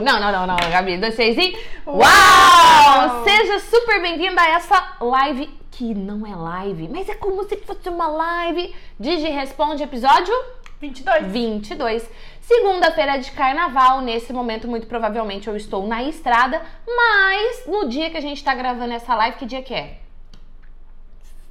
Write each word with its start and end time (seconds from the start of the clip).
Não, 0.00 0.20
não, 0.20 0.32
não, 0.32 0.46
não, 0.46 0.56
Gabi. 0.56 0.98
Dois, 0.98 1.14
seis 1.14 1.36
e. 1.36 1.56
Uau! 1.86 1.98
Uau! 1.98 3.24
Seja 3.24 3.58
super 3.58 4.00
bem-vinda 4.00 4.40
a 4.40 4.48
essa 4.50 4.96
live 5.00 5.46
que 5.70 5.94
não 5.94 6.26
é 6.26 6.34
live, 6.34 6.88
mas 6.88 7.08
é 7.08 7.14
como 7.14 7.44
se 7.44 7.56
fosse 7.56 7.88
uma 7.88 8.06
live. 8.06 8.74
Digi 8.98 9.28
Responde, 9.28 9.82
episódio 9.82 10.34
22. 10.80 11.26
22. 11.32 12.10
Segunda-feira 12.40 13.18
de 13.18 13.30
carnaval, 13.30 14.00
nesse 14.00 14.32
momento, 14.32 14.66
muito 14.68 14.86
provavelmente 14.86 15.48
eu 15.48 15.56
estou 15.56 15.86
na 15.86 16.02
estrada, 16.02 16.60
mas 16.86 17.66
no 17.66 17.88
dia 17.88 18.10
que 18.10 18.16
a 18.16 18.20
gente 18.20 18.42
tá 18.42 18.54
gravando 18.54 18.92
essa 18.92 19.14
live, 19.14 19.36
que 19.36 19.46
dia 19.46 19.62
que 19.62 19.72
é? 19.72 19.98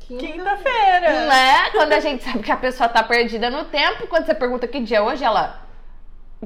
Quinta-feira. 0.05 1.25
Né? 1.27 1.69
Quando 1.71 1.93
a 1.93 1.99
gente 1.99 2.23
sabe 2.23 2.39
que 2.39 2.51
a 2.51 2.57
pessoa 2.57 2.89
tá 2.89 3.01
perdida 3.01 3.49
no 3.49 3.65
tempo, 3.65 4.07
quando 4.07 4.25
você 4.25 4.35
pergunta 4.35 4.67
que 4.67 4.81
dia 4.81 4.97
é 4.97 5.01
hoje, 5.01 5.23
ela. 5.23 5.61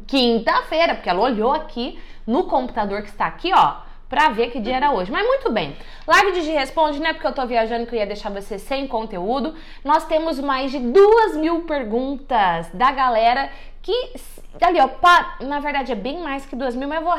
Quinta-feira, 0.07 0.95
porque 0.95 1.09
ela 1.09 1.21
olhou 1.21 1.53
aqui 1.53 1.99
no 2.27 2.45
computador 2.45 3.01
que 3.01 3.09
está 3.09 3.27
aqui, 3.27 3.51
ó, 3.53 3.77
pra 4.09 4.29
ver 4.29 4.51
que 4.51 4.59
dia 4.59 4.75
era 4.75 4.91
hoje. 4.91 5.11
Mas 5.11 5.25
muito 5.25 5.51
bem. 5.51 5.75
Live 6.07 6.41
de 6.41 6.51
Responde, 6.51 6.99
não 6.99 7.07
é 7.07 7.13
porque 7.13 7.27
eu 7.27 7.33
tô 7.33 7.45
viajando 7.45 7.85
que 7.85 7.95
eu 7.95 7.99
ia 7.99 8.05
deixar 8.05 8.29
você 8.29 8.59
sem 8.59 8.87
conteúdo. 8.87 9.55
Nós 9.83 10.05
temos 10.05 10.39
mais 10.39 10.71
de 10.71 10.79
duas 10.79 11.35
mil 11.37 11.61
perguntas 11.61 12.69
da 12.73 12.91
galera 12.91 13.49
que. 13.81 14.13
Ali, 14.61 14.79
ó, 14.79 14.87
pa, 14.87 15.37
na 15.41 15.59
verdade 15.59 15.91
é 15.91 15.95
bem 15.95 16.19
mais 16.21 16.45
que 16.45 16.55
duas 16.55 16.75
mil, 16.75 16.87
mas 16.87 16.99
eu 16.99 17.03
vou 17.03 17.13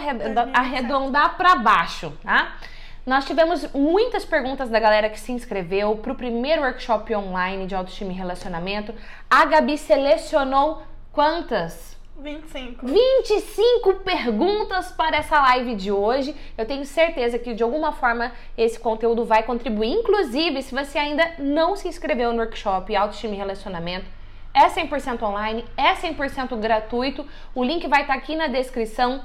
arredondar, 0.54 1.36
pra 1.36 1.54
baixo, 1.56 2.12
tá? 2.22 2.56
Nós 3.04 3.24
tivemos 3.24 3.70
muitas 3.72 4.24
perguntas 4.24 4.68
da 4.68 4.80
galera 4.80 5.08
que 5.08 5.20
se 5.20 5.30
inscreveu 5.32 5.96
para 5.96 6.12
o 6.12 6.16
primeiro 6.16 6.62
workshop 6.62 7.14
online 7.14 7.66
de 7.66 7.74
autoestima 7.74 8.10
e 8.10 8.14
relacionamento. 8.14 8.92
A 9.30 9.44
Gabi 9.44 9.78
selecionou 9.78 10.82
quantas? 11.12 11.95
25. 12.18 12.86
25 12.86 13.94
perguntas 13.96 14.90
para 14.92 15.18
essa 15.18 15.38
live 15.40 15.74
de 15.74 15.92
hoje. 15.92 16.34
Eu 16.56 16.66
tenho 16.66 16.84
certeza 16.84 17.38
que 17.38 17.52
de 17.52 17.62
alguma 17.62 17.92
forma 17.92 18.32
esse 18.56 18.78
conteúdo 18.78 19.24
vai 19.24 19.42
contribuir. 19.42 19.90
Inclusive, 19.92 20.62
se 20.62 20.74
você 20.74 20.98
ainda 20.98 21.34
não 21.38 21.76
se 21.76 21.88
inscreveu 21.88 22.32
no 22.32 22.38
workshop 22.38 22.94
Autoestima 22.96 23.34
e 23.34 23.36
Relacionamento, 23.36 24.06
é 24.54 24.66
100% 24.66 25.22
online, 25.22 25.64
é 25.76 25.92
100% 25.94 26.58
gratuito. 26.58 27.26
O 27.54 27.62
link 27.62 27.86
vai 27.86 28.02
estar 28.02 28.14
aqui 28.14 28.34
na 28.34 28.46
descrição 28.46 29.22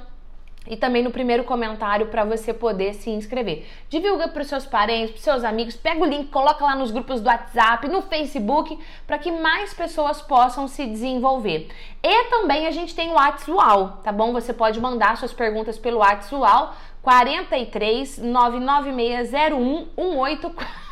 e 0.66 0.76
também 0.76 1.02
no 1.02 1.10
primeiro 1.10 1.44
comentário 1.44 2.06
para 2.06 2.24
você 2.24 2.54
poder 2.54 2.94
se 2.94 3.10
inscrever. 3.10 3.66
Divulga 3.88 4.28
para 4.28 4.42
os 4.42 4.48
seus 4.48 4.64
parentes, 4.64 5.10
para 5.10 5.18
os 5.18 5.24
seus 5.24 5.44
amigos, 5.44 5.76
pega 5.76 6.00
o 6.00 6.06
link, 6.06 6.28
coloca 6.30 6.64
lá 6.64 6.76
nos 6.76 6.90
grupos 6.90 7.20
do 7.20 7.28
WhatsApp, 7.28 7.88
no 7.88 8.02
Facebook, 8.02 8.78
para 9.06 9.18
que 9.18 9.30
mais 9.32 9.74
pessoas 9.74 10.22
possam 10.22 10.68
se 10.68 10.86
desenvolver. 10.86 11.68
E 12.02 12.24
também 12.30 12.66
a 12.66 12.70
gente 12.70 12.94
tem 12.94 13.10
o 13.10 13.14
WhatsApp, 13.14 14.02
tá 14.02 14.12
bom? 14.12 14.32
Você 14.32 14.52
pode 14.52 14.80
mandar 14.80 15.16
suas 15.16 15.32
perguntas 15.32 15.78
pelo 15.78 15.98
WhatsApp 15.98 16.76
43 17.02 18.18
99601 18.18 19.88
184 19.96 20.82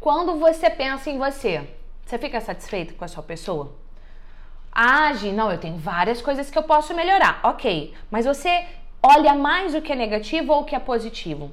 Quando 0.00 0.36
você 0.36 0.70
pensa 0.70 1.10
em 1.10 1.18
você, 1.18 1.68
você 2.04 2.18
fica 2.18 2.40
satisfeito 2.40 2.94
com 2.94 3.04
a 3.04 3.08
sua 3.08 3.22
pessoa? 3.22 3.81
Age, 4.72 5.32
não, 5.32 5.52
eu 5.52 5.58
tenho 5.58 5.76
várias 5.76 6.22
coisas 6.22 6.50
que 6.50 6.58
eu 6.58 6.62
posso 6.62 6.94
melhorar. 6.94 7.40
Ok, 7.42 7.94
mas 8.10 8.24
você 8.24 8.66
olha 9.02 9.34
mais 9.34 9.74
o 9.74 9.82
que 9.82 9.92
é 9.92 9.96
negativo 9.96 10.52
ou 10.52 10.62
o 10.62 10.64
que 10.64 10.74
é 10.74 10.78
positivo? 10.78 11.52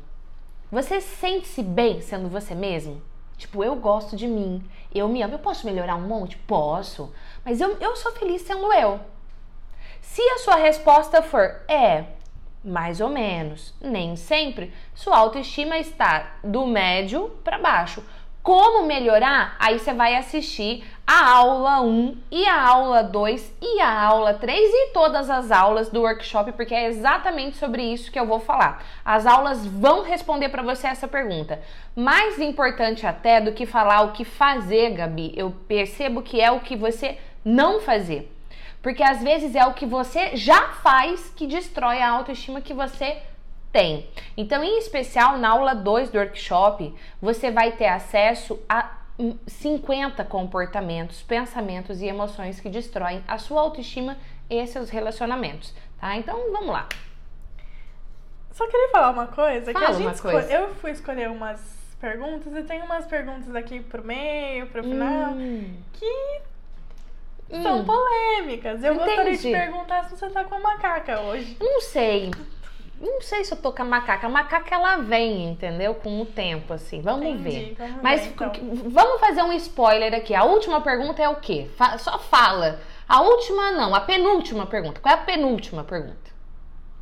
Você 0.72 1.02
sente-se 1.02 1.62
bem 1.62 2.00
sendo 2.00 2.30
você 2.30 2.56
mesmo? 2.56 3.02
Tipo, 3.38 3.64
eu 3.64 3.76
gosto 3.76 4.16
de 4.16 4.28
mim, 4.28 4.64
eu 4.94 5.08
me 5.08 5.22
amo, 5.22 5.34
eu 5.34 5.40
posso 5.40 5.66
melhorar 5.66 5.96
um 5.96 6.08
monte? 6.08 6.38
Posso, 6.38 7.14
mas 7.44 7.60
eu, 7.60 7.78
eu 7.80 7.96
sou 7.96 8.12
feliz 8.12 8.42
sendo 8.42 8.72
eu. 8.74 9.00
Se 10.02 10.22
a 10.22 10.40
sua 10.40 10.56
resposta 10.56 11.22
for 11.22 11.62
é, 11.68 12.06
mais 12.64 13.00
ou 13.00 13.10
menos, 13.10 13.74
nem 13.82 14.16
sempre, 14.16 14.74
sua 14.94 15.18
autoestima 15.18 15.78
está 15.78 16.36
do 16.44 16.68
médio 16.68 17.30
para 17.44 17.58
baixo. 17.58 18.04
Como 18.50 18.88
melhorar? 18.88 19.56
Aí 19.60 19.78
você 19.78 19.94
vai 19.94 20.16
assistir 20.16 20.84
a 21.06 21.34
aula 21.34 21.82
1 21.82 22.18
e 22.32 22.48
a 22.48 22.60
aula 22.60 23.04
2 23.04 23.54
e 23.62 23.80
a 23.80 24.04
aula 24.06 24.34
3 24.34 24.72
e 24.74 24.88
todas 24.88 25.30
as 25.30 25.52
aulas 25.52 25.92
do 25.92 26.02
workshop, 26.02 26.54
porque 26.54 26.74
é 26.74 26.88
exatamente 26.88 27.58
sobre 27.58 27.84
isso 27.84 28.12
que 28.12 28.20
eu 28.20 28.26
vou 28.26 28.40
falar. 28.40 28.84
As 29.06 29.28
aulas 29.28 29.68
vão 29.68 30.02
responder 30.02 30.50
para 30.50 30.64
você 30.64 30.88
essa 30.88 31.08
pergunta. 31.08 31.62
Mais 31.96 32.40
importante 32.40 33.06
até 33.06 33.40
do 33.40 33.52
que 33.52 33.68
falar 33.68 34.02
o 34.02 34.14
que 34.14 34.26
fazer, 34.26 34.96
Gabi, 34.96 35.32
eu 35.36 35.52
percebo 35.68 36.24
que 36.24 36.42
é 36.42 36.50
o 36.50 36.60
que 36.60 36.76
você 36.76 37.20
não 37.46 37.80
fazer. 37.80 38.36
Porque 38.82 39.04
às 39.04 39.22
vezes 39.22 39.54
é 39.54 39.64
o 39.68 39.76
que 39.76 39.86
você 39.86 40.36
já 40.36 40.70
faz 40.82 41.32
que 41.36 41.46
destrói 41.46 42.02
a 42.02 42.10
autoestima 42.10 42.62
que 42.62 42.74
você 42.74 43.22
tem. 43.72 44.08
Então, 44.36 44.64
em 44.64 44.78
especial 44.78 45.38
na 45.38 45.50
aula 45.50 45.74
2 45.74 46.10
do 46.10 46.18
workshop, 46.18 46.94
você 47.22 47.52
vai 47.52 47.72
ter 47.74 47.88
acesso 47.88 48.60
a 48.68 48.98
50 49.48 50.24
comportamentos, 50.26 51.22
pensamentos 51.22 52.02
e 52.02 52.06
emoções 52.06 52.60
que 52.60 52.70
destroem 52.70 53.24
a 53.28 53.38
sua 53.38 53.62
autoestima 53.62 54.18
e 54.50 54.66
seus 54.66 54.90
relacionamentos, 54.90 55.74
tá? 56.00 56.16
Então, 56.16 56.52
vamos 56.52 56.70
lá. 56.70 56.88
Só 58.52 58.66
queria 58.68 58.90
falar 58.90 59.12
uma 59.12 59.28
coisa, 59.28 59.72
Fala 59.72 59.86
que 59.86 59.92
a 59.92 59.96
gente 59.96 60.22
coisa. 60.22 60.52
eu 60.52 60.74
fui 60.76 60.92
escolher 60.92 61.30
umas 61.30 61.62
perguntas 62.00 62.56
e 62.56 62.64
tem 62.64 62.82
umas 62.82 63.06
perguntas 63.06 63.56
aqui 63.56 63.82
pro 63.82 64.04
meio, 64.04 64.68
pro 64.68 64.84
final, 64.84 65.32
hum. 65.32 65.76
que 65.94 66.42
são 67.62 67.80
hum. 67.80 67.86
polêmicas. 67.86 68.84
Eu 68.84 68.96
Entendi. 68.96 69.08
gostaria 69.08 69.38
de 69.38 69.52
perguntar 69.52 70.04
se 70.06 70.18
você 70.18 70.30
tá 70.30 70.44
com 70.44 70.56
a 70.56 70.60
macaca 70.60 71.22
hoje. 71.22 71.58
Não 71.60 71.82
sei. 71.82 72.32
Não 73.00 73.22
sei 73.22 73.44
se 73.46 73.54
eu 73.54 73.58
tô 73.58 73.72
com 73.72 73.82
a 73.82 73.86
macaca. 73.86 74.28
A 74.28 74.30
macaca 74.30 74.76
ela 74.76 74.98
vem, 74.98 75.50
entendeu? 75.52 75.96
Com 75.96 76.22
o 76.22 76.26
tempo, 76.26 76.74
assim. 76.74 77.02
Vamos 77.02 77.26
Entendi, 77.26 77.44
ver. 77.44 77.76
vamos 77.78 78.02
Mas 78.04 78.22
ver, 78.22 78.30
então. 78.30 78.52
vamos 78.90 79.20
fazer 79.22 79.42
um 79.42 79.54
spoiler 79.54 80.14
aqui. 80.14 80.36
A 80.36 80.44
última 80.44 80.82
pergunta 80.82 81.22
é 81.22 81.30
o 81.30 81.38
quê? 81.38 81.70
Fa 81.78 81.98
só 81.98 82.20
fala. 82.20 82.80
A 83.08 83.22
última 83.22 83.72
não, 83.72 83.96
a 83.96 84.02
penúltima 84.02 84.66
pergunta. 84.66 85.00
Qual 85.00 85.14
é 85.14 85.18
a 85.18 85.22
penúltima 85.22 85.84
pergunta? 85.84 86.30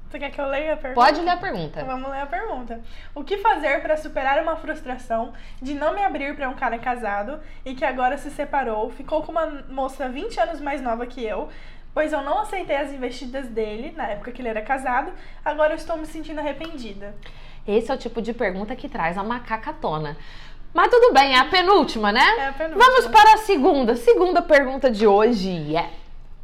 Você 0.09 0.19
quer 0.19 0.31
que 0.31 0.39
eu 0.39 0.47
leia 0.47 0.73
a 0.73 0.77
pergunta? 0.77 1.05
Pode 1.05 1.19
ler 1.19 1.31
a 1.31 1.37
pergunta. 1.37 1.81
Então 1.81 1.85
vamos 1.85 2.09
ler 2.09 2.21
a 2.21 2.25
pergunta. 2.25 2.81
O 3.13 3.25
que 3.25 3.37
fazer 3.39 3.81
para 3.81 3.97
superar 3.97 4.41
uma 4.41 4.55
frustração 4.55 5.33
de 5.61 5.73
não 5.73 5.93
me 5.93 6.01
abrir 6.01 6.33
para 6.33 6.47
um 6.47 6.53
cara 6.53 6.79
casado 6.79 7.41
e 7.65 7.75
que 7.75 7.83
agora 7.83 8.17
se 8.17 8.31
separou, 8.31 8.89
ficou 8.91 9.21
com 9.23 9.33
uma 9.33 9.65
moça 9.69 10.07
20 10.07 10.39
anos 10.39 10.61
mais 10.61 10.81
nova 10.81 11.05
que 11.05 11.25
eu, 11.25 11.49
pois 11.97 12.13
eu 12.13 12.21
não 12.21 12.37
aceitei 12.41 12.75
as 12.75 12.91
investidas 12.91 13.47
dele 13.47 13.91
na 13.97 14.05
época 14.05 14.31
que 14.31 14.39
ele 14.39 14.49
era 14.49 14.61
casado, 14.61 15.11
agora 15.43 15.73
eu 15.73 15.77
estou 15.77 15.97
me 15.97 16.05
sentindo 16.05 16.37
arrependida. 16.37 17.15
Esse 17.67 17.89
é 17.89 17.95
o 17.95 17.97
tipo 17.97 18.21
de 18.21 18.35
pergunta 18.35 18.75
que 18.75 18.87
traz 18.87 19.17
a 19.17 19.23
macaca 19.23 19.71
à 19.71 19.73
tona. 19.73 20.15
Mas 20.71 20.89
tudo 20.89 21.11
bem, 21.11 21.33
é 21.33 21.39
a 21.39 21.45
penúltima, 21.45 22.11
né? 22.11 22.21
É 22.37 22.47
a 22.49 22.53
penúltima. 22.53 22.85
Vamos 22.85 23.07
para 23.07 23.33
a 23.33 23.37
segunda. 23.37 23.95
Segunda 23.95 24.43
pergunta 24.43 24.91
de 24.91 25.07
hoje 25.07 25.75
é: 25.75 25.89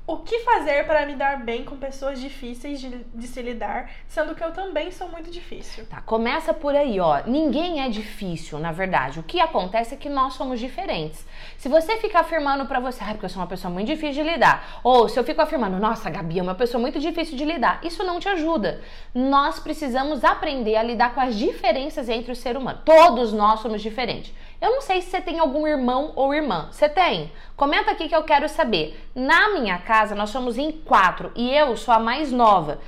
O 0.06 0.18
que 0.18 0.40
fazer 0.40 0.86
para 0.86 1.06
me 1.06 1.16
dar 1.16 1.46
bem 1.46 1.64
com 1.64 1.78
pessoas 1.78 2.20
difíceis 2.20 2.82
de, 2.82 2.90
de 2.90 3.26
se 3.26 3.42
lidar, 3.42 3.90
sendo 4.06 4.36
que 4.36 4.44
eu 4.44 4.52
também 4.52 4.92
sou 4.92 5.08
muito 5.08 5.32
difícil? 5.32 5.86
Tá, 5.86 6.02
começa 6.02 6.54
por 6.54 6.76
aí, 6.76 7.00
ó. 7.00 7.22
Ninguém 7.26 7.82
é 7.82 7.88
difícil, 7.88 8.60
na 8.60 8.74
verdade. 8.74 9.22
O 9.22 9.24
que 9.24 9.40
acontece 9.40 9.94
é 9.94 9.98
que 9.98 10.10
nós 10.10 10.34
somos 10.34 10.60
diferentes. 10.60 11.26
Se 11.58 11.70
você 11.70 11.96
fica 12.00 12.20
afirmando 12.20 12.66
pra 12.66 12.82
você, 12.82 13.02
ah, 13.02 13.12
porque 13.12 13.24
eu 13.24 13.30
sou 13.30 13.42
uma 13.42 13.48
pessoa 13.48 13.74
muito 13.74 13.88
difícil 13.88 14.26
de 14.26 14.30
lidar, 14.30 14.82
ou 14.84 15.08
se 15.08 15.18
eu 15.18 15.24
fico 15.24 15.42
afirmando, 15.42 15.80
nossa, 15.80 16.10
Gabi 16.10 16.38
é 16.38 16.44
uma 16.44 16.54
pessoa 16.54 16.82
muito 16.82 17.00
difícil 17.00 17.38
de 17.38 17.46
lidar, 17.46 17.80
isso 17.82 18.04
não 18.04 18.20
te 18.20 18.28
ajuda. 18.28 18.82
Nós 19.16 19.58
precisamos 19.58 20.26
aprender 20.26 20.76
a 20.76 20.84
lidar 20.84 21.16
com 21.16 21.22
as 21.22 21.34
diferenças 21.34 22.10
entre 22.10 22.34
o 22.34 22.36
ser 22.36 22.58
humano. 22.58 22.82
Todos 22.84 23.32
nós 23.32 23.62
somos 23.62 23.82
diferentes. 23.82 24.34
Eu 24.64 24.72
não 24.72 24.80
sei 24.80 25.02
se 25.02 25.10
você 25.10 25.20
tem 25.20 25.40
algum 25.40 25.68
irmão 25.68 26.14
ou 26.16 26.34
irmã. 26.34 26.70
Você 26.72 26.88
tem? 26.88 27.34
Comenta 27.54 27.92
aqui 27.92 28.08
que 28.08 28.16
eu 28.16 28.24
quero 28.24 28.48
saber. 28.48 28.98
Na 29.14 29.50
minha 29.50 29.78
casa, 29.78 30.16
nós 30.16 30.30
somos 30.30 30.58
em 30.58 30.72
quatro 30.72 31.34
e 31.36 31.54
eu 31.54 31.76
sou 31.76 31.94
a 31.94 32.00
mais 32.00 32.32
nova. 32.32 32.80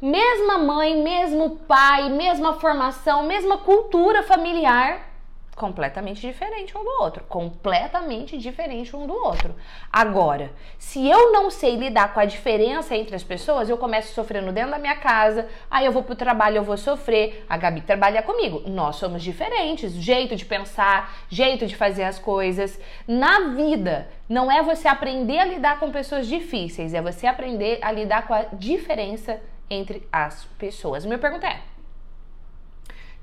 Mesma 0.00 0.58
mãe, 0.58 1.02
mesmo 1.02 1.56
pai, 1.66 2.08
mesma 2.08 2.52
formação, 2.52 3.24
mesma 3.24 3.58
cultura 3.58 4.22
familiar. 4.22 5.00
Completamente 5.54 6.20
diferente 6.20 6.76
um 6.76 6.82
do 6.82 7.02
outro, 7.02 7.24
completamente 7.24 8.36
diferente 8.36 8.94
um 8.94 9.06
do 9.06 9.14
outro. 9.14 9.54
Agora, 9.92 10.50
se 10.78 11.08
eu 11.08 11.32
não 11.32 11.50
sei 11.50 11.76
lidar 11.76 12.12
com 12.12 12.20
a 12.20 12.24
diferença 12.24 12.96
entre 12.96 13.14
as 13.14 13.22
pessoas, 13.22 13.68
eu 13.68 13.78
começo 13.78 14.12
sofrendo 14.12 14.52
dentro 14.52 14.72
da 14.72 14.78
minha 14.78 14.96
casa, 14.96 15.48
aí 15.70 15.86
eu 15.86 15.92
vou 15.92 16.02
pro 16.02 16.16
trabalho, 16.16 16.56
eu 16.56 16.64
vou 16.64 16.76
sofrer. 16.76 17.44
A 17.48 17.56
Gabi 17.56 17.80
trabalha 17.80 18.22
comigo. 18.22 18.62
Nós 18.68 18.96
somos 18.96 19.22
diferentes, 19.22 19.92
jeito 19.92 20.34
de 20.34 20.44
pensar, 20.44 21.14
jeito 21.28 21.66
de 21.66 21.76
fazer 21.76 22.04
as 22.04 22.18
coisas. 22.18 22.78
Na 23.06 23.50
vida, 23.50 24.08
não 24.28 24.50
é 24.50 24.62
você 24.62 24.88
aprender 24.88 25.38
a 25.38 25.44
lidar 25.44 25.78
com 25.78 25.90
pessoas 25.90 26.26
difíceis, 26.26 26.94
é 26.94 27.00
você 27.00 27.26
aprender 27.26 27.78
a 27.82 27.92
lidar 27.92 28.26
com 28.26 28.34
a 28.34 28.42
diferença 28.52 29.40
entre 29.70 30.06
as 30.12 30.44
pessoas. 30.58 31.04
Minha 31.04 31.18
pergunta 31.18 31.46
é: 31.46 31.60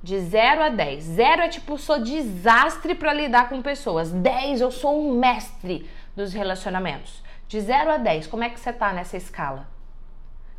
de 0.04 0.20
0 0.20 0.64
a 0.64 0.70
10. 0.70 1.04
0 1.04 1.42
é 1.42 1.48
tipo, 1.48 1.78
sou 1.78 2.02
desastre 2.02 2.96
para 2.96 3.14
lidar 3.14 3.50
com 3.50 3.62
pessoas. 3.62 4.12
10, 4.12 4.62
eu 4.62 4.72
sou 4.72 5.00
um 5.00 5.14
mestre 5.14 5.90
dos 6.16 6.34
relacionamentos. 6.34 7.22
De 7.48 7.60
0 7.60 7.92
a 7.92 7.98
10, 7.98 8.28
como 8.28 8.44
é 8.44 8.50
que 8.50 8.60
você 8.60 8.74
tá 8.74 8.94
nessa 8.94 9.18
escala? 9.18 9.68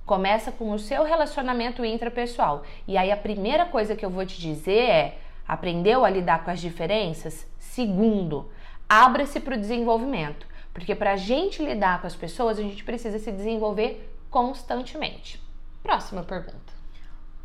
Começa 0.05 0.53
com 0.53 0.71
o 0.73 0.79
seu 0.79 1.05
relacionamento 1.05 1.85
intrapessoal. 1.85 2.63
E 2.87 2.99
aí 2.99 3.11
a 3.11 3.17
primeira 3.17 3.67
coisa 3.67 3.97
que 3.97 4.05
eu 4.05 4.11
vou 4.11 4.27
te 4.27 4.41
dizer 4.41 4.89
é: 4.89 5.19
aprendeu 5.47 6.05
a 6.05 6.11
lidar 6.11 6.45
com 6.45 6.51
as 6.51 6.61
diferenças? 6.61 7.47
Segundo, 7.59 8.51
abra-se 8.89 9.41
para 9.41 9.55
o 9.55 9.61
desenvolvimento. 9.61 10.47
Porque 10.75 10.95
para 10.95 11.13
a 11.13 11.17
gente 11.17 11.63
lidar 11.65 12.01
com 12.01 12.07
as 12.07 12.17
pessoas, 12.17 12.59
a 12.59 12.63
gente 12.63 12.83
precisa 12.83 13.19
se 13.19 13.31
desenvolver 13.31 14.17
constantemente. 14.31 15.43
Próxima 15.83 16.23
pergunta. 16.23 16.62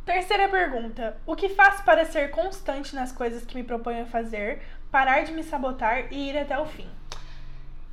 Terceira 0.07 0.47
pergunta: 0.47 1.17
O 1.25 1.35
que 1.35 1.49
faço 1.49 1.83
para 1.83 2.05
ser 2.05 2.31
constante 2.31 2.95
nas 2.95 3.11
coisas 3.11 3.43
que 3.43 3.57
me 3.57 3.63
proponho 3.63 4.03
a 4.03 4.05
fazer, 4.05 4.63
parar 4.89 5.25
de 5.25 5.33
me 5.33 5.43
sabotar 5.43 6.07
e 6.09 6.29
ir 6.29 6.37
até 6.37 6.57
o 6.57 6.65
fim? 6.65 6.87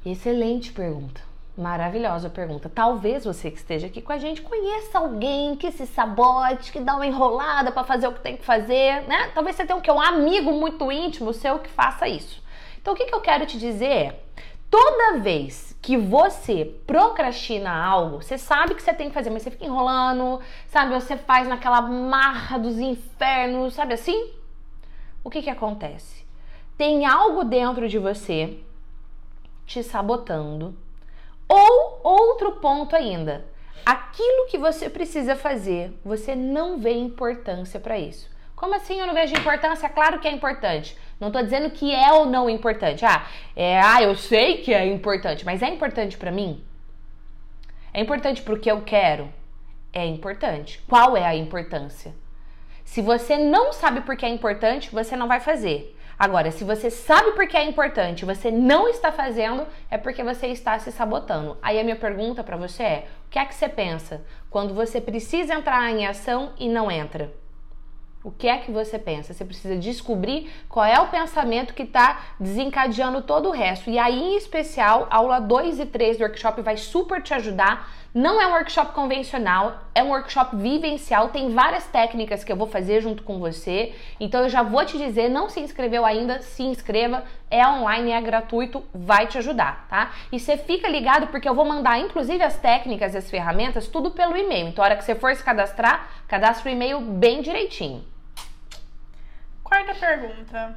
Excelente 0.07 0.71
pergunta. 0.73 1.21
Maravilhosa 1.59 2.31
pergunta. 2.31 2.71
Talvez 2.73 3.25
você 3.25 3.51
que 3.51 3.57
esteja 3.57 3.89
aqui 3.89 4.01
com 4.01 4.13
a 4.13 4.19
gente 4.19 4.43
conheça 4.43 4.97
alguém 4.99 5.57
que 5.57 5.73
se 5.73 5.89
sabote, 5.89 6.71
que 6.71 6.79
dá 6.79 6.95
uma 6.95 7.07
enrolada 7.07 7.73
para 7.73 7.83
fazer 7.83 8.07
o 8.07 8.13
que 8.13 8.21
tem 8.21 8.37
que 8.37 8.45
fazer, 8.45 9.03
né? 9.09 9.33
Talvez 9.35 9.57
você 9.57 9.67
tenha 9.67 9.77
um, 9.77 9.97
um 9.97 10.01
amigo 10.01 10.53
muito 10.53 10.93
íntimo 10.93 11.33
seu 11.33 11.59
que 11.59 11.69
faça 11.69 12.07
isso. 12.07 12.41
Então, 12.81 12.95
o 12.95 12.97
que, 12.97 13.07
que 13.07 13.15
eu 13.15 13.21
quero 13.21 13.45
te 13.45 13.59
dizer 13.59 13.91
é: 13.91 14.24
toda 14.75 15.21
vez 15.21 15.79
que 15.81 15.97
você 15.97 16.65
procrastina 16.85 17.71
algo, 17.73 18.21
você 18.21 18.37
sabe 18.37 18.75
que 18.75 18.83
você 18.83 18.93
tem 18.93 19.07
que 19.07 19.15
fazer, 19.15 19.31
mas 19.31 19.45
você 19.45 19.53
fica 19.53 19.65
enrolando, 19.65 20.41
sabe? 20.67 20.93
Você 20.95 21.17
faz 21.17 21.47
naquela 21.47 21.81
marra 21.81 22.59
dos 22.59 22.81
infernos, 22.81 23.75
sabe 23.75 23.95
assim? 23.95 24.33
O 25.23 25.31
que 25.31 25.43
que 25.43 25.51
acontece? 25.51 26.27
Tem 26.77 27.07
algo 27.07 27.45
dentro 27.45 27.89
de 27.89 28.01
você 28.01 28.59
te 29.65 29.81
sabotando. 29.85 30.77
Ou 31.49 32.01
outro 32.03 32.57
ponto 32.57 32.97
ainda, 32.97 33.47
aquilo 33.87 34.49
que 34.49 34.59
você 34.59 34.91
precisa 34.91 35.37
fazer, 35.37 35.97
você 36.05 36.35
não 36.35 36.79
vê 36.79 36.95
importância 36.95 37.79
para 37.79 37.97
isso. 37.97 38.29
Como 38.57 38.75
assim 38.75 38.99
eu 38.99 39.07
não 39.07 39.15
vejo 39.15 39.37
importância? 39.37 39.89
Claro 39.89 40.19
que 40.19 40.27
é 40.27 40.33
importante. 40.33 40.99
Não 41.21 41.31
tô 41.31 41.43
dizendo 41.43 41.71
que 41.71 41.95
é 41.95 42.13
ou 42.13 42.27
não 42.27 42.51
importante. 42.51 43.05
Ah, 43.05 43.27
é, 43.55 43.81
ah, 43.81 44.03
eu 44.03 44.15
sei 44.15 44.59
que 44.59 44.73
é 44.73 44.87
importante, 44.87 45.45
mas 45.45 45.63
é 45.63 45.69
importante 45.69 46.17
para 46.17 46.31
mim? 46.31 46.63
É 47.93 48.01
importante 48.01 48.43
porque 48.43 48.71
eu 48.71 48.83
quero? 48.83 49.29
É 49.93 50.05
importante. 50.05 50.83
Qual 50.89 51.17
é 51.17 51.25
a 51.25 51.37
importância? 51.37 52.13
Se 52.85 53.01
você 53.01 53.39
não 53.39 53.73
sabe 53.73 54.01
por 54.03 54.17
que 54.17 54.27
é 54.27 54.29
importante, 54.29 54.91
você 54.91 55.17
não 55.17 55.29
vai 55.29 55.41
fazer. 55.41 55.97
Agora, 56.19 56.51
se 56.51 56.63
você 56.63 56.91
sabe 56.91 57.33
por 57.33 57.47
que 57.47 57.57
é 57.57 57.65
importante 57.65 58.25
você 58.25 58.51
não 58.51 58.89
está 58.89 59.11
fazendo, 59.11 59.67
é 59.91 59.99
porque 59.99 60.23
você 60.23 60.49
está 60.49 60.79
se 60.79 60.93
sabotando. 60.93 61.57
Aí 61.61 61.79
a 61.79 61.85
minha 61.85 61.97
pergunta 61.97 62.45
para 62.45 62.57
você 62.57 62.83
é: 62.83 63.07
o 63.27 63.31
que 63.31 63.39
é 63.39 63.45
que 63.45 63.55
você 63.55 63.69
pensa 63.69 64.25
quando 64.49 64.75
você 64.75 65.01
precisa 65.01 65.55
entrar 65.55 65.91
em 65.91 66.07
ação 66.07 66.53
e 66.59 66.69
não 66.69 66.91
entra? 66.91 67.33
O 68.25 68.31
que 68.31 68.49
é 68.49 68.57
que 68.57 68.71
você 68.73 68.99
pensa? 68.99 69.35
Você 69.35 69.45
precisa 69.45 69.77
descobrir 69.77 70.51
qual 70.67 70.87
é 70.87 70.99
o 70.99 71.09
pensamento 71.09 71.75
que 71.75 71.83
está 71.83 72.23
desencadeando 72.41 73.21
todo 73.21 73.51
o 73.51 73.53
resto. 73.53 73.91
E 73.91 73.99
aí, 73.99 74.19
em 74.19 74.37
especial, 74.37 75.07
aula 75.11 75.39
2 75.39 75.79
e 75.79 75.85
3 75.85 76.17
do 76.17 76.23
workshop 76.23 76.63
vai 76.63 76.79
super 76.79 77.23
te 77.23 77.35
ajudar. 77.35 77.87
Não 78.15 78.41
é 78.41 78.47
um 78.47 78.53
workshop 78.53 78.95
convencional, 78.95 79.79
é 79.95 80.03
um 80.03 80.09
workshop 80.09 80.57
vivencial. 80.57 81.29
Tem 81.29 81.53
várias 81.53 81.87
técnicas 81.89 82.43
que 82.43 82.51
eu 82.51 82.57
vou 82.57 82.67
fazer 82.67 83.03
junto 83.03 83.23
com 83.23 83.39
você. 83.39 83.93
Então, 84.19 84.45
eu 84.45 84.49
já 84.49 84.63
vou 84.63 84.87
te 84.87 84.97
dizer: 84.97 85.29
não 85.29 85.51
se 85.51 85.61
inscreveu 85.61 86.03
ainda? 86.03 86.41
Se 86.41 86.63
inscreva. 86.63 87.25
É 87.51 87.69
online, 87.69 88.11
é 88.11 88.21
gratuito, 88.23 88.83
vai 88.95 89.27
te 89.27 89.37
ajudar, 89.37 89.87
tá? 89.91 90.13
E 90.33 90.41
você 90.41 90.57
fica 90.57 90.89
ligado 90.89 91.27
porque 91.27 91.49
eu 91.49 91.55
vou 91.55 91.67
mandar, 91.67 91.99
inclusive, 91.99 92.43
as 92.43 92.57
técnicas 92.57 93.13
e 93.13 93.19
as 93.19 93.31
ferramentas, 93.31 93.87
tudo 93.87 94.13
pelo 94.13 94.35
e-mail. 94.35 94.69
Então, 94.69 94.83
a 94.83 94.87
hora 94.87 94.97
que 94.97 95.05
você 95.05 95.15
for 95.15 95.37
se 95.37 95.45
cadastrar, 95.45 96.09
cadastre 96.27 96.71
o 96.71 96.73
e-mail 96.73 97.03
bem 97.03 97.43
direitinho. 97.43 98.14
Quarta 99.75 99.93
pergunta. 99.93 100.77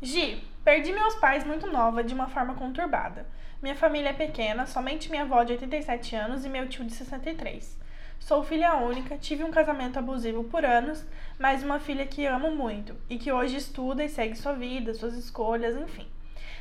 Gi, 0.00 0.40
perdi 0.62 0.92
meus 0.92 1.16
pais 1.16 1.42
muito 1.42 1.66
nova 1.66 2.04
de 2.04 2.14
uma 2.14 2.28
forma 2.28 2.54
conturbada. 2.54 3.26
Minha 3.60 3.74
família 3.74 4.10
é 4.10 4.12
pequena, 4.12 4.66
somente 4.66 5.10
minha 5.10 5.22
avó 5.22 5.42
de 5.42 5.54
87 5.54 6.14
anos 6.14 6.44
e 6.44 6.48
meu 6.48 6.68
tio 6.68 6.84
de 6.84 6.94
63. 6.94 7.76
Sou 8.20 8.44
filha 8.44 8.76
única, 8.76 9.18
tive 9.18 9.42
um 9.42 9.50
casamento 9.50 9.98
abusivo 9.98 10.44
por 10.44 10.64
anos, 10.64 11.04
mas 11.40 11.64
uma 11.64 11.80
filha 11.80 12.06
que 12.06 12.24
amo 12.24 12.52
muito 12.52 12.94
e 13.10 13.18
que 13.18 13.32
hoje 13.32 13.56
estuda 13.56 14.04
e 14.04 14.08
segue 14.08 14.36
sua 14.36 14.52
vida, 14.52 14.94
suas 14.94 15.14
escolhas, 15.14 15.74
enfim. 15.74 16.06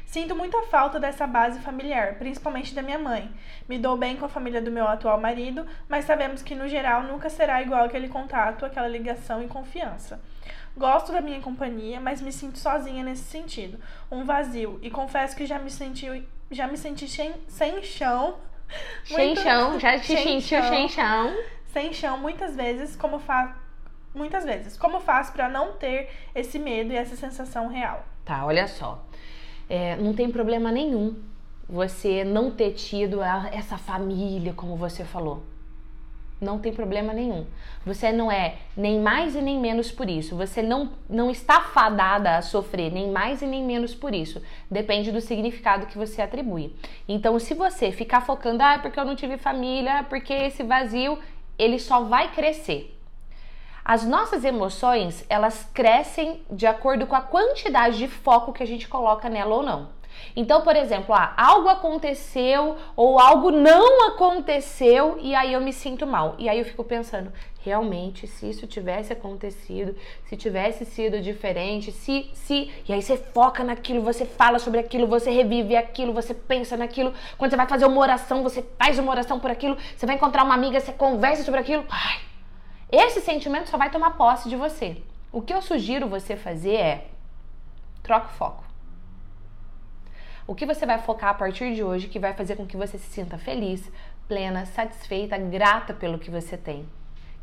Sinto 0.07 0.35
muita 0.35 0.63
falta 0.63 0.99
dessa 0.99 1.27
base 1.27 1.59
familiar, 1.59 2.15
principalmente 2.15 2.73
da 2.73 2.81
minha 2.81 2.97
mãe. 2.97 3.29
Me 3.69 3.77
dou 3.77 3.95
bem 3.95 4.17
com 4.17 4.25
a 4.25 4.29
família 4.29 4.61
do 4.61 4.71
meu 4.71 4.87
atual 4.87 5.19
marido, 5.19 5.67
mas 5.87 6.05
sabemos 6.05 6.41
que 6.41 6.55
no 6.55 6.67
geral 6.67 7.03
nunca 7.03 7.29
será 7.29 7.61
igual 7.61 7.83
aquele 7.83 8.07
contato, 8.07 8.65
aquela 8.65 8.87
ligação 8.87 9.43
e 9.43 9.47
confiança. 9.47 10.19
Gosto 10.77 11.11
da 11.11 11.21
minha 11.21 11.39
companhia, 11.39 12.01
mas 12.01 12.21
me 12.21 12.31
sinto 12.31 12.57
sozinha 12.59 13.03
nesse 13.03 13.23
sentido. 13.23 13.79
Um 14.11 14.25
vazio. 14.25 14.77
E 14.81 14.89
confesso 14.89 15.35
que 15.35 15.45
já 15.45 15.57
me 15.57 15.69
senti, 15.69 16.27
já 16.51 16.67
me 16.67 16.77
senti 16.77 17.07
sem, 17.07 17.33
sem 17.47 17.81
chão. 17.81 18.35
Sem 19.05 19.35
chão, 19.35 19.79
já 19.79 19.97
te 19.97 20.17
sentiu 20.17 20.61
sem 20.63 20.89
chão. 20.89 21.33
Sem 21.67 21.93
chão, 21.93 22.17
muitas 22.17 22.55
vezes, 22.55 22.95
como 22.95 23.19
fa 23.19 23.55
muitas 24.13 24.43
vezes. 24.45 24.77
Como 24.77 24.99
faço 24.99 25.33
para 25.33 25.47
não 25.47 25.73
ter 25.73 26.09
esse 26.33 26.57
medo 26.57 26.91
e 26.91 26.95
essa 26.95 27.15
sensação 27.15 27.67
real? 27.67 28.05
Tá, 28.23 28.45
olha 28.45 28.67
só. 28.67 29.05
É, 29.69 29.95
não 29.97 30.13
tem 30.13 30.31
problema 30.31 30.71
nenhum 30.71 31.21
você 31.67 32.23
não 32.23 32.51
ter 32.51 32.71
tido 32.73 33.21
essa 33.21 33.77
família, 33.77 34.53
como 34.53 34.75
você 34.75 35.03
falou. 35.03 35.43
Não 36.39 36.59
tem 36.59 36.73
problema 36.73 37.13
nenhum. 37.13 37.45
Você 37.85 38.11
não 38.11 38.29
é 38.29 38.55
nem 38.75 38.99
mais 38.99 39.35
e 39.35 39.41
nem 39.41 39.57
menos 39.57 39.91
por 39.91 40.09
isso. 40.09 40.35
Você 40.35 40.61
não, 40.61 40.91
não 41.09 41.31
está 41.31 41.61
fadada 41.61 42.35
a 42.37 42.41
sofrer, 42.41 42.91
nem 42.91 43.09
mais 43.09 43.41
e 43.41 43.45
nem 43.45 43.63
menos 43.63 43.95
por 43.95 44.13
isso. 44.13 44.41
Depende 44.69 45.11
do 45.11 45.21
significado 45.21 45.85
que 45.85 45.97
você 45.97 46.21
atribui. 46.21 46.75
Então, 47.07 47.39
se 47.39 47.53
você 47.53 47.91
ficar 47.91 48.21
focando, 48.21 48.61
ah, 48.61 48.79
porque 48.81 48.99
eu 48.99 49.05
não 49.05 49.15
tive 49.15 49.37
família, 49.37 50.05
porque 50.09 50.33
esse 50.33 50.61
vazio, 50.61 51.17
ele 51.57 51.79
só 51.79 52.03
vai 52.03 52.29
crescer. 52.31 52.91
As 53.83 54.03
nossas 54.03 54.43
emoções, 54.43 55.23
elas 55.29 55.69
crescem 55.71 56.41
de 56.49 56.65
acordo 56.65 57.05
com 57.05 57.15
a 57.15 57.21
quantidade 57.21 57.99
de 57.99 58.07
foco 58.07 58.51
que 58.51 58.63
a 58.63 58.67
gente 58.67 58.87
coloca 58.87 59.29
nela 59.29 59.55
ou 59.55 59.61
não. 59.61 59.89
Então, 60.35 60.61
por 60.61 60.75
exemplo, 60.75 61.13
ah, 61.15 61.33
algo 61.37 61.69
aconteceu 61.69 62.77
ou 62.95 63.19
algo 63.19 63.51
não 63.51 64.09
aconteceu 64.09 65.17
e 65.21 65.33
aí 65.33 65.53
eu 65.53 65.61
me 65.61 65.71
sinto 65.71 66.05
mal. 66.05 66.35
E 66.37 66.49
aí 66.49 66.59
eu 66.59 66.65
fico 66.65 66.83
pensando, 66.83 67.31
realmente, 67.65 68.27
se 68.27 68.49
isso 68.49 68.67
tivesse 68.67 69.11
acontecido, 69.13 69.95
se 70.25 70.35
tivesse 70.35 70.85
sido 70.85 71.21
diferente, 71.21 71.91
se, 71.91 72.29
se. 72.33 72.71
E 72.87 72.93
aí 72.93 73.01
você 73.01 73.17
foca 73.17 73.63
naquilo, 73.63 74.01
você 74.01 74.25
fala 74.25 74.59
sobre 74.59 74.79
aquilo, 74.79 75.07
você 75.07 75.31
revive 75.31 75.75
aquilo, 75.75 76.13
você 76.13 76.33
pensa 76.33 76.75
naquilo. 76.75 77.13
Quando 77.37 77.51
você 77.51 77.57
vai 77.57 77.67
fazer 77.67 77.85
uma 77.85 77.99
oração, 78.01 78.43
você 78.43 78.61
faz 78.77 78.99
uma 78.99 79.11
oração 79.11 79.39
por 79.39 79.49
aquilo, 79.49 79.77
você 79.95 80.05
vai 80.05 80.15
encontrar 80.15 80.43
uma 80.43 80.53
amiga, 80.53 80.79
você 80.79 80.91
conversa 80.91 81.43
sobre 81.43 81.61
aquilo. 81.61 81.85
Ai, 81.89 82.19
esse 82.91 83.21
sentimento 83.21 83.69
só 83.69 83.77
vai 83.77 83.89
tomar 83.89 84.11
posse 84.11 84.49
de 84.49 84.55
você. 84.55 84.97
O 85.31 85.41
que 85.41 85.53
eu 85.53 85.61
sugiro 85.61 86.07
você 86.07 86.35
fazer 86.35 86.75
é 86.75 87.07
troca 88.03 88.27
o 88.27 88.37
foco. 88.37 88.64
O 90.47 90.53
que 90.53 90.65
você 90.65 90.85
vai 90.85 90.99
focar 90.99 91.31
a 91.31 91.33
partir 91.33 91.73
de 91.73 91.83
hoje 91.83 92.07
que 92.07 92.19
vai 92.19 92.31
fazer 92.33 92.55
com 92.55 92.67
que 92.67 92.77
você 92.77 92.99
se 92.99 93.07
sinta 93.07 93.35
feliz, 93.35 93.91
plena, 94.27 94.63
satisfeita, 94.67 95.37
grata 95.39 95.91
pelo 95.91 96.19
que 96.19 96.29
você 96.29 96.55
tem. 96.55 96.87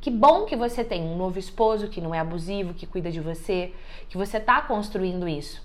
Que 0.00 0.08
bom 0.08 0.44
que 0.44 0.54
você 0.54 0.84
tem 0.84 1.02
um 1.02 1.16
novo 1.16 1.36
esposo 1.36 1.88
que 1.88 2.00
não 2.00 2.14
é 2.14 2.20
abusivo, 2.20 2.74
que 2.74 2.86
cuida 2.86 3.10
de 3.10 3.20
você, 3.20 3.72
que 4.08 4.16
você 4.16 4.36
está 4.36 4.62
construindo 4.62 5.28
isso. 5.28 5.64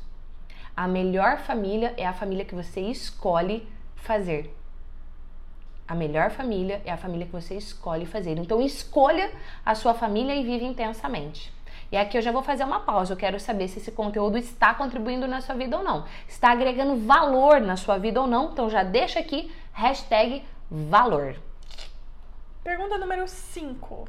A 0.76 0.88
melhor 0.88 1.38
família 1.38 1.94
é 1.96 2.08
a 2.08 2.14
família 2.14 2.44
que 2.44 2.56
você 2.56 2.82
escolhe 2.82 3.68
fazer. 3.96 4.52
A 5.88 5.94
melhor 5.94 6.32
família 6.32 6.82
é 6.86 6.92
a 6.92 6.98
família 6.98 7.28
que 7.28 7.32
você 7.32 7.56
escolhe 7.56 8.08
fazer. 8.08 8.38
Então 8.40 8.60
escolha 8.60 9.32
a 9.64 9.76
sua 9.76 9.94
família 9.94 10.36
e 10.36 10.44
vive 10.44 10.66
intensamente. 10.66 11.54
E 11.92 11.98
aqui 11.98 12.18
eu 12.18 12.22
já 12.22 12.32
vou 12.32 12.44
fazer 12.44 12.64
uma 12.64 12.82
pausa. 12.82 13.14
Eu 13.14 13.18
quero 13.18 13.40
saber 13.40 13.68
se 13.68 13.80
esse 13.80 13.92
conteúdo 13.92 14.38
está 14.38 14.74
contribuindo 14.74 15.28
na 15.28 15.40
sua 15.42 15.56
vida 15.56 15.78
ou 15.78 15.84
não. 15.84 16.06
Está 16.28 16.52
agregando 16.52 16.98
valor 16.98 17.62
na 17.62 17.78
sua 17.78 17.98
vida 17.98 18.20
ou 18.20 18.28
não. 18.28 18.52
Então 18.52 18.70
já 18.70 18.84
deixa 18.84 19.20
aqui, 19.20 19.52
hashtag 19.72 20.44
valor. 20.70 21.36
Pergunta 22.64 22.98
número 22.98 23.28
5. 23.28 24.08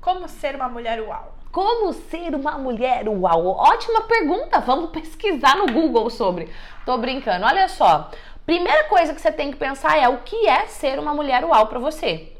Como 0.00 0.28
ser 0.28 0.54
uma 0.54 0.68
mulher 0.68 1.02
uau? 1.02 1.34
Como 1.50 1.92
ser 1.92 2.34
uma 2.36 2.56
mulher 2.56 3.08
uau? 3.08 3.48
Ótima 3.48 4.02
pergunta. 4.02 4.60
Vamos 4.60 4.90
pesquisar 4.90 5.56
no 5.56 5.66
Google 5.66 6.08
sobre. 6.08 6.48
Tô 6.86 6.96
brincando. 6.98 7.44
Olha 7.44 7.68
só. 7.68 8.10
Primeira 8.46 8.84
coisa 8.84 9.12
que 9.12 9.20
você 9.20 9.32
tem 9.32 9.50
que 9.50 9.56
pensar 9.56 9.98
é 9.98 10.08
o 10.08 10.18
que 10.18 10.48
é 10.48 10.66
ser 10.66 10.98
uma 11.00 11.12
mulher 11.12 11.44
uau 11.44 11.66
para 11.66 11.80
você. 11.80 12.37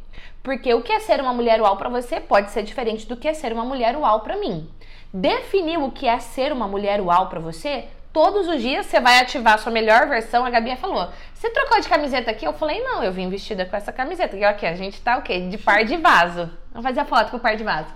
Porque 0.49 0.73
o 0.73 0.81
que 0.81 0.90
é 0.90 0.99
ser 0.99 1.21
uma 1.21 1.35
mulher 1.35 1.61
uau 1.61 1.76
para 1.76 1.90
você 1.90 2.19
pode 2.19 2.52
ser 2.52 2.62
diferente 2.62 3.07
do 3.07 3.19
que 3.19 3.28
é 3.28 3.35
ser 3.35 3.52
uma 3.52 3.67
mulher 3.67 3.95
uau 3.99 4.21
para 4.21 4.35
mim. 4.35 4.67
Definir 5.12 5.78
o 5.78 5.90
que 5.90 6.09
é 6.09 6.19
ser 6.19 6.52
uma 6.52 6.67
mulher 6.67 7.02
uau 7.02 7.28
para 7.28 7.38
você 7.38 7.87
todos 8.14 8.49
os 8.49 8.62
dias 8.62 8.87
você 8.87 8.99
vai 8.99 9.19
ativar 9.19 9.57
a 9.57 9.59
sua 9.59 9.71
melhor 9.71 10.09
versão. 10.09 10.47
A 10.47 10.49
Gabi 10.49 10.75
falou: 10.76 11.12
Você 11.35 11.50
trocou 11.50 11.78
de 11.78 11.87
camiseta 11.87 12.31
aqui? 12.31 12.47
Eu 12.47 12.55
falei: 12.55 12.83
Não, 12.83 13.05
eu 13.05 13.12
vim 13.12 13.28
vestida 13.28 13.67
com 13.67 13.76
essa 13.76 13.93
camiseta. 13.93 14.38
E 14.38 14.43
aqui, 14.43 14.64
a 14.64 14.75
gente 14.75 15.02
tá 15.02 15.19
o 15.19 15.23
quê? 15.23 15.38
De 15.40 15.59
par 15.59 15.85
de 15.85 15.99
vaso. 15.99 16.50
Vamos 16.73 16.88
fazer 16.88 17.00
a 17.00 17.05
foto 17.05 17.31
com 17.31 17.37
o 17.37 17.40
par 17.40 17.55
de 17.55 17.62
vaso. 17.62 17.95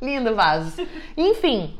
Lindo 0.00 0.34
vaso. 0.34 0.88
Enfim, 1.18 1.78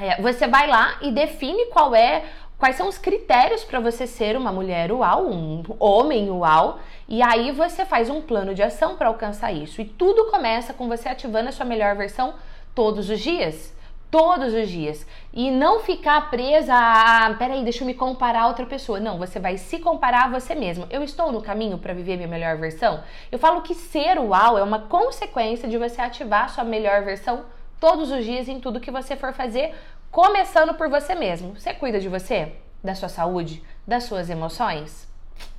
é, 0.00 0.18
você 0.22 0.46
vai 0.46 0.66
lá 0.66 0.96
e 1.02 1.12
define 1.12 1.66
qual 1.66 1.94
é. 1.94 2.24
Quais 2.60 2.76
são 2.76 2.86
os 2.86 2.98
critérios 2.98 3.64
para 3.64 3.80
você 3.80 4.06
ser 4.06 4.36
uma 4.36 4.52
mulher 4.52 4.92
uau, 4.92 5.26
um 5.26 5.64
homem 5.78 6.30
uau, 6.30 6.78
e 7.08 7.22
aí 7.22 7.50
você 7.50 7.86
faz 7.86 8.10
um 8.10 8.20
plano 8.20 8.54
de 8.54 8.62
ação 8.62 8.96
para 8.96 9.08
alcançar 9.08 9.50
isso. 9.50 9.80
E 9.80 9.84
tudo 9.86 10.30
começa 10.30 10.74
com 10.74 10.86
você 10.86 11.08
ativando 11.08 11.48
a 11.48 11.52
sua 11.52 11.64
melhor 11.64 11.96
versão 11.96 12.34
todos 12.74 13.08
os 13.08 13.18
dias 13.18 13.74
todos 14.10 14.52
os 14.52 14.68
dias 14.68 15.06
e 15.32 15.50
não 15.50 15.80
ficar 15.80 16.30
presa 16.30 16.74
a, 16.74 17.32
peraí, 17.34 17.62
deixa 17.62 17.84
eu 17.84 17.86
me 17.86 17.94
comparar 17.94 18.42
a 18.42 18.48
outra 18.48 18.66
pessoa. 18.66 18.98
Não, 18.98 19.18
você 19.18 19.38
vai 19.38 19.56
se 19.56 19.78
comparar 19.78 20.24
a 20.24 20.28
você 20.28 20.54
mesmo. 20.54 20.86
Eu 20.90 21.04
estou 21.04 21.30
no 21.30 21.40
caminho 21.40 21.78
para 21.78 21.94
viver 21.94 22.16
minha 22.16 22.28
melhor 22.28 22.56
versão? 22.56 23.02
Eu 23.30 23.38
falo 23.38 23.62
que 23.62 23.74
ser 23.74 24.18
uau 24.18 24.58
é 24.58 24.62
uma 24.62 24.80
consequência 24.80 25.68
de 25.68 25.78
você 25.78 26.00
ativar 26.00 26.50
sua 26.50 26.64
melhor 26.64 27.04
versão 27.04 27.44
todos 27.78 28.10
os 28.10 28.24
dias 28.24 28.48
em 28.48 28.60
tudo 28.60 28.80
que 28.80 28.90
você 28.90 29.16
for 29.16 29.32
fazer, 29.32 29.74
começando 30.10 30.74
por 30.74 30.88
você 30.88 31.14
mesmo. 31.14 31.58
Você 31.58 31.72
cuida 31.72 32.00
de 32.00 32.08
você, 32.08 32.56
da 32.82 32.94
sua 32.94 33.08
saúde, 33.08 33.64
das 33.86 34.04
suas 34.04 34.28
emoções? 34.28 35.08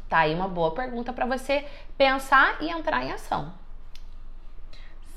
Tá 0.10 0.20
aí 0.20 0.36
uma 0.36 0.48
boa 0.48 0.74
pergunta 0.74 1.14
para 1.14 1.26
você 1.26 1.66
pensar 1.98 2.62
e 2.62 2.70
entrar 2.70 3.04
em 3.04 3.12
ação. 3.12 3.54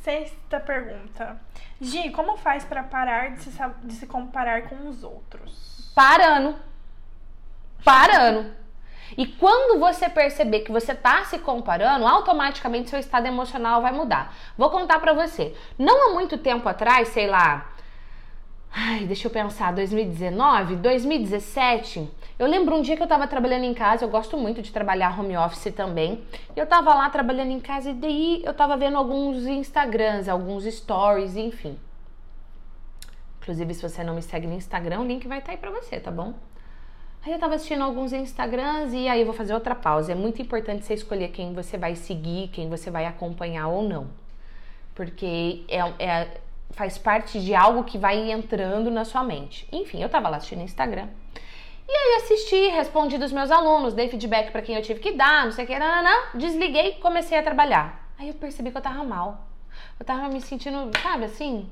Sexta 0.03 0.61
pergunta. 0.61 1.41
Gi, 1.81 2.11
como 2.11 2.37
faz 2.37 2.65
para 2.65 2.83
parar 2.83 3.33
de 3.33 3.43
se, 3.43 3.51
de 3.83 3.95
se 3.95 4.07
comparar 4.07 4.69
com 4.69 4.89
os 4.89 5.03
outros? 5.03 5.91
Parando. 5.95 6.57
Parando. 7.83 8.55
E 9.17 9.27
quando 9.27 9.79
você 9.79 10.09
perceber 10.09 10.61
que 10.61 10.73
você 10.73 10.95
tá 10.95 11.25
se 11.25 11.39
comparando, 11.39 12.07
automaticamente 12.07 12.91
seu 12.91 12.99
estado 12.99 13.27
emocional 13.27 13.83
vai 13.83 13.93
mudar. 13.93 14.35
Vou 14.57 14.71
contar 14.71 14.99
para 14.99 15.13
você. 15.13 15.55
Não 15.79 16.11
há 16.11 16.13
muito 16.15 16.39
tempo 16.39 16.69
atrás, 16.69 17.09
sei 17.09 17.27
lá, 17.27 17.74
Ai, 18.77 19.07
deixa 19.07 19.29
eu 19.29 19.31
pensar, 19.31 19.73
2019, 19.73 20.75
2017. 20.75 22.11
Eu 22.37 22.49
lembro 22.49 22.75
um 22.75 22.83
dia 22.83 22.97
que 22.97 23.03
eu 23.05 23.07
tava 23.07 23.29
trabalhando 23.29 23.63
em 23.63 23.73
casa, 23.73 24.05
eu 24.05 24.09
gosto 24.09 24.37
muito 24.37 24.61
de 24.61 24.73
trabalhar 24.73 25.17
home 25.17 25.37
office 25.37 25.73
também. 25.73 26.25
Eu 26.57 26.67
tava 26.67 26.93
lá 26.93 27.09
trabalhando 27.09 27.53
em 27.53 27.61
casa 27.61 27.91
e 27.91 27.95
daí 27.95 28.43
eu 28.45 28.53
tava 28.53 28.77
vendo 28.77 28.97
alguns 28.97 29.47
Instagrams, 29.47 30.29
alguns 30.29 30.65
stories, 30.65 31.37
enfim. 31.37 31.79
Inclusive, 33.41 33.75
se 33.75 33.83
você 33.89 34.03
não 34.03 34.17
me 34.17 34.23
segue 34.23 34.49
no 34.49 34.55
Instagram, 34.55 35.03
o 35.03 35.07
link 35.07 35.29
vai 35.29 35.39
estar 35.39 35.53
tá 35.53 35.53
aí 35.53 35.59
pra 35.59 35.71
você, 35.71 36.01
tá 36.01 36.11
bom? 36.11 36.35
Aí 37.25 37.33
eu 37.33 37.39
tava 37.39 37.55
assistindo 37.55 37.85
alguns 37.85 38.13
Instagrams 38.13 38.93
e 38.93 39.07
aí 39.07 39.21
eu 39.21 39.27
vou 39.27 39.35
fazer 39.35 39.55
outra 39.55 39.77
pausa. 39.77 40.11
É 40.11 40.15
muito 40.17 40.43
importante 40.43 40.85
você 40.85 40.95
escolher 40.95 41.29
quem 41.29 41.55
você 41.55 41.79
vai 41.79 41.95
seguir, 41.95 42.49
quem 42.49 42.69
você 42.69 42.91
vai 42.91 43.07
acompanhar 43.07 43.69
ou 43.69 43.89
não. 43.89 44.09
Porque 44.97 45.65
é, 45.69 45.79
é 46.05 46.41
faz 46.75 46.99
parte 46.99 47.41
de 47.41 47.55
algo 47.55 47.85
que 47.85 47.97
vai 47.97 48.31
entrando 48.31 48.91
na 48.91 49.05
sua 49.05 49.23
mente. 49.23 49.67
Enfim, 49.73 50.03
eu 50.03 50.09
tava 50.09 50.29
lá 50.29 50.37
assistindo 50.37 50.63
Instagram. 50.63 51.09
E 51.87 51.93
aí 51.93 52.23
assisti, 52.23 52.69
respondi 52.69 53.19
dos 53.19 53.31
meus 53.31 53.51
alunos, 53.51 53.93
dei 53.95 54.09
feedback 54.09 54.51
para 54.51 54.63
quem 54.63 54.75
eu 54.75 54.83
tive 54.83 55.01
que 55.01 55.13
dar, 55.13 55.45
não 55.45 55.53
sei 55.53 55.65
o 55.65 55.67
que, 55.67 55.79
não, 55.79 56.03
desliguei 56.35 56.89
e 56.89 56.95
comecei 56.95 57.39
a 57.39 57.43
trabalhar. 57.43 58.11
Aí 58.19 58.29
eu 58.29 58.35
percebi 58.35 58.71
que 58.71 58.77
eu 58.77 58.83
tava 58.83 59.05
mal. 59.05 59.47
Eu 59.99 60.07
tava 60.07 60.29
me 60.29 60.41
sentindo, 60.41 60.91
sabe 61.03 61.25
assim? 61.25 61.69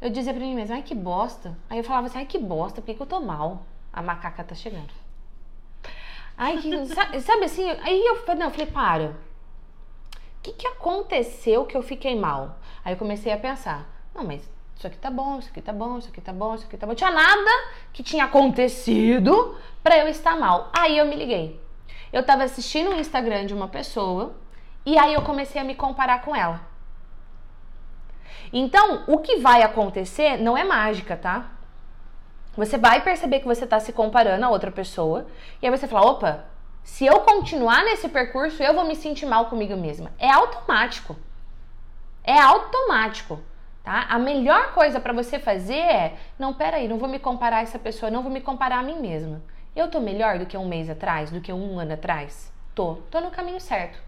Eu 0.00 0.10
dizia 0.10 0.32
pra 0.32 0.42
mim 0.42 0.54
mesma, 0.54 0.76
ai 0.76 0.82
que 0.82 0.94
bosta. 0.94 1.56
Aí 1.68 1.78
eu 1.78 1.84
falava 1.84 2.06
assim, 2.06 2.18
ai 2.18 2.26
que 2.26 2.38
bosta, 2.38 2.80
por 2.80 2.86
que, 2.86 2.94
que 2.94 3.02
eu 3.02 3.06
tô 3.06 3.20
mal? 3.20 3.66
A 3.92 4.02
macaca 4.02 4.44
tá 4.44 4.54
chegando. 4.54 4.92
Ai, 6.36 6.58
que, 6.58 6.86
sabe, 6.94 7.20
sabe 7.20 7.44
assim? 7.44 7.68
Aí 7.82 8.04
eu, 8.04 8.36
não, 8.36 8.46
eu 8.46 8.50
falei, 8.50 8.66
para. 8.66 9.10
O 9.10 10.42
que, 10.42 10.52
que 10.52 10.66
aconteceu 10.66 11.64
que 11.64 11.76
eu 11.76 11.82
fiquei 11.82 12.14
mal? 12.14 12.58
Aí 12.84 12.92
eu 12.92 12.98
comecei 12.98 13.32
a 13.32 13.38
pensar, 13.38 13.88
não, 14.14 14.24
mas 14.24 14.48
isso 14.76 14.86
aqui 14.86 14.96
tá 14.96 15.10
bom, 15.10 15.38
isso 15.38 15.48
aqui 15.50 15.62
tá 15.62 15.72
bom, 15.72 15.98
isso 15.98 16.08
aqui 16.08 16.20
tá 16.20 16.32
bom, 16.32 16.54
isso 16.54 16.66
aqui 16.66 16.76
tá 16.76 16.86
bom. 16.86 16.94
Tinha 16.94 17.10
nada 17.10 17.50
que 17.92 18.02
tinha 18.02 18.24
acontecido 18.24 19.56
para 19.82 19.98
eu 19.98 20.08
estar 20.08 20.36
mal. 20.36 20.70
Aí 20.72 20.98
eu 20.98 21.06
me 21.06 21.16
liguei. 21.16 21.60
Eu 22.12 22.24
tava 22.24 22.44
assistindo 22.44 22.90
o 22.90 23.00
Instagram 23.00 23.46
de 23.46 23.54
uma 23.54 23.68
pessoa 23.68 24.36
e 24.86 24.98
aí 24.98 25.14
eu 25.14 25.22
comecei 25.22 25.60
a 25.60 25.64
me 25.64 25.74
comparar 25.74 26.22
com 26.22 26.34
ela. 26.34 26.60
Então, 28.52 29.02
o 29.08 29.18
que 29.18 29.36
vai 29.38 29.62
acontecer 29.62 30.36
não 30.36 30.56
é 30.56 30.62
mágica, 30.62 31.16
tá? 31.16 31.50
Você 32.56 32.78
vai 32.78 33.02
perceber 33.02 33.40
que 33.40 33.46
você 33.46 33.66
tá 33.66 33.80
se 33.80 33.92
comparando 33.92 34.44
a 34.44 34.50
outra 34.50 34.70
pessoa 34.70 35.26
e 35.60 35.66
aí 35.66 35.76
você 35.76 35.88
fala: 35.88 36.10
opa, 36.10 36.44
se 36.84 37.04
eu 37.04 37.20
continuar 37.20 37.82
nesse 37.84 38.08
percurso, 38.08 38.62
eu 38.62 38.74
vou 38.74 38.86
me 38.86 38.94
sentir 38.94 39.26
mal 39.26 39.46
comigo 39.46 39.76
mesma. 39.76 40.12
É 40.18 40.30
automático. 40.30 41.16
É 42.22 42.38
automático. 42.38 43.40
Tá? 43.84 44.06
A 44.08 44.18
melhor 44.18 44.72
coisa 44.72 44.98
para 44.98 45.12
você 45.12 45.38
fazer 45.38 45.74
é: 45.74 46.16
não, 46.38 46.54
peraí, 46.54 46.88
não 46.88 46.98
vou 46.98 47.08
me 47.08 47.18
comparar 47.18 47.58
a 47.58 47.62
essa 47.62 47.78
pessoa, 47.78 48.10
não 48.10 48.22
vou 48.22 48.32
me 48.32 48.40
comparar 48.40 48.78
a 48.78 48.82
mim 48.82 48.98
mesma. 48.98 49.42
Eu 49.76 49.88
tô 49.88 50.00
melhor 50.00 50.38
do 50.38 50.46
que 50.46 50.56
um 50.56 50.66
mês 50.66 50.88
atrás, 50.88 51.30
do 51.30 51.40
que 51.40 51.52
um 51.52 51.78
ano 51.78 51.92
atrás? 51.92 52.50
Tô, 52.74 52.94
tô 53.10 53.20
no 53.20 53.30
caminho 53.30 53.60
certo. 53.60 54.02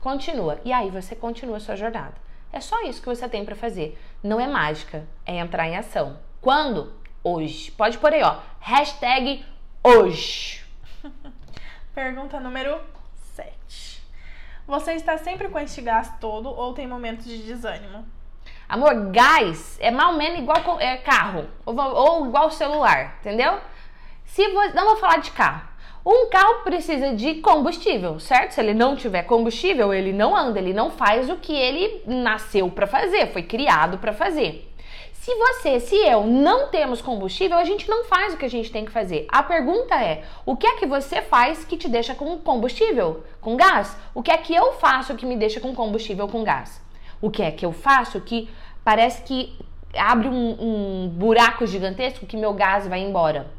Continua. 0.00 0.58
E 0.64 0.72
aí 0.72 0.90
você 0.90 1.14
continua 1.14 1.58
a 1.58 1.60
sua 1.60 1.76
jornada. 1.76 2.14
É 2.52 2.60
só 2.60 2.82
isso 2.82 3.00
que 3.00 3.08
você 3.08 3.28
tem 3.28 3.44
para 3.44 3.54
fazer. 3.54 3.96
Não 4.22 4.40
é 4.40 4.46
mágica, 4.46 5.06
é 5.24 5.36
entrar 5.36 5.68
em 5.68 5.76
ação. 5.76 6.18
Quando? 6.40 6.92
Hoje. 7.22 7.70
Pode 7.72 7.98
pôr 7.98 8.12
aí, 8.14 8.22
ó. 8.22 8.38
Hashtag 8.58 9.44
hoje. 9.82 10.64
Pergunta 11.94 12.40
número 12.40 12.80
7. 13.34 13.97
Você 14.68 14.92
está 14.92 15.16
sempre 15.16 15.48
com 15.48 15.58
este 15.58 15.80
gás 15.80 16.12
todo 16.20 16.50
ou 16.50 16.74
tem 16.74 16.86
momentos 16.86 17.24
de 17.24 17.38
desânimo? 17.38 18.04
Amor, 18.68 19.10
gás 19.10 19.78
é 19.80 19.90
mal 19.90 20.12
menos 20.12 20.40
igual 20.40 20.78
é, 20.78 20.98
carro 20.98 21.48
ou, 21.64 21.74
ou 21.74 22.26
igual 22.26 22.50
celular, 22.50 23.16
entendeu? 23.18 23.58
Se 24.26 24.46
você, 24.46 24.74
não 24.74 24.84
vou 24.84 24.96
falar 24.96 25.20
de 25.20 25.30
carro. 25.30 25.66
Um 26.04 26.28
carro 26.28 26.64
precisa 26.64 27.14
de 27.14 27.36
combustível, 27.36 28.20
certo? 28.20 28.52
Se 28.52 28.60
ele 28.60 28.74
não 28.74 28.94
tiver 28.94 29.22
combustível, 29.22 29.92
ele 29.94 30.12
não 30.12 30.36
anda, 30.36 30.58
ele 30.58 30.74
não 30.74 30.90
faz 30.90 31.30
o 31.30 31.36
que 31.36 31.54
ele 31.54 32.02
nasceu 32.06 32.70
para 32.70 32.86
fazer, 32.86 33.32
foi 33.32 33.44
criado 33.44 33.96
para 33.96 34.12
fazer. 34.12 34.67
Se 35.28 35.34
você, 35.34 35.78
se 35.78 35.94
eu 35.94 36.26
não 36.26 36.68
temos 36.68 37.02
combustível, 37.02 37.58
a 37.58 37.64
gente 37.64 37.86
não 37.86 38.06
faz 38.06 38.32
o 38.32 38.38
que 38.38 38.46
a 38.46 38.48
gente 38.48 38.72
tem 38.72 38.86
que 38.86 38.90
fazer. 38.90 39.26
A 39.28 39.42
pergunta 39.42 39.94
é: 39.94 40.24
o 40.46 40.56
que 40.56 40.66
é 40.66 40.76
que 40.76 40.86
você 40.86 41.20
faz 41.20 41.66
que 41.66 41.76
te 41.76 41.86
deixa 41.86 42.14
com 42.14 42.38
combustível, 42.38 43.22
com 43.38 43.54
gás? 43.54 43.94
O 44.14 44.22
que 44.22 44.30
é 44.30 44.38
que 44.38 44.54
eu 44.54 44.72
faço 44.72 45.14
que 45.16 45.26
me 45.26 45.36
deixa 45.36 45.60
com 45.60 45.74
combustível, 45.74 46.26
com 46.28 46.42
gás? 46.42 46.82
O 47.20 47.30
que 47.30 47.42
é 47.42 47.50
que 47.50 47.66
eu 47.66 47.72
faço 47.72 48.22
que 48.22 48.48
parece 48.82 49.20
que 49.20 49.54
abre 49.94 50.28
um, 50.28 50.56
um 50.58 51.08
buraco 51.10 51.66
gigantesco 51.66 52.24
que 52.24 52.34
meu 52.34 52.54
gás 52.54 52.88
vai 52.88 53.00
embora? 53.00 53.50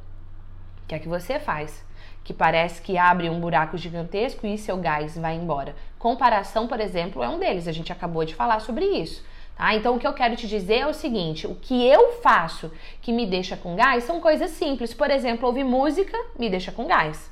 O 0.84 0.88
que 0.88 0.96
é 0.96 0.98
que 0.98 1.08
você 1.08 1.38
faz? 1.40 1.88
que 2.24 2.34
parece 2.34 2.80
que 2.82 2.96
abre 2.96 3.28
um 3.28 3.40
buraco 3.40 3.76
gigantesco 3.76 4.46
e 4.46 4.56
seu 4.56 4.78
gás 4.78 5.18
vai 5.18 5.36
embora. 5.36 5.76
Comparação, 5.98 6.68
por 6.68 6.80
exemplo, 6.80 7.24
é 7.24 7.30
um 7.30 7.40
deles. 7.40 7.68
A 7.68 7.72
gente 7.72 7.92
acabou 7.92 8.24
de 8.24 8.36
falar 8.36 8.60
sobre 8.60 8.86
isso. 8.86 9.24
Tá? 9.60 9.76
Então, 9.76 9.98
o 9.98 10.00
que 10.00 10.08
eu 10.08 10.14
quero 10.14 10.38
te 10.38 10.48
dizer 10.48 10.78
é 10.78 10.88
o 10.88 10.94
seguinte: 10.94 11.46
o 11.46 11.54
que 11.54 11.86
eu 11.86 12.14
faço 12.22 12.72
que 13.02 13.12
me 13.12 13.26
deixa 13.26 13.58
com 13.58 13.76
gás 13.76 14.06
são 14.06 14.22
coisas 14.22 14.52
simples. 14.52 14.94
Por 14.94 15.12
exemplo, 15.12 15.46
ouvir 15.46 15.66
música 15.66 16.18
me 16.40 16.50
deixa 16.50 16.72
com 16.72 16.88
gás. 16.88 17.30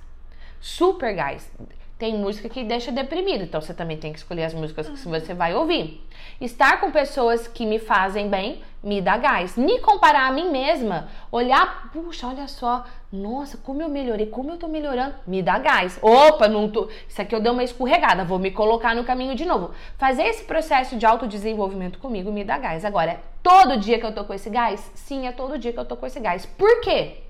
Super 0.60 1.16
gás. 1.16 1.50
Tem 1.98 2.16
música 2.16 2.48
que 2.48 2.64
deixa 2.64 2.92
deprimido, 2.92 3.44
então 3.44 3.60
você 3.60 3.74
também 3.74 3.98
tem 3.98 4.14
que 4.14 4.20
escolher 4.20 4.44
as 4.44 4.54
músicas 4.54 4.88
que 4.88 5.08
você 5.08 5.34
vai 5.34 5.56
ouvir. 5.56 6.06
Estar 6.40 6.80
com 6.80 6.92
pessoas 6.92 7.48
que 7.48 7.66
me 7.66 7.80
fazem 7.80 8.30
bem 8.30 8.62
me 8.84 9.02
dá 9.02 9.18
gás. 9.18 9.58
Me 9.58 9.80
comparar 9.80 10.28
a 10.28 10.32
mim 10.32 10.50
mesma, 10.50 11.10
olhar, 11.32 11.92
puxa, 11.92 12.28
olha 12.28 12.48
só, 12.48 12.86
nossa, 13.12 13.58
como 13.58 13.82
eu 13.82 13.90
melhorei, 13.90 14.28
como 14.28 14.52
eu 14.52 14.58
tô 14.58 14.68
melhorando, 14.68 15.16
me 15.26 15.42
dá 15.42 15.58
gás. 15.58 16.00
Opa, 16.02 16.48
não 16.48 16.70
tô, 16.70 16.88
isso 17.08 17.22
aqui 17.22 17.34
eu 17.34 17.40
dei 17.40 17.52
uma 17.52 17.64
escorregada, 17.64 18.24
vou 18.24 18.40
me 18.40 18.52
colocar 18.52 18.96
no 18.96 19.04
caminho 19.04 19.36
de 19.36 19.46
novo. 19.46 19.72
Fazer 19.98 20.24
esse 20.24 20.44
processo 20.44 20.96
de 20.98 21.06
autodesenvolvimento 21.06 22.00
comigo 22.00 22.32
me 22.32 22.44
dá 22.44 22.58
gás. 22.58 22.86
Agora, 22.86 23.20
todo 23.42 23.78
dia 23.78 24.00
que 24.00 24.06
eu 24.06 24.14
tô 24.14 24.24
com 24.24 24.34
esse 24.34 24.50
gás? 24.50 24.92
Sim, 24.94 25.28
é 25.28 25.32
todo 25.32 25.58
dia 25.58 25.74
que 25.74 25.80
eu 25.80 25.86
tô 25.86 25.98
com 25.98 26.06
esse 26.06 26.20
gás. 26.20 26.46
Por 26.46 26.82
quê? 26.82 27.24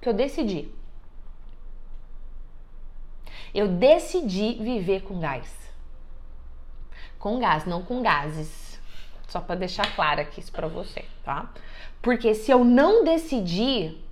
Que 0.00 0.08
eu 0.08 0.14
decidi. 0.14 0.77
Eu 3.54 3.68
decidi 3.68 4.54
viver 4.54 5.02
com 5.02 5.18
gás. 5.18 5.56
Com 7.18 7.38
gás, 7.38 7.64
não 7.64 7.82
com 7.82 8.02
gases. 8.02 8.80
Só 9.28 9.40
para 9.40 9.56
deixar 9.56 9.94
claro 9.94 10.20
aqui 10.20 10.40
isso 10.40 10.52
para 10.52 10.68
você, 10.68 11.04
tá? 11.24 11.50
Porque 12.00 12.34
se 12.34 12.50
eu 12.50 12.64
não 12.64 13.04
decidir, 13.04 14.02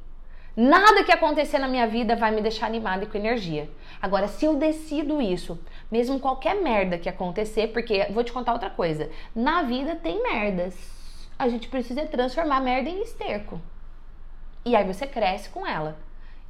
nada 0.55 1.05
que 1.05 1.13
acontecer 1.13 1.59
na 1.59 1.69
minha 1.69 1.87
vida 1.87 2.17
vai 2.17 2.31
me 2.31 2.43
deixar 2.43 2.67
animada 2.67 3.05
e 3.05 3.07
com 3.07 3.17
energia. 3.17 3.71
Agora, 4.01 4.29
se 4.29 4.45
eu 4.45 4.57
decido 4.57 5.23
isso, 5.23 5.59
mesmo 5.91 6.21
qualquer 6.21 6.57
merda 6.57 6.99
que 6.99 7.09
acontecer, 7.09 7.69
porque 7.69 8.07
vou 8.11 8.25
te 8.25 8.33
contar 8.33 8.53
outra 8.53 8.71
coisa, 8.71 9.11
na 9.35 9.63
vida 9.63 9.97
tem 9.97 10.23
merdas. 10.23 10.75
A 11.39 11.49
gente 11.49 11.69
precisa 11.69 12.05
transformar 12.07 12.61
merda 12.61 12.91
em 12.91 13.03
esterco. 13.03 13.61
E 14.65 14.75
aí 14.75 14.85
você 14.85 15.07
cresce 15.07 15.49
com 15.49 15.67
ela. 15.67 15.97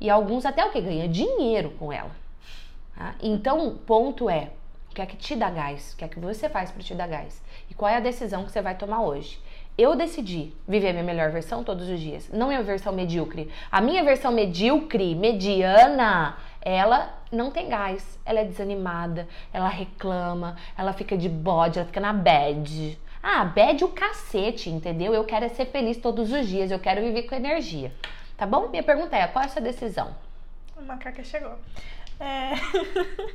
E 0.01 0.11
alguns 0.11 0.47
até 0.47 0.65
o 0.65 0.71
que 0.71 0.81
ganha 0.81 1.09
dinheiro 1.09 1.71
com 1.79 1.93
ela. 1.93 2.11
Tá? 2.97 3.15
Então, 3.23 3.67
o 3.69 3.73
ponto 3.73 4.29
é, 4.31 4.51
o 4.91 4.95
que 4.95 5.03
é 5.03 5.07
que 5.07 5.17
te 5.17 5.37
dá 5.37 5.51
gás? 5.51 5.93
O 5.93 5.97
que 5.97 6.05
é 6.05 6.09
que 6.09 6.19
você 6.19 6.49
faz 6.49 6.71
para 6.71 6.83
te 6.83 6.95
dar 6.95 7.07
gás? 7.07 7.43
E 7.71 7.75
qual 7.75 7.91
é 7.91 7.97
a 7.97 8.01
decisão 8.01 8.45
que 8.45 8.51
você 8.51 8.63
vai 8.63 8.75
tomar 8.75 9.03
hoje? 9.03 9.39
Eu 9.77 9.95
decidi 9.95 10.55
viver 10.67 10.89
a 10.89 10.93
minha 10.93 11.05
melhor 11.05 11.31
versão 11.31 11.63
todos 11.63 11.87
os 11.87 12.01
dias, 12.01 12.31
não 12.33 12.51
é 12.51 12.57
a 12.57 12.63
versão 12.63 12.95
medíocre. 12.95 13.51
A 13.71 13.83
minha 13.83 14.03
versão 14.03 14.33
medíocre, 14.33 15.15
mediana, 15.15 16.39
ela 16.63 17.15
não 17.31 17.51
tem 17.51 17.69
gás, 17.69 18.19
ela 18.25 18.41
é 18.41 18.45
desanimada, 18.45 19.29
ela 19.53 19.69
reclama, 19.69 20.57
ela 20.79 20.95
fica 20.95 21.15
de 21.15 21.29
bode, 21.29 21.79
ela 21.79 21.87
fica 21.87 22.01
na 22.01 22.15
bad. 22.15 22.99
Ah, 23.23 23.45
bad 23.45 23.85
o 23.85 23.89
cacete, 23.89 24.71
entendeu? 24.71 25.13
Eu 25.13 25.25
quero 25.25 25.45
é 25.45 25.49
ser 25.51 25.67
feliz 25.67 25.99
todos 25.99 26.33
os 26.33 26.49
dias, 26.49 26.71
eu 26.71 26.79
quero 26.79 27.03
viver 27.03 27.25
com 27.25 27.35
energia. 27.35 27.93
Tá 28.35 28.47
bom? 28.47 28.69
Minha 28.69 28.83
pergunta 28.83 29.15
é: 29.15 29.27
qual 29.27 29.43
é 29.43 29.47
a 29.47 29.51
sua 29.51 29.61
decisão? 29.61 30.15
O 30.75 30.83
macaca 30.83 31.23
chegou. 31.23 31.59
É... 32.19 32.53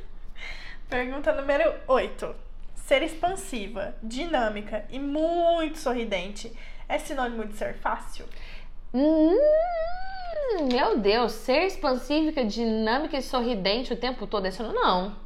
Pergunta 0.88 1.32
número 1.32 1.74
8. 1.86 2.34
Ser 2.74 3.02
expansiva, 3.02 3.94
dinâmica 4.02 4.84
e 4.90 4.98
muito 4.98 5.78
sorridente 5.78 6.52
é 6.88 6.98
sinônimo 6.98 7.46
de 7.46 7.56
ser 7.56 7.74
fácil? 7.74 8.26
Hum, 8.92 9.38
meu 10.70 10.98
Deus, 10.98 11.32
ser 11.32 11.64
expansiva, 11.64 12.44
dinâmica 12.44 13.16
e 13.16 13.22
sorridente 13.22 13.92
o 13.92 13.96
tempo 13.96 14.26
todo, 14.26 14.46
isso 14.46 14.62
não. 14.62 15.16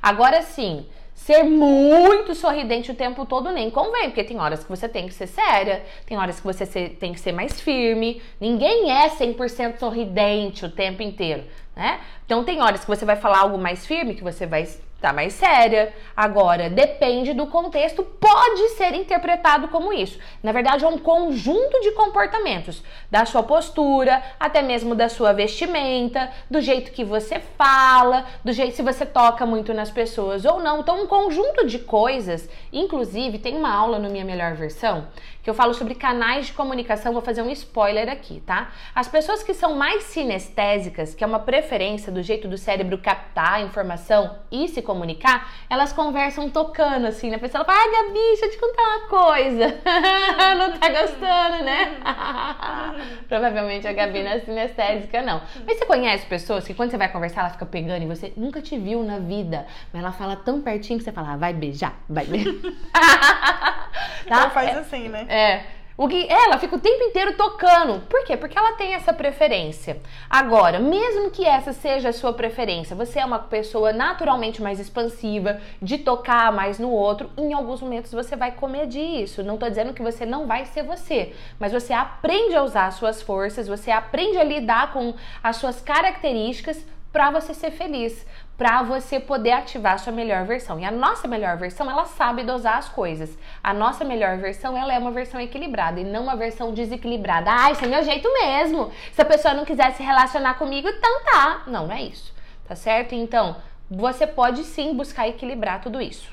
Agora 0.00 0.42
sim, 0.42 0.86
ser 1.14 1.42
muito 1.44 2.34
sorridente 2.34 2.90
o 2.90 2.94
tempo 2.94 3.24
todo 3.24 3.50
nem 3.50 3.70
convém, 3.70 4.10
porque 4.10 4.22
tem 4.22 4.38
horas 4.38 4.62
que 4.62 4.70
você 4.70 4.88
tem 4.88 5.08
que 5.08 5.14
ser 5.14 5.26
séria, 5.26 5.82
tem 6.06 6.18
horas 6.18 6.38
que 6.38 6.46
você 6.46 6.66
tem 6.88 7.12
que 7.12 7.20
ser 7.20 7.32
mais 7.32 7.60
firme. 7.60 8.22
Ninguém 8.40 8.92
é 8.92 9.08
100% 9.08 9.78
sorridente 9.78 10.66
o 10.66 10.70
tempo 10.70 11.02
inteiro, 11.02 11.44
né? 11.74 12.00
Então 12.24 12.44
tem 12.44 12.62
horas 12.62 12.80
que 12.80 12.86
você 12.86 13.04
vai 13.04 13.16
falar 13.16 13.40
algo 13.40 13.58
mais 13.58 13.86
firme, 13.86 14.14
que 14.14 14.24
você 14.24 14.46
vai 14.46 14.66
tá 15.04 15.12
mais 15.12 15.34
séria. 15.34 15.92
Agora, 16.16 16.70
depende 16.70 17.34
do 17.34 17.46
contexto, 17.46 18.02
pode 18.02 18.70
ser 18.70 18.94
interpretado 18.94 19.68
como 19.68 19.92
isso. 19.92 20.18
Na 20.42 20.50
verdade, 20.50 20.82
é 20.82 20.88
um 20.88 20.96
conjunto 20.96 21.78
de 21.82 21.90
comportamentos, 21.90 22.82
da 23.10 23.26
sua 23.26 23.42
postura, 23.42 24.22
até 24.40 24.62
mesmo 24.62 24.94
da 24.94 25.10
sua 25.10 25.34
vestimenta, 25.34 26.30
do 26.50 26.58
jeito 26.58 26.90
que 26.90 27.04
você 27.04 27.38
fala, 27.38 28.24
do 28.42 28.50
jeito 28.50 28.76
se 28.76 28.82
você 28.82 29.04
toca 29.04 29.44
muito 29.44 29.74
nas 29.74 29.90
pessoas 29.90 30.46
ou 30.46 30.58
não. 30.58 30.80
Então, 30.80 31.02
um 31.02 31.06
conjunto 31.06 31.66
de 31.66 31.80
coisas. 31.80 32.48
Inclusive, 32.72 33.38
tem 33.38 33.56
uma 33.56 33.74
aula 33.74 33.98
no 33.98 34.08
Minha 34.08 34.24
Melhor 34.24 34.54
Versão 34.54 35.08
que 35.44 35.50
eu 35.50 35.54
falo 35.54 35.74
sobre 35.74 35.94
canais 35.94 36.46
de 36.46 36.54
comunicação, 36.54 37.12
vou 37.12 37.20
fazer 37.20 37.42
um 37.42 37.50
spoiler 37.50 38.08
aqui, 38.08 38.40
tá? 38.40 38.72
As 38.94 39.08
pessoas 39.08 39.42
que 39.42 39.52
são 39.52 39.74
mais 39.74 40.04
sinestésicas, 40.04 41.14
que 41.14 41.22
é 41.22 41.26
uma 41.26 41.38
preferência 41.38 42.10
do 42.14 42.22
jeito 42.22 42.48
do 42.48 42.56
cérebro 42.56 42.96
captar 42.96 43.54
a 43.54 43.60
informação 43.60 44.38
e 44.50 44.68
se 44.68 44.80
comunicar, 44.80 45.52
elas 45.68 45.92
conversam 45.92 46.48
tocando 46.48 47.06
assim, 47.06 47.28
né? 47.28 47.36
A 47.36 47.38
pessoa 47.38 47.64
fala, 47.64 47.78
ai 47.78 47.90
Gabi, 47.90 48.14
deixa 48.14 48.46
eu 48.46 48.50
te 48.50 48.58
contar 48.58 48.82
uma 48.82 49.08
coisa. 49.08 49.66
não 50.56 50.78
tá 50.78 50.88
gostando, 50.88 51.64
né? 51.64 51.96
Provavelmente 53.28 53.86
a 53.86 53.92
Gabi 53.92 54.22
não 54.22 54.30
é 54.30 54.38
sinestésica, 54.40 55.20
não. 55.20 55.42
Mas 55.66 55.78
você 55.78 55.84
conhece 55.84 56.24
pessoas 56.26 56.66
que 56.66 56.72
quando 56.72 56.90
você 56.90 56.96
vai 56.96 57.10
conversar, 57.10 57.40
ela 57.42 57.50
fica 57.50 57.66
pegando 57.66 58.02
e 58.02 58.06
você 58.06 58.32
nunca 58.36 58.62
te 58.62 58.78
viu 58.78 59.02
na 59.02 59.18
vida, 59.18 59.66
mas 59.92 60.02
ela 60.02 60.12
fala 60.12 60.36
tão 60.36 60.62
pertinho 60.62 60.98
que 60.98 61.04
você 61.04 61.12
fala, 61.12 61.32
ah, 61.32 61.36
vai 61.36 61.52
beijar, 61.52 61.94
vai 62.08 62.24
beijar. 62.24 62.54
tá? 62.92 63.90
Então 64.26 64.50
faz 64.50 64.70
é, 64.70 64.78
assim, 64.78 65.08
né? 65.08 65.26
É. 65.28 65.83
O 65.96 66.08
que 66.08 66.26
ela 66.28 66.58
fica 66.58 66.74
o 66.74 66.80
tempo 66.80 67.04
inteiro 67.04 67.36
tocando. 67.36 68.00
Por 68.08 68.24
quê? 68.24 68.36
Porque 68.36 68.58
ela 68.58 68.72
tem 68.72 68.94
essa 68.94 69.12
preferência. 69.12 70.00
Agora, 70.28 70.80
mesmo 70.80 71.30
que 71.30 71.44
essa 71.44 71.72
seja 71.72 72.08
a 72.08 72.12
sua 72.12 72.32
preferência, 72.32 72.96
você 72.96 73.20
é 73.20 73.24
uma 73.24 73.38
pessoa 73.38 73.92
naturalmente 73.92 74.60
mais 74.60 74.80
expansiva, 74.80 75.60
de 75.80 75.98
tocar 75.98 76.50
mais 76.50 76.80
no 76.80 76.90
outro, 76.90 77.30
em 77.38 77.52
alguns 77.52 77.80
momentos 77.80 78.10
você 78.10 78.34
vai 78.34 78.50
comedir 78.50 79.22
isso. 79.22 79.44
Não 79.44 79.56
tô 79.56 79.68
dizendo 79.68 79.94
que 79.94 80.02
você 80.02 80.26
não 80.26 80.48
vai 80.48 80.64
ser 80.64 80.82
você, 80.82 81.32
mas 81.60 81.72
você 81.72 81.92
aprende 81.92 82.56
a 82.56 82.64
usar 82.64 82.86
as 82.86 82.94
suas 82.94 83.22
forças, 83.22 83.68
você 83.68 83.92
aprende 83.92 84.36
a 84.36 84.42
lidar 84.42 84.92
com 84.92 85.14
as 85.44 85.56
suas 85.56 85.80
características 85.80 86.84
para 87.12 87.30
você 87.30 87.54
ser 87.54 87.70
feliz 87.70 88.26
para 88.56 88.82
você 88.82 89.18
poder 89.18 89.50
ativar 89.52 89.94
a 89.94 89.98
sua 89.98 90.12
melhor 90.12 90.44
versão. 90.44 90.78
E 90.78 90.84
a 90.84 90.90
nossa 90.90 91.26
melhor 91.26 91.56
versão, 91.56 91.90
ela 91.90 92.04
sabe 92.04 92.44
dosar 92.44 92.78
as 92.78 92.88
coisas. 92.88 93.36
A 93.62 93.74
nossa 93.74 94.04
melhor 94.04 94.38
versão, 94.38 94.76
ela 94.76 94.94
é 94.94 94.98
uma 94.98 95.10
versão 95.10 95.40
equilibrada 95.40 96.00
e 96.00 96.04
não 96.04 96.22
uma 96.22 96.36
versão 96.36 96.72
desequilibrada. 96.72 97.50
Ah, 97.50 97.70
esse 97.72 97.84
é 97.84 97.88
meu 97.88 98.02
jeito 98.04 98.32
mesmo. 98.32 98.92
Se 99.12 99.20
a 99.20 99.24
pessoa 99.24 99.54
não 99.54 99.64
quiser 99.64 99.92
se 99.92 100.02
relacionar 100.02 100.54
comigo, 100.54 100.88
então 100.88 101.24
tá. 101.24 101.62
Não, 101.66 101.88
não 101.88 101.94
é 101.94 102.02
isso. 102.02 102.32
Tá 102.66 102.76
certo? 102.76 103.14
Então, 103.14 103.56
você 103.90 104.26
pode 104.26 104.64
sim 104.64 104.94
buscar 104.94 105.28
equilibrar 105.28 105.80
tudo 105.80 106.00
isso. 106.00 106.32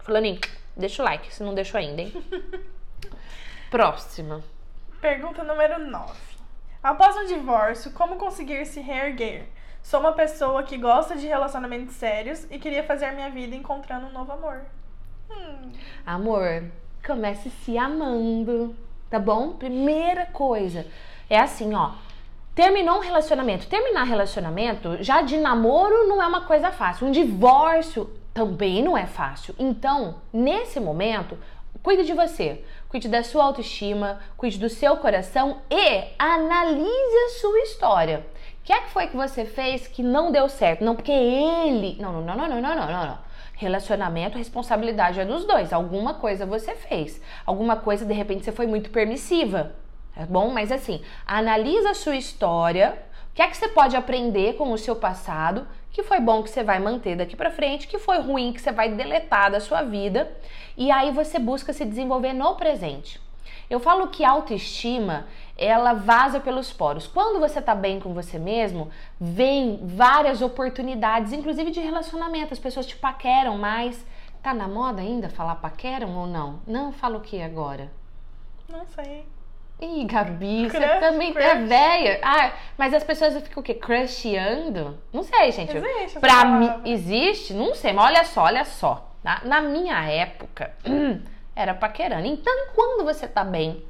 Fulaninho, 0.00 0.40
deixa 0.76 1.02
o 1.02 1.04
like, 1.04 1.32
se 1.34 1.42
não 1.42 1.54
deixou 1.54 1.78
ainda, 1.78 2.02
hein? 2.02 2.12
Próxima. 3.70 4.42
Pergunta 5.00 5.42
número 5.42 5.78
9. 5.78 6.12
Após 6.82 7.16
um 7.16 7.26
divórcio, 7.26 7.92
como 7.92 8.16
conseguir 8.16 8.66
se 8.66 8.80
reerguer? 8.80 9.46
Sou 9.82 10.00
uma 10.00 10.12
pessoa 10.12 10.62
que 10.62 10.76
gosta 10.76 11.16
de 11.16 11.26
relacionamentos 11.26 11.94
sérios 11.94 12.46
e 12.50 12.58
queria 12.58 12.84
fazer 12.84 13.12
minha 13.12 13.30
vida 13.30 13.56
encontrando 13.56 14.06
um 14.06 14.12
novo 14.12 14.32
amor. 14.32 14.62
Hum. 15.30 15.72
Amor, 16.06 16.64
comece 17.04 17.50
se 17.50 17.78
amando, 17.78 18.76
tá 19.08 19.18
bom? 19.18 19.52
Primeira 19.54 20.26
coisa 20.26 20.86
é 21.28 21.38
assim, 21.38 21.74
ó. 21.74 21.92
Terminou 22.54 22.96
um 22.96 23.00
relacionamento. 23.00 23.68
Terminar 23.68 24.04
relacionamento 24.04 25.02
já 25.02 25.22
de 25.22 25.36
namoro 25.36 26.08
não 26.08 26.22
é 26.22 26.26
uma 26.26 26.42
coisa 26.42 26.70
fácil. 26.70 27.06
Um 27.06 27.12
divórcio 27.12 28.10
também 28.34 28.82
não 28.82 28.96
é 28.96 29.06
fácil. 29.06 29.54
Então, 29.58 30.16
nesse 30.32 30.78
momento, 30.78 31.38
cuide 31.82 32.04
de 32.04 32.12
você, 32.12 32.64
cuide 32.88 33.08
da 33.08 33.22
sua 33.22 33.44
autoestima, 33.44 34.20
cuide 34.36 34.58
do 34.58 34.68
seu 34.68 34.96
coração 34.96 35.62
e 35.70 36.04
analise 36.18 37.16
a 37.26 37.40
sua 37.40 37.58
história. 37.60 38.26
O 38.60 38.62
que 38.62 38.72
é 38.72 38.80
que 38.82 38.90
foi 38.90 39.06
que 39.06 39.16
você 39.16 39.44
fez 39.44 39.88
que 39.88 40.02
não 40.02 40.30
deu 40.30 40.48
certo? 40.48 40.84
Não, 40.84 40.94
porque 40.94 41.10
ele. 41.10 41.96
Não, 42.00 42.12
não, 42.12 42.22
não, 42.22 42.36
não, 42.36 42.48
não, 42.48 42.60
não, 42.60 42.76
não, 42.76 43.06
não. 43.06 43.18
Relacionamento, 43.54 44.38
responsabilidade 44.38 45.18
é 45.18 45.24
dos 45.24 45.44
dois. 45.44 45.72
Alguma 45.72 46.14
coisa 46.14 46.46
você 46.46 46.74
fez. 46.74 47.20
Alguma 47.44 47.76
coisa, 47.76 48.04
de 48.04 48.12
repente, 48.12 48.44
você 48.44 48.52
foi 48.52 48.66
muito 48.66 48.90
permissiva. 48.90 49.72
É 50.16 50.26
bom? 50.26 50.50
Mas 50.50 50.70
assim, 50.70 51.02
analisa 51.26 51.90
a 51.90 51.94
sua 51.94 52.16
história. 52.16 52.98
O 53.30 53.34
que 53.34 53.42
é 53.42 53.48
que 53.48 53.56
você 53.56 53.68
pode 53.68 53.96
aprender 53.96 54.56
com 54.56 54.70
o 54.72 54.78
seu 54.78 54.94
passado? 54.94 55.66
Que 55.90 56.02
foi 56.02 56.20
bom 56.20 56.42
que 56.42 56.50
você 56.50 56.62
vai 56.62 56.78
manter 56.78 57.16
daqui 57.16 57.36
para 57.36 57.50
frente, 57.50 57.88
que 57.88 57.98
foi 57.98 58.18
ruim 58.20 58.52
que 58.52 58.60
você 58.60 58.72
vai 58.72 58.90
deletar 58.90 59.50
da 59.50 59.60
sua 59.60 59.82
vida. 59.82 60.30
E 60.76 60.90
aí 60.90 61.10
você 61.10 61.38
busca 61.38 61.72
se 61.72 61.84
desenvolver 61.84 62.32
no 62.32 62.54
presente. 62.56 63.20
Eu 63.70 63.78
falo 63.78 64.08
que 64.08 64.24
autoestima, 64.24 65.28
ela 65.56 65.92
vaza 65.92 66.40
pelos 66.40 66.72
poros. 66.72 67.06
Quando 67.06 67.38
você 67.38 67.62
tá 67.62 67.72
bem 67.72 68.00
com 68.00 68.12
você 68.12 68.36
mesmo, 68.36 68.90
vem 69.18 69.78
várias 69.84 70.42
oportunidades, 70.42 71.32
inclusive 71.32 71.70
de 71.70 71.78
relacionamento. 71.78 72.52
As 72.52 72.58
pessoas 72.58 72.84
te 72.84 72.96
paqueram 72.96 73.56
mais. 73.56 74.04
Tá 74.42 74.52
na 74.52 74.66
moda 74.66 75.00
ainda 75.00 75.28
falar 75.28 75.54
paqueram 75.56 76.16
ou 76.16 76.26
não? 76.26 76.60
Não, 76.66 76.90
fala 76.90 77.18
o 77.18 77.20
que 77.20 77.40
agora? 77.40 77.92
Não 78.68 78.84
sei. 78.86 79.24
Ih, 79.80 80.04
Gabi, 80.04 80.68
crush, 80.68 80.82
você 80.82 81.00
também 81.00 81.32
crush. 81.32 81.46
é 81.46 81.54
velha. 81.64 82.20
Ah, 82.22 82.52
mas 82.76 82.92
as 82.92 83.02
pessoas 83.04 83.34
ficam 83.42 83.60
o 83.60 83.64
quê? 83.64 83.74
Crushando? 83.74 84.98
Não 85.12 85.22
sei, 85.22 85.52
gente. 85.52 85.76
Existe. 85.76 86.18
Pra 86.18 86.44
mim, 86.44 86.70
existe? 86.84 87.54
Não 87.54 87.74
sei, 87.74 87.92
mas 87.92 88.04
olha 88.06 88.24
só, 88.24 88.42
olha 88.42 88.64
só. 88.64 89.10
Tá? 89.22 89.42
Na 89.44 89.60
minha 89.60 90.02
época, 90.06 90.74
era 91.60 91.74
paquerando. 91.74 92.26
Então, 92.26 92.68
quando 92.74 93.04
você 93.04 93.28
tá 93.28 93.44
bem, 93.44 93.84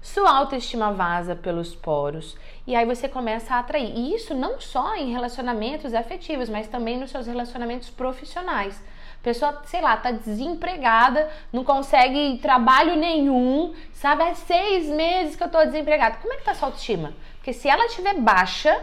sua 0.00 0.36
autoestima 0.36 0.92
vaza 0.92 1.36
pelos 1.36 1.76
poros 1.76 2.36
e 2.66 2.74
aí 2.74 2.84
você 2.84 3.08
começa 3.08 3.54
a 3.54 3.60
atrair. 3.60 3.96
E 3.96 4.14
isso 4.14 4.34
não 4.34 4.60
só 4.60 4.96
em 4.96 5.12
relacionamentos 5.12 5.94
afetivos, 5.94 6.48
mas 6.48 6.66
também 6.66 6.98
nos 6.98 7.10
seus 7.10 7.26
relacionamentos 7.26 7.88
profissionais. 7.88 8.82
pessoa, 9.22 9.62
sei 9.64 9.80
lá, 9.80 9.96
tá 9.96 10.10
desempregada, 10.10 11.30
não 11.52 11.62
consegue 11.62 12.38
trabalho 12.38 12.96
nenhum, 12.96 13.72
sabe? 13.92 14.24
Há 14.24 14.34
seis 14.34 14.88
meses 14.88 15.36
que 15.36 15.44
eu 15.44 15.48
tô 15.48 15.64
desempregada. 15.64 16.16
Como 16.16 16.32
é 16.34 16.36
que 16.36 16.44
tá 16.44 16.54
sua 16.54 16.68
autoestima? 16.68 17.14
Porque 17.36 17.52
se 17.52 17.68
ela 17.68 17.86
estiver 17.86 18.14
baixa, 18.14 18.82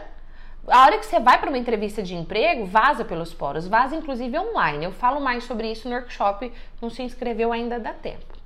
a 0.69 0.83
hora 0.83 0.97
que 0.97 1.05
você 1.05 1.19
vai 1.19 1.39
para 1.39 1.49
uma 1.49 1.57
entrevista 1.57 2.01
de 2.01 2.15
emprego, 2.15 2.65
vaza 2.65 3.03
pelos 3.03 3.33
poros, 3.33 3.67
vaza 3.67 3.95
inclusive 3.95 4.37
online. 4.37 4.85
Eu 4.85 4.91
falo 4.91 5.19
mais 5.19 5.43
sobre 5.43 5.71
isso 5.71 5.89
no 5.89 5.95
workshop, 5.95 6.51
não 6.81 6.89
se 6.89 7.01
inscreveu 7.01 7.51
ainda 7.51 7.79
dá 7.79 7.93
tempo. 7.93 8.37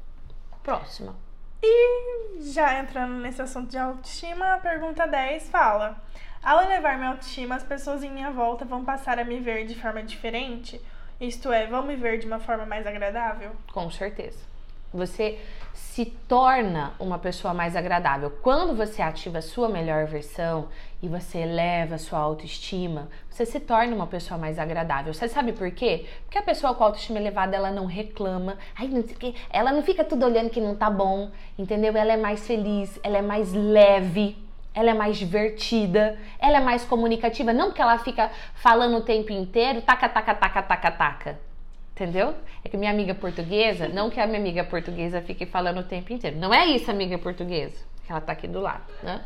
Próxima. 0.61 1.15
E 1.61 2.41
já 2.51 2.79
entrando 2.79 3.13
nesse 3.15 3.41
assunto 3.41 3.69
de 3.69 3.77
autoestima, 3.77 4.53
a 4.53 4.57
pergunta 4.57 5.05
10 5.05 5.49
fala: 5.49 6.01
Ao 6.43 6.61
elevar 6.61 6.97
minha 6.97 7.11
autoestima, 7.11 7.55
as 7.55 7.63
pessoas 7.63 8.03
em 8.03 8.11
minha 8.11 8.31
volta 8.31 8.65
vão 8.65 8.83
passar 8.83 9.19
a 9.19 9.23
me 9.23 9.39
ver 9.39 9.65
de 9.65 9.75
forma 9.75 10.03
diferente? 10.03 10.81
Isto 11.19 11.51
é, 11.51 11.67
vão 11.67 11.83
me 11.83 11.95
ver 11.95 12.19
de 12.19 12.27
uma 12.27 12.39
forma 12.39 12.65
mais 12.65 12.85
agradável? 12.85 13.51
Com 13.71 13.89
certeza. 13.89 14.52
Você 14.93 15.39
se 15.73 16.05
torna 16.05 16.93
uma 16.99 17.19
pessoa 17.19 17.53
mais 17.53 17.75
agradável. 17.75 18.31
Quando 18.41 18.75
você 18.75 19.01
ativa 19.01 19.39
a 19.39 19.41
sua 19.41 19.69
melhor 19.69 20.05
versão 20.05 20.67
e 21.01 21.07
você 21.07 21.39
eleva 21.39 21.95
a 21.95 21.97
sua 21.97 22.19
autoestima, 22.19 23.09
você 23.29 23.45
se 23.45 23.59
torna 23.59 23.95
uma 23.95 24.07
pessoa 24.07 24.37
mais 24.37 24.57
agradável. 24.57 25.13
Você 25.13 25.27
sabe 25.27 25.51
por 25.51 25.69
quê? 25.71 26.05
Porque 26.23 26.37
a 26.37 26.41
pessoa 26.41 26.73
com 26.73 26.83
autoestima 26.83 27.19
elevada, 27.19 27.55
ela 27.55 27.71
não 27.71 27.85
reclama, 27.85 28.57
ai, 28.75 28.87
não 28.87 29.03
sei 29.03 29.15
o 29.15 29.19
quê, 29.19 29.35
ela 29.49 29.71
não 29.71 29.83
fica 29.83 30.03
tudo 30.03 30.25
olhando 30.25 30.49
que 30.49 30.61
não 30.61 30.75
tá 30.75 30.89
bom, 30.89 31.29
entendeu? 31.57 31.95
Ela 31.95 32.13
é 32.13 32.17
mais 32.17 32.45
feliz, 32.45 32.99
ela 33.03 33.17
é 33.17 33.21
mais 33.21 33.53
leve, 33.53 34.37
ela 34.73 34.89
é 34.91 34.93
mais 34.93 35.17
divertida, 35.17 36.17
ela 36.39 36.57
é 36.57 36.61
mais 36.61 36.83
comunicativa, 36.83 37.53
não 37.53 37.67
porque 37.67 37.81
ela 37.81 37.97
fica 37.99 38.31
falando 38.55 38.97
o 38.97 39.01
tempo 39.01 39.31
inteiro, 39.31 39.81
taca, 39.81 40.09
taca, 40.09 40.33
taca, 40.33 40.63
taca, 40.63 40.91
taca 40.91 41.52
Entendeu? 41.95 42.33
É 42.65 42.69
que 42.69 42.75
minha 42.75 42.89
amiga 42.89 43.13
portuguesa, 43.13 43.87
não 43.87 44.09
que 44.09 44.19
a 44.19 44.25
minha 44.25 44.39
amiga 44.39 44.63
portuguesa 44.63 45.21
fique 45.21 45.45
falando 45.45 45.79
o 45.79 45.83
tempo 45.83 46.11
inteiro. 46.11 46.37
Não 46.37 46.51
é 46.51 46.65
isso, 46.65 46.89
amiga 46.89 47.19
portuguesa. 47.19 47.77
Que 48.05 48.11
ela 48.11 48.19
tá 48.19 48.33
aqui 48.33 48.49
do 48.49 48.59
lado, 48.59 48.83
né? 49.01 49.21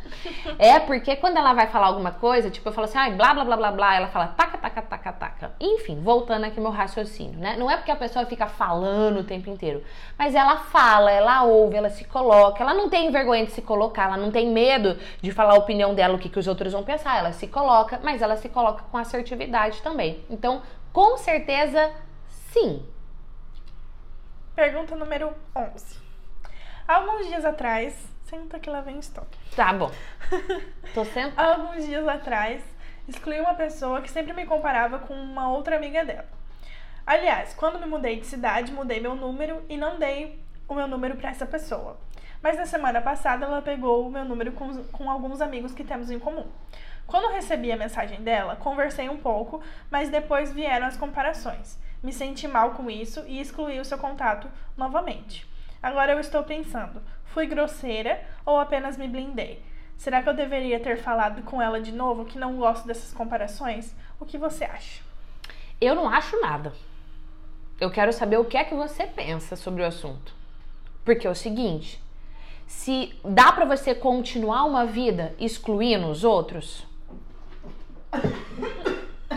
É 0.60 0.80
porque 0.80 1.15
quando 1.15 1.38
ela 1.38 1.51
vai 1.53 1.65
falar 1.65 1.88
alguma 1.88 2.12
coisa, 2.12 2.51
tipo, 2.51 2.67
eu 2.69 2.73
falo 2.73 2.86
assim, 2.86 2.97
ai, 2.97 3.12
blá, 3.12 3.34
blá, 3.34 3.43
blá, 3.43 3.58
blá, 3.58 3.71
blá, 3.71 3.95
ela 3.95 4.08
fala 4.10 4.27
taca, 4.27 4.56
taca, 4.56 4.82
taca, 4.84 5.13
taca. 5.13 5.51
Enfim, 5.60 5.99
voltando 5.99 6.43
aqui 6.43 6.60
meu 6.60 6.69
raciocínio, 6.69 7.39
né? 7.39 7.56
Não 7.58 7.71
é 7.71 7.77
porque 7.77 7.89
a 7.89 7.95
pessoa 7.95 8.23
fica 8.27 8.45
falando 8.45 9.21
o 9.21 9.23
tempo 9.23 9.49
inteiro, 9.49 9.84
mas 10.15 10.36
ela 10.36 10.58
fala, 10.58 11.10
ela 11.10 11.43
ouve, 11.43 11.75
ela 11.75 11.89
se 11.89 12.03
coloca, 12.03 12.62
ela 12.62 12.75
não 12.75 12.88
tem 12.88 13.10
vergonha 13.10 13.45
de 13.45 13.51
se 13.51 13.63
colocar, 13.63 14.03
ela 14.03 14.17
não 14.17 14.30
tem 14.30 14.47
medo 14.47 14.95
de 15.21 15.32
falar 15.32 15.53
a 15.53 15.58
opinião 15.58 15.95
dela, 15.95 16.13
o 16.13 16.19
que, 16.19 16.30
que 16.30 16.38
os 16.38 16.47
outros 16.47 16.73
vão 16.73 16.84
pensar, 16.84 17.17
ela 17.17 17.32
se 17.32 17.47
coloca, 17.47 17.99
mas 18.03 18.21
ela 18.21 18.36
se 18.36 18.47
coloca 18.47 18.84
com 18.91 18.97
assertividade 18.97 19.82
também. 19.82 20.23
Então, 20.30 20.62
com 20.93 21.17
certeza, 21.17 21.91
Sim. 22.59 22.83
Pergunta 24.55 24.95
número 24.95 25.31
11. 25.55 25.99
Alguns 26.87 27.27
dias 27.27 27.45
atrás. 27.45 27.93
Senta 28.23 28.59
que 28.59 28.67
lá 28.67 28.81
vem 28.81 28.97
stop. 28.97 29.27
Tá 29.55 29.71
bom. 29.71 29.91
Tô 30.91 31.05
sentando. 31.05 31.39
Alguns 31.39 31.85
dias 31.85 32.05
atrás, 32.07 32.63
excluí 33.07 33.39
uma 33.39 33.53
pessoa 33.53 34.01
que 34.01 34.09
sempre 34.09 34.33
me 34.33 34.45
comparava 34.45 34.97
com 34.99 35.13
uma 35.13 35.49
outra 35.49 35.75
amiga 35.75 36.03
dela. 36.03 36.25
Aliás, 37.05 37.53
quando 37.53 37.79
me 37.79 37.85
mudei 37.85 38.19
de 38.19 38.25
cidade, 38.25 38.71
mudei 38.71 38.99
meu 38.99 39.15
número 39.15 39.63
e 39.69 39.77
não 39.77 39.99
dei 39.99 40.43
o 40.67 40.73
meu 40.73 40.87
número 40.87 41.15
para 41.15 41.29
essa 41.29 41.45
pessoa. 41.45 41.95
Mas 42.41 42.57
na 42.57 42.65
semana 42.65 42.99
passada 43.01 43.45
ela 43.45 43.61
pegou 43.61 44.07
o 44.07 44.11
meu 44.11 44.25
número 44.25 44.51
com, 44.51 44.83
com 44.85 45.11
alguns 45.11 45.41
amigos 45.41 45.73
que 45.73 45.83
temos 45.83 46.09
em 46.09 46.19
comum. 46.19 46.47
Quando 47.05 47.31
recebi 47.31 47.71
a 47.71 47.77
mensagem 47.77 48.23
dela, 48.23 48.55
conversei 48.55 49.07
um 49.07 49.17
pouco, 49.17 49.61
mas 49.91 50.09
depois 50.09 50.51
vieram 50.51 50.87
as 50.87 50.97
comparações 50.97 51.77
me 52.03 52.13
senti 52.13 52.47
mal 52.47 52.71
com 52.71 52.89
isso 52.89 53.23
e 53.27 53.39
excluí 53.39 53.79
o 53.79 53.86
seu 53.86 53.97
contato 53.97 54.47
novamente. 54.75 55.47
Agora 55.81 56.13
eu 56.13 56.19
estou 56.19 56.43
pensando: 56.43 57.01
fui 57.25 57.45
grosseira 57.45 58.23
ou 58.45 58.60
apenas 58.60 58.97
me 58.97 59.07
blindei? 59.07 59.63
Será 59.97 60.21
que 60.21 60.29
eu 60.29 60.33
deveria 60.33 60.79
ter 60.79 60.97
falado 60.97 61.41
com 61.41 61.62
ela 61.62 61.81
de 61.81 61.91
novo 61.91 62.25
que 62.25 62.38
não 62.38 62.57
gosto 62.57 62.86
dessas 62.86 63.13
comparações? 63.13 63.95
O 64.19 64.25
que 64.25 64.38
você 64.38 64.63
acha? 64.63 65.01
Eu 65.81 65.95
não 65.95 66.07
acho 66.07 66.39
nada. 66.39 66.73
Eu 67.79 67.91
quero 67.91 68.13
saber 68.13 68.38
o 68.38 68.45
que 68.45 68.57
é 68.57 68.63
que 68.63 68.75
você 68.75 69.05
pensa 69.05 69.55
sobre 69.55 69.81
o 69.81 69.86
assunto. 69.86 70.33
Porque 71.03 71.25
é 71.25 71.29
o 71.29 71.36
seguinte, 71.36 72.01
se 72.67 73.15
dá 73.23 73.51
para 73.51 73.65
você 73.65 73.95
continuar 73.95 74.65
uma 74.65 74.86
vida 74.86 75.36
excluindo 75.39 76.07
os 76.07 76.23
outros, 76.23 76.86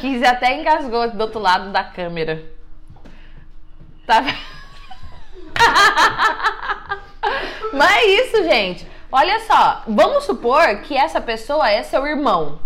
Quis 0.00 0.22
até 0.22 0.58
engasgou 0.58 1.10
do 1.10 1.20
outro 1.20 1.38
lado 1.38 1.70
da 1.70 1.84
câmera. 1.84 2.42
Tá 4.06 4.22
Mas 7.72 7.90
é 7.90 8.06
isso, 8.06 8.42
gente. 8.44 8.86
Olha 9.12 9.40
só, 9.40 9.82
vamos 9.86 10.24
supor 10.24 10.80
que 10.82 10.96
essa 10.96 11.20
pessoa 11.20 11.68
é 11.68 11.82
seu 11.82 12.06
irmão, 12.06 12.60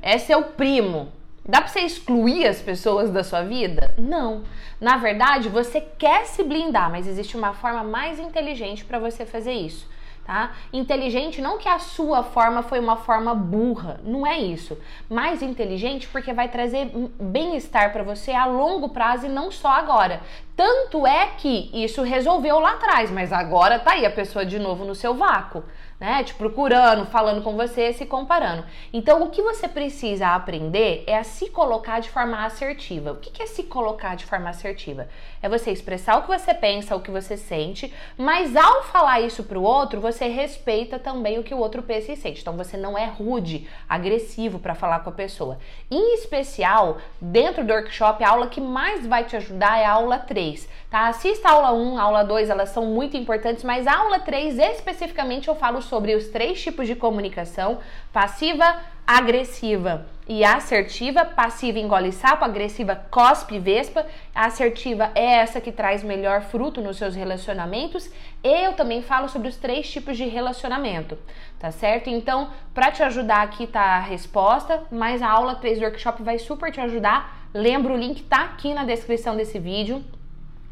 é 0.00 0.16
seu 0.18 0.42
primo. 0.42 1.12
Dá 1.44 1.60
pra 1.60 1.68
você 1.68 1.80
excluir 1.80 2.46
as 2.46 2.60
pessoas 2.60 3.10
da 3.10 3.24
sua 3.24 3.42
vida? 3.42 3.94
Não. 3.98 4.44
Na 4.80 4.96
verdade, 4.96 5.48
você 5.48 5.80
quer 5.80 6.26
se 6.26 6.42
blindar, 6.42 6.90
mas 6.90 7.06
existe 7.06 7.36
uma 7.36 7.54
forma 7.54 7.82
mais 7.82 8.18
inteligente 8.18 8.84
para 8.84 8.98
você 8.98 9.26
fazer 9.26 9.52
isso 9.52 9.86
tá? 10.28 10.52
Inteligente 10.74 11.40
não 11.40 11.56
que 11.56 11.66
a 11.66 11.78
sua 11.78 12.22
forma 12.22 12.62
foi 12.62 12.78
uma 12.78 12.96
forma 12.96 13.34
burra, 13.34 13.98
não 14.04 14.26
é 14.26 14.38
isso. 14.38 14.76
Mais 15.08 15.40
inteligente 15.40 16.06
porque 16.06 16.34
vai 16.34 16.50
trazer 16.50 16.92
bem-estar 17.18 17.94
para 17.94 18.02
você 18.02 18.32
a 18.32 18.44
longo 18.44 18.90
prazo 18.90 19.24
e 19.24 19.30
não 19.30 19.50
só 19.50 19.68
agora. 19.68 20.20
Tanto 20.54 21.06
é 21.06 21.28
que 21.38 21.70
isso 21.72 22.02
resolveu 22.02 22.60
lá 22.60 22.72
atrás, 22.72 23.10
mas 23.10 23.32
agora 23.32 23.78
tá 23.78 23.92
aí 23.92 24.04
a 24.04 24.10
pessoa 24.10 24.44
de 24.44 24.58
novo 24.58 24.84
no 24.84 24.94
seu 24.94 25.14
vácuo 25.14 25.64
né? 25.98 26.22
Te 26.22 26.34
procurando, 26.34 27.06
falando 27.06 27.42
com 27.42 27.56
você, 27.56 27.92
se 27.92 28.06
comparando. 28.06 28.64
Então, 28.92 29.22
o 29.22 29.30
que 29.30 29.42
você 29.42 29.66
precisa 29.66 30.28
aprender 30.28 31.02
é 31.06 31.16
a 31.16 31.24
se 31.24 31.50
colocar 31.50 32.00
de 32.00 32.08
forma 32.08 32.44
assertiva. 32.44 33.12
O 33.12 33.16
que 33.16 33.42
é 33.42 33.46
se 33.46 33.64
colocar 33.64 34.14
de 34.14 34.24
forma 34.24 34.48
assertiva? 34.48 35.08
É 35.42 35.48
você 35.48 35.70
expressar 35.70 36.16
o 36.16 36.22
que 36.22 36.28
você 36.28 36.52
pensa, 36.52 36.96
o 36.96 37.00
que 37.00 37.10
você 37.10 37.36
sente, 37.36 37.92
mas 38.16 38.56
ao 38.56 38.82
falar 38.84 39.20
isso 39.20 39.44
para 39.44 39.58
o 39.58 39.62
outro, 39.62 40.00
você 40.00 40.26
respeita 40.26 40.98
também 40.98 41.38
o 41.38 41.42
que 41.42 41.54
o 41.54 41.58
outro 41.58 41.82
pensa 41.82 42.12
e 42.12 42.16
sente. 42.16 42.40
Então, 42.40 42.56
você 42.56 42.76
não 42.76 42.96
é 42.96 43.06
rude, 43.06 43.68
agressivo 43.88 44.58
para 44.58 44.74
falar 44.74 45.00
com 45.00 45.10
a 45.10 45.12
pessoa. 45.12 45.58
Em 45.90 46.14
especial, 46.14 46.98
dentro 47.20 47.64
do 47.64 47.72
workshop, 47.72 48.22
a 48.22 48.30
aula 48.30 48.48
que 48.48 48.60
mais 48.60 49.06
vai 49.06 49.24
te 49.24 49.36
ajudar 49.36 49.78
é 49.78 49.84
a 49.84 49.92
aula 49.92 50.18
3, 50.18 50.68
tá? 50.90 51.08
Assista 51.08 51.48
a 51.48 51.52
aula 51.52 51.72
1, 51.72 51.98
a 51.98 52.02
aula 52.02 52.22
2, 52.24 52.50
elas 52.50 52.70
são 52.70 52.86
muito 52.86 53.16
importantes, 53.16 53.64
mas 53.64 53.86
a 53.86 53.96
aula 53.96 54.20
3 54.20 54.58
especificamente 54.58 55.48
eu 55.48 55.54
falo 55.54 55.80
sobre 55.80 56.14
os 56.14 56.28
três 56.28 56.60
tipos 56.60 56.86
de 56.86 56.94
comunicação: 56.94 57.78
passiva, 58.12 58.80
agressiva 59.06 60.06
e 60.28 60.44
assertiva. 60.44 61.24
Passiva 61.24 61.78
engole 61.78 62.12
sapo, 62.12 62.44
agressiva 62.44 62.94
cospe 63.10 63.58
vespa. 63.58 64.06
Assertiva 64.34 65.10
é 65.14 65.38
essa 65.38 65.60
que 65.60 65.72
traz 65.72 66.04
melhor 66.04 66.42
fruto 66.42 66.80
nos 66.80 66.98
seus 66.98 67.14
relacionamentos. 67.14 68.10
E 68.44 68.64
eu 68.66 68.74
também 68.74 69.02
falo 69.02 69.28
sobre 69.28 69.48
os 69.48 69.56
três 69.56 69.90
tipos 69.90 70.16
de 70.16 70.26
relacionamento, 70.26 71.18
tá 71.58 71.70
certo? 71.70 72.10
Então, 72.10 72.50
para 72.74 72.92
te 72.92 73.02
ajudar 73.02 73.42
aqui 73.42 73.66
tá 73.66 73.80
a 73.80 74.00
resposta, 74.00 74.84
mas 74.90 75.22
a 75.22 75.30
aula 75.30 75.54
3 75.54 75.78
do 75.78 75.84
workshop 75.84 76.22
vai 76.22 76.38
super 76.38 76.70
te 76.70 76.80
ajudar. 76.80 77.48
Lembra 77.54 77.94
o 77.94 77.96
link 77.96 78.22
tá 78.24 78.42
aqui 78.42 78.74
na 78.74 78.84
descrição 78.84 79.34
desse 79.34 79.58
vídeo. 79.58 80.04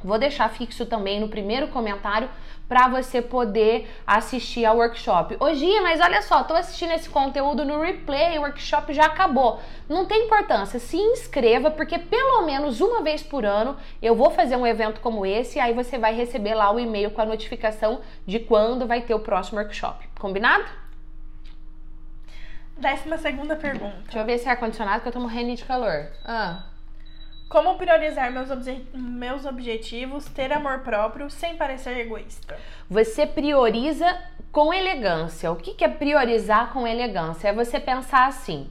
Vou 0.05 0.19
deixar 0.19 0.49
fixo 0.51 0.85
também 0.85 1.19
no 1.19 1.29
primeiro 1.29 1.69
comentário 1.69 2.29
para 2.69 2.89
você 2.89 3.23
poder 3.23 3.89
assistir 4.07 4.65
ao 4.65 4.77
workshop. 4.77 5.37
Hoje, 5.39 5.81
mas 5.81 6.01
olha 6.01 6.21
só, 6.23 6.43
tô 6.43 6.55
assistindo 6.55 6.93
esse 6.93 7.09
conteúdo 7.09 7.65
no 7.65 7.81
replay, 7.81 8.39
o 8.39 8.43
workshop 8.43 8.93
já 8.93 9.07
acabou. 9.07 9.61
Não 9.89 10.05
tem 10.05 10.25
importância, 10.25 10.79
se 10.79 10.97
inscreva 10.97 11.71
porque 11.71 11.99
pelo 11.99 12.43
menos 12.43 12.81
uma 12.81 13.03
vez 13.03 13.23
por 13.23 13.45
ano 13.45 13.77
eu 14.03 14.15
vou 14.15 14.31
fazer 14.31 14.57
um 14.57 14.67
evento 14.67 15.01
como 15.01 15.25
esse 15.25 15.59
e 15.59 15.61
aí 15.61 15.73
você 15.73 15.99
vai 15.99 16.15
receber 16.15 16.55
lá 16.55 16.71
o 16.73 16.81
e-mail 16.81 17.11
com 17.11 17.23
a 17.23 17.27
notificação 17.27 18.01
de 18.27 18.41
quando 18.41 18.87
vai 18.87 19.03
ter 19.03 19.15
o 19.15 19.21
próximo 19.21 19.59
workshop. 19.59 20.09
Combinado? 20.19 20.65
Décima 22.77 23.17
segunda 23.17 23.57
pergunta. 23.57 23.97
Deixa 24.03 24.19
eu 24.19 24.27
ver 24.27 24.35
esse 24.35 24.49
ar-condicionado 24.49 25.01
que 25.01 25.09
eu 25.09 25.13
tô 25.13 25.21
morrendo 25.21 25.55
de 25.55 25.65
calor. 25.65 26.09
Ah. 26.25 26.65
Como 27.49 27.77
priorizar 27.77 28.33
meus, 28.33 28.51
obje 28.51 28.87
meus 28.93 29.45
objetivos, 29.45 30.25
ter 30.27 30.53
amor 30.53 30.81
próprio 30.81 31.31
sem 31.31 31.57
parecer 31.57 31.97
egoísta? 31.99 32.57
Você 32.91 33.27
prioriza 33.27 34.07
com 34.51 34.75
elegância. 34.75 35.51
O 35.53 35.57
que, 35.57 35.75
que 35.75 35.85
é 35.85 35.89
priorizar 35.89 36.73
com 36.73 36.87
elegância? 36.87 37.49
É 37.49 37.53
você 37.53 37.79
pensar 37.79 38.27
assim: 38.27 38.69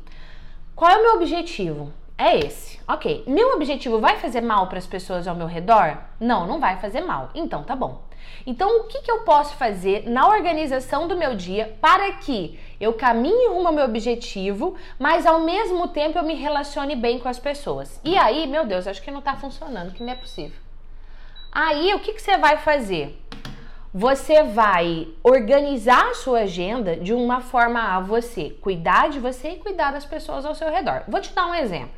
qual 0.76 0.92
é 0.92 0.98
o 0.98 1.02
meu 1.02 1.16
objetivo? 1.16 1.94
é 2.18 2.40
esse. 2.40 2.80
Ok. 2.88 3.24
Meu 3.28 3.54
objetivo 3.56 4.00
vai 4.00 4.18
fazer 4.18 4.42
mal 4.42 4.68
para 4.68 4.78
as 4.78 4.88
pessoas 4.88 5.28
ao 5.28 5.36
meu 5.36 5.48
redor? 5.48 5.98
Não, 6.20 6.48
não 6.48 6.60
vai 6.60 6.78
fazer 6.78 7.02
mal. 7.02 7.30
Então 7.36 7.64
tá 7.64 7.76
bom. 7.76 8.02
Então, 8.46 8.82
o 8.82 8.84
que, 8.86 9.02
que 9.02 9.12
eu 9.12 9.20
posso 9.20 9.56
fazer 9.56 10.10
na 10.10 10.28
organização 10.28 11.08
do 11.08 11.16
meu 11.16 11.36
dia 11.36 11.76
para 11.82 12.12
que 12.14 12.60
eu 12.80 12.94
caminhe 12.94 13.48
rumo 13.50 13.68
ao 13.68 13.74
meu 13.74 13.86
objetivo, 13.86 14.76
mas 15.00 15.26
ao 15.26 15.42
mesmo 15.42 15.88
tempo 15.88 16.18
eu 16.18 16.24
me 16.24 16.36
relacione 16.36 16.96
bem 16.96 17.20
com 17.20 17.28
as 17.28 17.40
pessoas? 17.40 18.00
E 18.04 18.18
aí, 18.18 18.46
meu 18.46 18.66
Deus, 18.66 18.88
acho 18.88 19.02
que 19.02 19.12
não 19.12 19.20
está 19.20 19.36
funcionando, 19.36 19.94
que 19.94 20.04
não 20.04 20.14
é 20.14 20.16
possível. 20.16 20.58
Aí, 21.52 21.94
o 21.94 22.00
que, 22.00 22.14
que 22.14 22.22
você 22.22 22.38
vai 22.38 22.58
fazer? 22.58 23.18
Você 23.98 24.44
vai 24.44 25.08
organizar 25.24 26.10
a 26.10 26.14
sua 26.14 26.40
agenda 26.40 26.98
de 26.98 27.14
uma 27.14 27.40
forma 27.40 27.96
a 27.96 28.02
você 28.02 28.50
cuidar 28.50 29.08
de 29.10 29.22
você 29.22 29.52
e 29.52 29.60
cuidar 29.60 29.94
das 29.94 30.06
pessoas 30.06 30.46
ao 30.46 30.54
seu 30.54 30.70
redor. 30.70 31.04
Vou 31.08 31.22
te 31.22 31.34
dar 31.34 31.46
um 31.46 31.56
exemplo. 31.56 31.96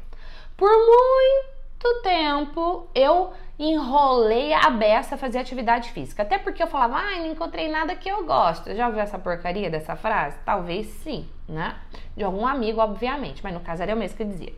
Por 0.55 0.69
muito 0.69 2.01
tempo 2.03 2.87
eu 2.93 3.33
enrolei 3.59 4.53
a 4.53 4.69
beça 4.69 5.15
a 5.15 5.17
fazer 5.17 5.39
atividade 5.39 5.89
física. 5.91 6.23
Até 6.23 6.37
porque 6.37 6.61
eu 6.61 6.67
falava, 6.67 6.95
ai, 6.97 7.15
ah, 7.15 7.19
não 7.21 7.31
encontrei 7.31 7.69
nada 7.69 7.95
que 7.95 8.09
eu 8.09 8.25
gosto. 8.25 8.73
Já 8.75 8.87
ouviu 8.87 9.01
essa 9.01 9.17
porcaria 9.17 9.69
dessa 9.69 9.95
frase? 9.95 10.37
Talvez 10.45 10.87
sim, 10.87 11.27
né? 11.47 11.75
De 12.15 12.23
algum 12.23 12.45
amigo, 12.45 12.79
obviamente, 12.79 13.43
mas 13.43 13.53
no 13.53 13.59
caso 13.59 13.81
era 13.81 13.91
eu 13.91 13.97
mesmo 13.97 14.17
que 14.17 14.25
dizia. 14.25 14.53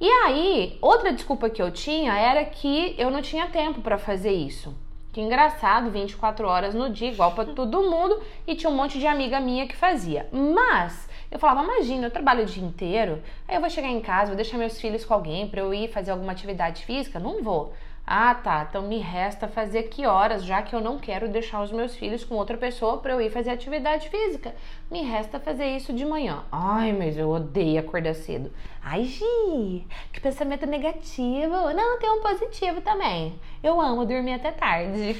E 0.00 0.08
aí, 0.24 0.78
outra 0.80 1.12
desculpa 1.12 1.50
que 1.50 1.62
eu 1.62 1.70
tinha 1.70 2.18
era 2.18 2.44
que 2.44 2.94
eu 2.98 3.10
não 3.10 3.22
tinha 3.22 3.46
tempo 3.46 3.80
para 3.80 3.98
fazer 3.98 4.32
isso. 4.32 4.74
Que 5.12 5.20
engraçado, 5.20 5.90
24 5.90 6.48
horas 6.48 6.74
no 6.74 6.88
dia, 6.88 7.12
igual 7.12 7.32
para 7.32 7.52
todo 7.52 7.82
mundo, 7.82 8.20
e 8.46 8.54
tinha 8.54 8.70
um 8.70 8.74
monte 8.74 8.98
de 8.98 9.06
amiga 9.06 9.38
minha 9.38 9.68
que 9.68 9.76
fazia. 9.76 10.26
Mas 10.32 11.06
eu 11.30 11.38
falava, 11.38 11.62
imagina, 11.62 12.06
eu 12.06 12.10
trabalho 12.10 12.44
o 12.44 12.46
dia 12.46 12.64
inteiro, 12.64 13.22
aí 13.46 13.54
eu 13.54 13.60
vou 13.60 13.68
chegar 13.68 13.88
em 13.88 14.00
casa, 14.00 14.28
vou 14.28 14.36
deixar 14.36 14.56
meus 14.56 14.80
filhos 14.80 15.04
com 15.04 15.12
alguém 15.12 15.46
para 15.46 15.60
eu 15.60 15.72
ir 15.72 15.88
fazer 15.88 16.10
alguma 16.10 16.32
atividade 16.32 16.84
física? 16.86 17.20
Não 17.20 17.42
vou. 17.42 17.74
Ah, 18.06 18.34
tá. 18.34 18.66
Então 18.68 18.82
me 18.82 18.98
resta 18.98 19.46
fazer 19.46 19.84
que 19.84 20.06
horas, 20.06 20.44
já 20.44 20.60
que 20.60 20.74
eu 20.74 20.80
não 20.80 20.98
quero 20.98 21.28
deixar 21.28 21.62
os 21.62 21.70
meus 21.70 21.94
filhos 21.94 22.24
com 22.24 22.34
outra 22.34 22.56
pessoa 22.56 22.98
para 22.98 23.12
eu 23.12 23.20
ir 23.20 23.30
fazer 23.30 23.50
atividade 23.50 24.08
física. 24.08 24.54
Me 24.90 25.02
resta 25.02 25.38
fazer 25.38 25.66
isso 25.76 25.92
de 25.92 26.04
manhã. 26.04 26.42
Ai, 26.50 26.92
mas 26.92 27.16
eu 27.16 27.30
odeio 27.30 27.80
acordar 27.80 28.14
cedo. 28.14 28.52
Ai, 28.82 29.04
Gi, 29.04 29.86
que 30.12 30.20
pensamento 30.20 30.66
negativo. 30.66 31.72
Não, 31.72 31.98
tem 31.98 32.10
um 32.10 32.20
positivo 32.20 32.80
também. 32.80 33.38
Eu 33.62 33.80
amo 33.80 34.04
dormir 34.04 34.34
até 34.34 34.50
tarde. 34.50 35.16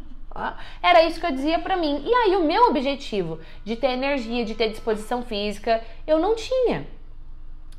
Era 0.82 1.02
isso 1.04 1.20
que 1.20 1.26
eu 1.26 1.32
dizia 1.32 1.58
para 1.58 1.76
mim. 1.76 2.02
E 2.02 2.14
aí 2.14 2.36
o 2.36 2.44
meu 2.44 2.68
objetivo 2.68 3.38
de 3.62 3.76
ter 3.76 3.90
energia, 3.90 4.46
de 4.46 4.54
ter 4.54 4.70
disposição 4.70 5.22
física, 5.22 5.84
eu 6.06 6.18
não 6.18 6.34
tinha 6.34 6.86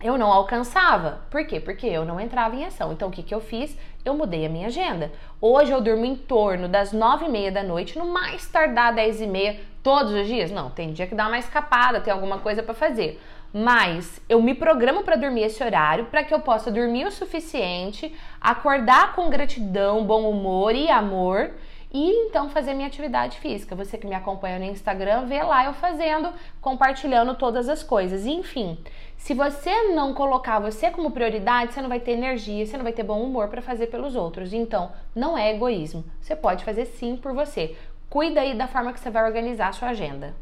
eu 0.04 0.18
não 0.18 0.32
alcançava. 0.32 1.22
Por 1.32 1.48
quê? 1.48 1.62
Porque 1.62 1.88
eu 1.88 2.04
não 2.04 2.20
entrava 2.20 2.56
em 2.56 2.66
ação. 2.66 2.92
Então, 2.92 3.08
o 3.08 3.12
que, 3.12 3.24
que 3.24 3.34
eu 3.34 3.40
fiz? 3.40 3.76
Eu 4.06 4.14
mudei 4.14 4.46
a 4.46 4.50
minha 4.50 4.68
agenda. 4.68 5.12
Hoje 5.40 5.72
eu 5.72 5.80
durmo 5.80 6.04
em 6.04 6.16
torno 6.16 6.68
das 6.68 6.92
nove 6.92 7.26
e 7.26 7.30
meia 7.30 7.52
da 7.52 7.64
noite, 7.64 7.98
no 7.98 8.06
mais 8.06 8.46
tardar 8.48 8.94
dez 8.94 9.22
e 9.22 9.28
meia, 9.28 9.60
todos 9.82 10.12
os 10.12 10.28
dias. 10.28 10.52
Não, 10.52 10.70
tem 10.70 10.92
dia 10.92 11.08
que 11.08 11.16
dá 11.16 11.28
uma 11.28 11.38
escapada, 11.40 12.02
tem 12.02 12.12
alguma 12.12 12.40
coisa 12.40 12.62
para 12.62 12.74
fazer. 12.74 13.22
Mas 13.54 14.20
eu 14.28 14.42
me 14.42 14.54
programo 14.54 15.04
para 15.04 15.16
dormir 15.16 15.44
esse 15.44 15.64
horário 15.64 16.06
para 16.06 16.24
que 16.24 16.34
eu 16.34 16.40
possa 16.40 16.72
dormir 16.72 17.06
o 17.06 17.12
suficiente, 17.12 18.14
acordar 18.42 19.14
com 19.14 19.30
gratidão, 19.30 20.04
bom 20.04 20.30
humor 20.30 20.76
e 20.76 20.90
amor 20.90 21.52
e 21.94 22.26
então 22.26 22.50
fazer 22.50 22.74
minha 22.74 22.88
atividade 22.88 23.38
física. 23.38 23.76
Você 23.76 23.98
que 23.98 24.08
me 24.08 24.16
acompanha 24.16 24.58
no 24.58 24.66
Instagram, 24.66 25.26
vê 25.28 25.44
lá 25.44 25.66
eu 25.66 25.74
fazendo, 25.74 26.34
compartilhando 26.60 27.36
todas 27.36 27.70
as 27.70 27.84
coisas. 27.84 28.26
enfim, 28.26 28.80
se 29.16 29.36
você 29.36 29.90
não 29.94 30.14
colocar 30.14 30.60
você 30.60 30.90
como 30.90 31.12
prioridade, 31.12 31.74
você 31.74 31.82
não 31.82 31.90
vai 31.90 32.00
ter 32.00 32.14
energia, 32.14 32.66
você 32.66 32.76
não 32.76 32.84
vai 32.84 32.94
ter 32.94 33.04
bom 33.04 33.22
humor 33.22 33.48
para 33.48 33.62
fazer 33.62 33.88
pelos 33.88 34.16
outros. 34.16 34.52
Então, 34.52 34.92
não 35.16 35.38
é 35.38 35.54
egoísmo. 35.54 36.04
Você 36.20 36.36
pode 36.36 36.66
fazer 36.66 36.86
sim 36.86 37.16
por 37.16 37.34
você. 37.34 37.78
Cuida 38.10 38.42
aí 38.42 38.56
da 38.56 38.68
forma 38.68 38.92
que 38.92 39.00
você 39.00 39.12
vai 39.12 39.24
organizar 39.24 39.68
a 39.68 39.74
sua 39.74 39.90
agenda. 39.90 40.34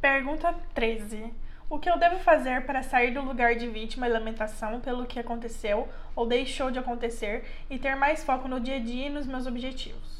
Pergunta 0.00 0.54
13. 0.74 1.32
O 1.70 1.78
que 1.78 1.90
eu 1.90 1.98
devo 1.98 2.16
fazer 2.20 2.64
para 2.64 2.82
sair 2.82 3.10
do 3.10 3.20
lugar 3.20 3.54
de 3.54 3.68
vítima 3.68 4.08
e 4.08 4.10
lamentação 4.10 4.80
pelo 4.80 5.04
que 5.04 5.20
aconteceu 5.20 5.86
ou 6.18 6.26
deixou 6.26 6.68
de 6.68 6.80
acontecer 6.80 7.44
e 7.70 7.78
ter 7.78 7.94
mais 7.94 8.24
foco 8.24 8.48
no 8.48 8.58
dia 8.58 8.74
a 8.74 8.80
dia 8.80 9.06
e 9.06 9.08
nos 9.08 9.24
meus 9.24 9.46
objetivos? 9.46 10.18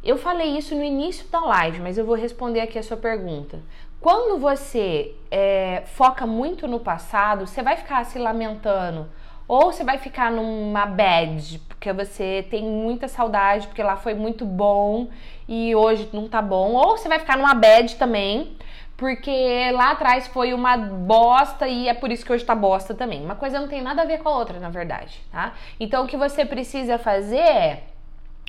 Eu 0.00 0.16
falei 0.16 0.56
isso 0.56 0.76
no 0.76 0.84
início 0.84 1.26
da 1.26 1.40
live, 1.40 1.80
mas 1.80 1.98
eu 1.98 2.06
vou 2.06 2.14
responder 2.14 2.60
aqui 2.60 2.78
a 2.78 2.84
sua 2.84 2.96
pergunta. 2.96 3.60
Quando 4.00 4.38
você 4.38 5.16
é, 5.28 5.82
foca 5.86 6.24
muito 6.24 6.68
no 6.68 6.78
passado, 6.78 7.48
você 7.48 7.64
vai 7.64 7.76
ficar 7.76 8.04
se 8.04 8.16
lamentando 8.16 9.08
ou 9.48 9.72
você 9.72 9.82
vai 9.82 9.98
ficar 9.98 10.30
numa 10.30 10.86
bad, 10.86 11.58
porque 11.66 11.92
você 11.92 12.46
tem 12.48 12.62
muita 12.62 13.08
saudade, 13.08 13.66
porque 13.66 13.82
lá 13.82 13.96
foi 13.96 14.14
muito 14.14 14.44
bom 14.44 15.08
e 15.48 15.74
hoje 15.74 16.08
não 16.12 16.28
tá 16.28 16.40
bom, 16.40 16.74
ou 16.74 16.96
você 16.96 17.08
vai 17.08 17.18
ficar 17.18 17.36
numa 17.36 17.54
bad 17.54 17.96
também, 17.96 18.56
porque 18.98 19.70
lá 19.70 19.92
atrás 19.92 20.26
foi 20.26 20.52
uma 20.52 20.76
bosta 20.76 21.68
e 21.68 21.88
é 21.88 21.94
por 21.94 22.10
isso 22.10 22.26
que 22.26 22.32
hoje 22.32 22.44
tá 22.44 22.52
bosta 22.52 22.92
também. 22.92 23.24
Uma 23.24 23.36
coisa 23.36 23.60
não 23.60 23.68
tem 23.68 23.80
nada 23.80 24.02
a 24.02 24.04
ver 24.04 24.18
com 24.18 24.28
a 24.28 24.36
outra, 24.36 24.58
na 24.58 24.70
verdade, 24.70 25.22
tá? 25.30 25.54
Então 25.78 26.04
o 26.04 26.08
que 26.08 26.16
você 26.16 26.44
precisa 26.44 26.98
fazer 26.98 27.36
é 27.36 27.84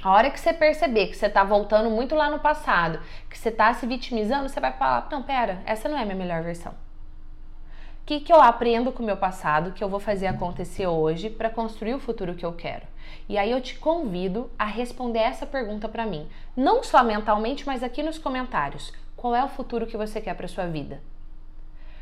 a 0.02 0.12
hora 0.12 0.32
que 0.32 0.40
você 0.40 0.52
perceber 0.52 1.06
que 1.06 1.16
você 1.16 1.30
tá 1.30 1.44
voltando 1.44 1.92
muito 1.92 2.16
lá 2.16 2.32
no 2.32 2.40
passado, 2.40 3.00
que 3.30 3.38
você 3.38 3.52
tá 3.52 3.72
se 3.76 3.86
vitimizando, 3.86 4.50
você 4.50 4.60
vai 4.60 4.74
falar: 4.74 5.08
"Não, 5.12 5.22
pera, 5.22 5.62
essa 5.68 5.88
não 5.88 5.96
é 5.96 6.02
a 6.02 6.06
minha 6.06 6.18
melhor 6.18 6.42
versão". 6.42 6.72
O 6.72 8.06
que, 8.08 8.20
que 8.20 8.34
eu 8.34 8.42
aprendo 8.42 8.92
com 8.92 9.04
o 9.04 9.06
meu 9.06 9.18
passado 9.18 9.72
que 9.72 9.84
eu 9.84 9.90
vou 9.90 10.00
fazer 10.00 10.26
acontecer 10.26 10.88
hoje 10.88 11.30
para 11.30 11.52
construir 11.52 11.94
o 11.94 12.00
futuro 12.00 12.34
que 12.34 12.46
eu 12.46 12.54
quero? 12.54 12.88
E 13.28 13.38
aí 13.38 13.52
eu 13.52 13.62
te 13.62 13.78
convido 13.78 14.50
a 14.58 14.66
responder 14.66 15.20
essa 15.20 15.46
pergunta 15.46 15.88
para 15.88 16.08
mim, 16.08 16.28
não 16.58 16.82
só 16.82 17.04
mentalmente, 17.04 17.68
mas 17.68 17.84
aqui 17.84 18.02
nos 18.02 18.18
comentários. 18.18 18.92
Qual 19.20 19.36
é 19.36 19.44
o 19.44 19.50
futuro 19.50 19.86
que 19.86 19.98
você 19.98 20.22
quer 20.22 20.34
para 20.34 20.48
sua 20.48 20.66
vida? 20.66 21.02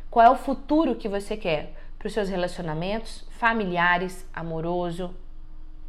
Qual 0.07 0.23
é 0.23 0.29
o 0.29 0.35
futuro 0.35 0.93
que 0.93 1.09
você 1.09 1.35
quer 1.35 1.73
para 1.97 2.05
os 2.05 2.13
seus 2.13 2.29
relacionamentos 2.29 3.25
familiares, 3.31 4.23
amoroso, 4.31 5.15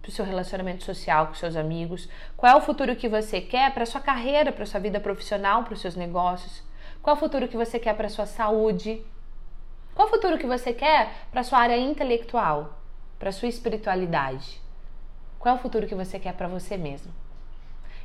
para 0.01 0.09
o 0.09 0.11
seu 0.11 0.25
relacionamento 0.25 0.85
social 0.85 1.27
com 1.27 1.35
seus 1.35 1.55
amigos? 1.55 2.09
Qual 2.35 2.51
é 2.51 2.57
o 2.57 2.63
futuro 2.63 2.97
que 2.97 3.11
você 3.11 3.43
quer 3.43 3.75
para 3.75 3.85
sua 3.85 4.01
carreira, 4.01 4.51
para 4.51 4.65
sua 4.65 4.81
vida 4.81 4.99
profissional, 5.01 5.65
para 5.65 5.75
os 5.75 5.83
seus 5.83 5.95
negócios? 5.95 6.63
Qual 7.03 7.15
é 7.15 7.19
o 7.19 7.21
futuro 7.21 7.47
que 7.47 7.59
você 7.59 7.79
quer 7.79 7.95
para 7.95 8.09
sua 8.09 8.25
saúde? 8.25 9.05
Qual 9.95 10.09
é 10.09 10.11
o 10.11 10.15
futuro 10.15 10.39
que 10.39 10.47
você 10.47 10.73
quer 10.73 11.13
para 11.31 11.43
sua 11.43 11.59
área 11.59 11.77
intelectual, 11.77 12.79
para 13.19 13.33
sua 13.33 13.49
espiritualidade? 13.51 14.63
Qual 15.39 15.55
é 15.55 15.59
o 15.59 15.61
futuro 15.61 15.87
que 15.87 15.95
você 15.95 16.19
quer 16.19 16.33
para 16.33 16.49
você 16.49 16.79
mesmo? 16.79 17.13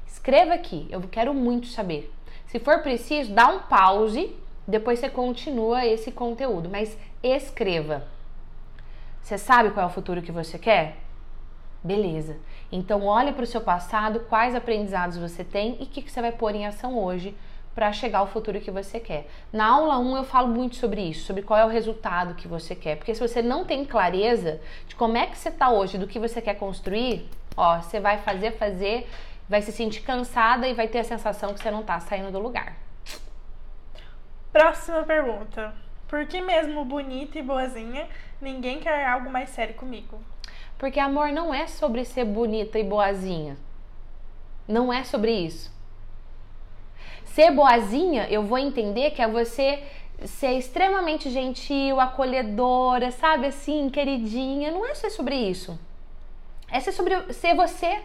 Escreva 0.05 0.53
aqui, 0.53 0.89
eu 0.91 1.01
quero 1.03 1.33
muito 1.33 1.67
saber. 1.67 2.13
Se 2.53 2.59
for 2.59 2.83
preciso, 2.83 3.33
dá 3.33 3.47
um 3.47 3.61
pause, 3.61 4.31
depois 4.67 4.99
você 4.99 5.09
continua 5.09 5.87
esse 5.87 6.11
conteúdo, 6.11 6.69
mas 6.69 6.95
escreva. 7.23 8.05
Você 9.23 9.39
sabe 9.39 9.71
qual 9.71 9.87
é 9.87 9.89
o 9.89 9.91
futuro 9.91 10.21
que 10.21 10.31
você 10.31 10.59
quer? 10.59 10.97
Beleza. 11.83 12.37
Então 12.71 13.07
olhe 13.07 13.31
para 13.31 13.41
o 13.41 13.47
seu 13.47 13.59
passado, 13.59 14.19
quais 14.29 14.53
aprendizados 14.53 15.17
você 15.17 15.43
tem 15.43 15.77
e 15.79 15.85
o 15.85 15.87
que, 15.87 16.03
que 16.03 16.11
você 16.11 16.21
vai 16.21 16.31
pôr 16.31 16.53
em 16.53 16.67
ação 16.67 16.95
hoje 16.95 17.35
para 17.73 17.91
chegar 17.91 18.19
ao 18.19 18.27
futuro 18.27 18.61
que 18.61 18.69
você 18.69 18.99
quer. 18.99 19.27
Na 19.51 19.65
aula 19.69 19.97
1 19.97 20.17
eu 20.17 20.23
falo 20.23 20.47
muito 20.47 20.75
sobre 20.75 21.01
isso, 21.01 21.25
sobre 21.25 21.41
qual 21.41 21.59
é 21.59 21.65
o 21.65 21.69
resultado 21.69 22.35
que 22.35 22.47
você 22.47 22.75
quer. 22.75 22.97
Porque 22.97 23.15
se 23.15 23.27
você 23.27 23.41
não 23.41 23.65
tem 23.65 23.83
clareza 23.83 24.61
de 24.87 24.95
como 24.95 25.17
é 25.17 25.25
que 25.25 25.39
você 25.39 25.49
está 25.49 25.71
hoje, 25.71 25.97
do 25.97 26.05
que 26.05 26.19
você 26.19 26.39
quer 26.39 26.53
construir, 26.53 27.27
ó, 27.57 27.81
você 27.81 27.99
vai 27.99 28.19
fazer, 28.19 28.51
fazer 28.51 29.09
vai 29.47 29.61
se 29.61 29.71
sentir 29.71 30.01
cansada 30.01 30.67
e 30.67 30.73
vai 30.73 30.87
ter 30.87 30.99
a 30.99 31.03
sensação 31.03 31.53
que 31.53 31.59
você 31.61 31.71
não 31.71 31.81
está 31.81 31.99
saindo 31.99 32.31
do 32.31 32.39
lugar. 32.39 32.75
Próxima 34.51 35.03
pergunta. 35.03 35.73
Por 36.07 36.25
que 36.27 36.41
mesmo 36.41 36.85
bonita 36.85 37.39
e 37.39 37.41
boazinha, 37.41 38.07
ninguém 38.39 38.79
quer 38.79 39.07
algo 39.07 39.29
mais 39.29 39.49
sério 39.49 39.73
comigo? 39.73 40.21
Porque 40.77 40.99
amor 40.99 41.29
não 41.29 41.53
é 41.53 41.65
sobre 41.65 42.05
ser 42.05 42.25
bonita 42.25 42.77
e 42.77 42.83
boazinha. 42.83 43.57
Não 44.67 44.93
é 44.93 45.03
sobre 45.03 45.31
isso. 45.31 45.73
Ser 47.25 47.51
boazinha, 47.51 48.27
eu 48.29 48.43
vou 48.43 48.59
entender 48.59 49.11
que 49.11 49.21
é 49.21 49.27
você 49.27 49.83
ser 50.25 50.51
extremamente 50.51 51.29
gentil, 51.29 51.99
acolhedora, 51.99 53.11
sabe 53.11 53.47
assim, 53.47 53.89
queridinha. 53.89 54.71
Não 54.71 54.85
é 54.85 54.93
ser 54.93 55.09
sobre 55.09 55.35
isso. 55.35 55.79
É 56.69 56.79
ser 56.79 56.91
sobre 56.91 57.33
ser 57.33 57.55
você 57.55 58.01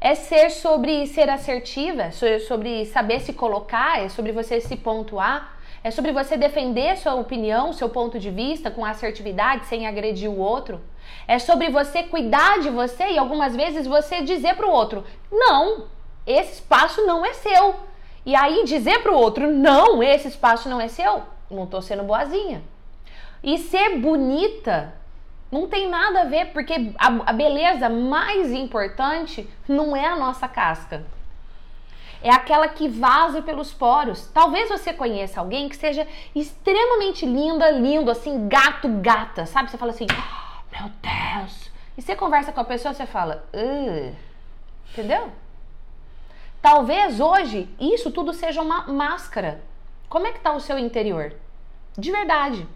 é 0.00 0.14
ser 0.14 0.50
sobre 0.50 1.06
ser 1.06 1.28
assertiva, 1.30 2.10
sobre 2.46 2.84
saber 2.86 3.20
se 3.20 3.32
colocar, 3.32 4.02
é 4.02 4.08
sobre 4.08 4.32
você 4.32 4.60
se 4.60 4.76
pontuar, 4.76 5.56
é 5.82 5.90
sobre 5.90 6.12
você 6.12 6.36
defender 6.36 6.96
sua 6.96 7.14
opinião, 7.14 7.72
seu 7.72 7.88
ponto 7.88 8.18
de 8.18 8.30
vista 8.30 8.70
com 8.70 8.84
assertividade, 8.84 9.66
sem 9.66 9.86
agredir 9.86 10.28
o 10.28 10.38
outro. 10.38 10.80
É 11.28 11.38
sobre 11.38 11.70
você 11.70 12.02
cuidar 12.02 12.58
de 12.58 12.70
você 12.70 13.10
e 13.10 13.18
algumas 13.18 13.54
vezes 13.54 13.86
você 13.86 14.20
dizer 14.22 14.56
para 14.56 14.66
o 14.66 14.72
outro: 14.72 15.04
não, 15.30 15.84
esse 16.26 16.54
espaço 16.54 17.06
não 17.06 17.24
é 17.24 17.32
seu. 17.32 17.76
E 18.24 18.34
aí 18.34 18.64
dizer 18.64 19.02
para 19.02 19.12
o 19.12 19.16
outro: 19.16 19.48
não, 19.48 20.02
esse 20.02 20.26
espaço 20.26 20.68
não 20.68 20.80
é 20.80 20.88
seu. 20.88 21.22
Não 21.48 21.64
estou 21.64 21.80
sendo 21.80 22.02
boazinha. 22.02 22.62
E 23.42 23.56
ser 23.56 23.98
bonita 23.98 24.92
não 25.50 25.68
tem 25.68 25.88
nada 25.88 26.22
a 26.22 26.24
ver, 26.24 26.52
porque 26.52 26.92
a, 26.98 27.30
a 27.30 27.32
beleza 27.32 27.88
mais 27.88 28.52
importante 28.52 29.48
não 29.68 29.96
é 29.96 30.06
a 30.06 30.16
nossa 30.16 30.48
casca. 30.48 31.04
É 32.22 32.30
aquela 32.30 32.68
que 32.68 32.88
vaza 32.88 33.42
pelos 33.42 33.72
poros. 33.72 34.26
Talvez 34.28 34.68
você 34.68 34.92
conheça 34.92 35.40
alguém 35.40 35.68
que 35.68 35.76
seja 35.76 36.06
extremamente 36.34 37.24
linda, 37.24 37.70
lindo, 37.70 38.10
assim, 38.10 38.48
gato, 38.48 38.88
gata, 39.00 39.46
sabe? 39.46 39.70
Você 39.70 39.78
fala 39.78 39.92
assim, 39.92 40.06
oh, 40.10 40.76
meu 40.76 40.90
Deus. 41.00 41.70
E 41.96 42.02
você 42.02 42.16
conversa 42.16 42.52
com 42.52 42.60
a 42.60 42.64
pessoa, 42.64 42.92
você 42.92 43.06
fala, 43.06 43.46
entendeu? 44.90 45.30
Talvez 46.60 47.20
hoje 47.20 47.68
isso 47.78 48.10
tudo 48.10 48.32
seja 48.32 48.60
uma 48.60 48.88
máscara. 48.88 49.62
Como 50.08 50.26
é 50.26 50.32
que 50.32 50.40
tá 50.40 50.52
o 50.52 50.60
seu 50.60 50.78
interior? 50.78 51.32
De 51.96 52.10
verdade. 52.10 52.66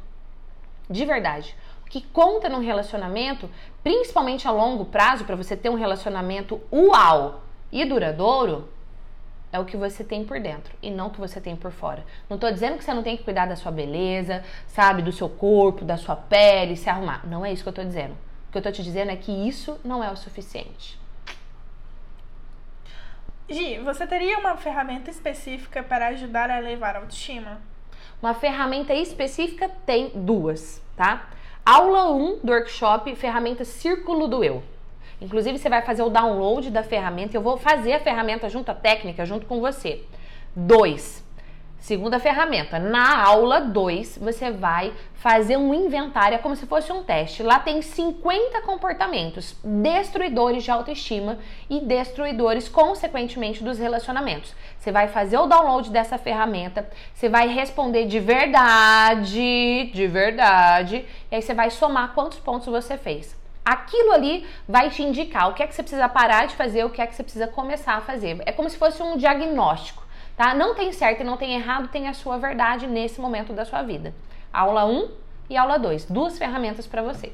De 0.88 1.04
verdade. 1.04 1.56
Que 1.90 2.00
conta 2.00 2.48
num 2.48 2.60
relacionamento, 2.60 3.50
principalmente 3.82 4.48
a 4.48 4.50
longo 4.50 4.86
prazo, 4.86 5.24
para 5.24 5.36
você 5.36 5.54
ter 5.54 5.68
um 5.68 5.74
relacionamento 5.74 6.58
uau 6.72 7.42
e 7.70 7.84
duradouro, 7.84 8.68
é 9.52 9.58
o 9.58 9.64
que 9.64 9.76
você 9.76 10.04
tem 10.04 10.24
por 10.24 10.40
dentro 10.40 10.72
e 10.80 10.90
não 10.90 11.08
o 11.08 11.10
que 11.10 11.18
você 11.18 11.40
tem 11.40 11.56
por 11.56 11.72
fora. 11.72 12.04
Não 12.28 12.38
tô 12.38 12.50
dizendo 12.50 12.78
que 12.78 12.84
você 12.84 12.94
não 12.94 13.02
tem 13.02 13.16
que 13.16 13.24
cuidar 13.24 13.46
da 13.46 13.56
sua 13.56 13.72
beleza, 13.72 14.44
sabe, 14.68 15.02
do 15.02 15.10
seu 15.10 15.28
corpo, 15.28 15.84
da 15.84 15.96
sua 15.96 16.14
pele, 16.14 16.76
se 16.76 16.88
arrumar. 16.88 17.26
Não 17.26 17.44
é 17.44 17.52
isso 17.52 17.62
que 17.64 17.68
eu 17.68 17.72
tô 17.72 17.82
dizendo. 17.82 18.12
O 18.48 18.52
que 18.52 18.58
eu 18.58 18.62
tô 18.62 18.70
te 18.70 18.82
dizendo 18.82 19.10
é 19.10 19.16
que 19.16 19.32
isso 19.32 19.78
não 19.84 20.02
é 20.02 20.10
o 20.10 20.16
suficiente. 20.16 20.98
Gi, 23.48 23.80
você 23.80 24.06
teria 24.06 24.38
uma 24.38 24.56
ferramenta 24.56 25.10
específica 25.10 25.82
para 25.82 26.06
ajudar 26.08 26.48
a 26.50 26.58
elevar 26.58 26.94
a 26.94 27.00
autoestima? 27.00 27.60
Uma 28.22 28.34
ferramenta 28.34 28.94
específica 28.94 29.68
tem 29.84 30.10
duas, 30.14 30.80
tá? 30.96 31.28
Aula 31.64 32.10
1 32.10 32.40
do 32.42 32.52
workshop, 32.52 33.14
ferramenta 33.14 33.64
Círculo 33.64 34.26
do 34.26 34.42
Eu. 34.42 34.62
Inclusive, 35.20 35.58
você 35.58 35.68
vai 35.68 35.82
fazer 35.82 36.02
o 36.02 36.08
download 36.08 36.70
da 36.70 36.82
ferramenta. 36.82 37.36
Eu 37.36 37.42
vou 37.42 37.58
fazer 37.58 37.92
a 37.92 38.00
ferramenta 38.00 38.48
junto 38.48 38.70
à 38.70 38.74
técnica, 38.74 39.26
junto 39.26 39.44
com 39.44 39.60
você. 39.60 40.02
Dois, 40.56 41.22
segunda 41.80 42.20
ferramenta. 42.20 42.78
Na 42.78 43.24
aula 43.24 43.60
2, 43.60 44.18
você 44.18 44.50
vai 44.50 44.92
fazer 45.14 45.56
um 45.56 45.74
inventário, 45.74 46.36
é 46.36 46.38
como 46.38 46.54
se 46.54 46.66
fosse 46.66 46.92
um 46.92 47.02
teste. 47.02 47.42
Lá 47.42 47.58
tem 47.58 47.82
50 47.82 48.60
comportamentos 48.62 49.56
destruidores 49.64 50.62
de 50.62 50.70
autoestima 50.70 51.38
e 51.68 51.80
destruidores, 51.80 52.68
consequentemente, 52.68 53.64
dos 53.64 53.78
relacionamentos. 53.78 54.54
Você 54.78 54.92
vai 54.92 55.08
fazer 55.08 55.38
o 55.38 55.46
download 55.46 55.90
dessa 55.90 56.18
ferramenta, 56.18 56.88
você 57.12 57.28
vai 57.28 57.48
responder 57.48 58.06
de 58.06 58.20
verdade, 58.20 59.90
de 59.92 60.06
verdade, 60.06 61.04
e 61.30 61.34
aí 61.34 61.42
você 61.42 61.54
vai 61.54 61.70
somar 61.70 62.14
quantos 62.14 62.38
pontos 62.38 62.66
você 62.66 62.96
fez. 62.96 63.38
Aquilo 63.64 64.12
ali 64.12 64.46
vai 64.66 64.90
te 64.90 65.02
indicar 65.02 65.50
o 65.50 65.54
que 65.54 65.62
é 65.62 65.66
que 65.66 65.74
você 65.74 65.82
precisa 65.82 66.08
parar 66.08 66.46
de 66.46 66.56
fazer, 66.56 66.84
o 66.84 66.90
que 66.90 67.00
é 67.00 67.06
que 67.06 67.14
você 67.14 67.22
precisa 67.22 67.46
começar 67.46 67.94
a 67.94 68.00
fazer. 68.00 68.40
É 68.46 68.52
como 68.52 68.68
se 68.70 68.78
fosse 68.78 69.02
um 69.02 69.16
diagnóstico, 69.16 69.99
tá? 70.40 70.54
Não 70.54 70.74
tem 70.74 70.90
certo 70.90 71.20
e 71.20 71.24
não 71.24 71.36
tem 71.36 71.52
errado, 71.52 71.88
tem 71.88 72.08
a 72.08 72.14
sua 72.14 72.38
verdade 72.38 72.86
nesse 72.86 73.20
momento 73.20 73.52
da 73.52 73.66
sua 73.66 73.82
vida. 73.82 74.14
Aula 74.50 74.86
1 74.86 75.10
e 75.50 75.56
aula 75.58 75.78
2, 75.78 76.06
duas 76.06 76.38
ferramentas 76.38 76.86
para 76.86 77.02
você. 77.02 77.30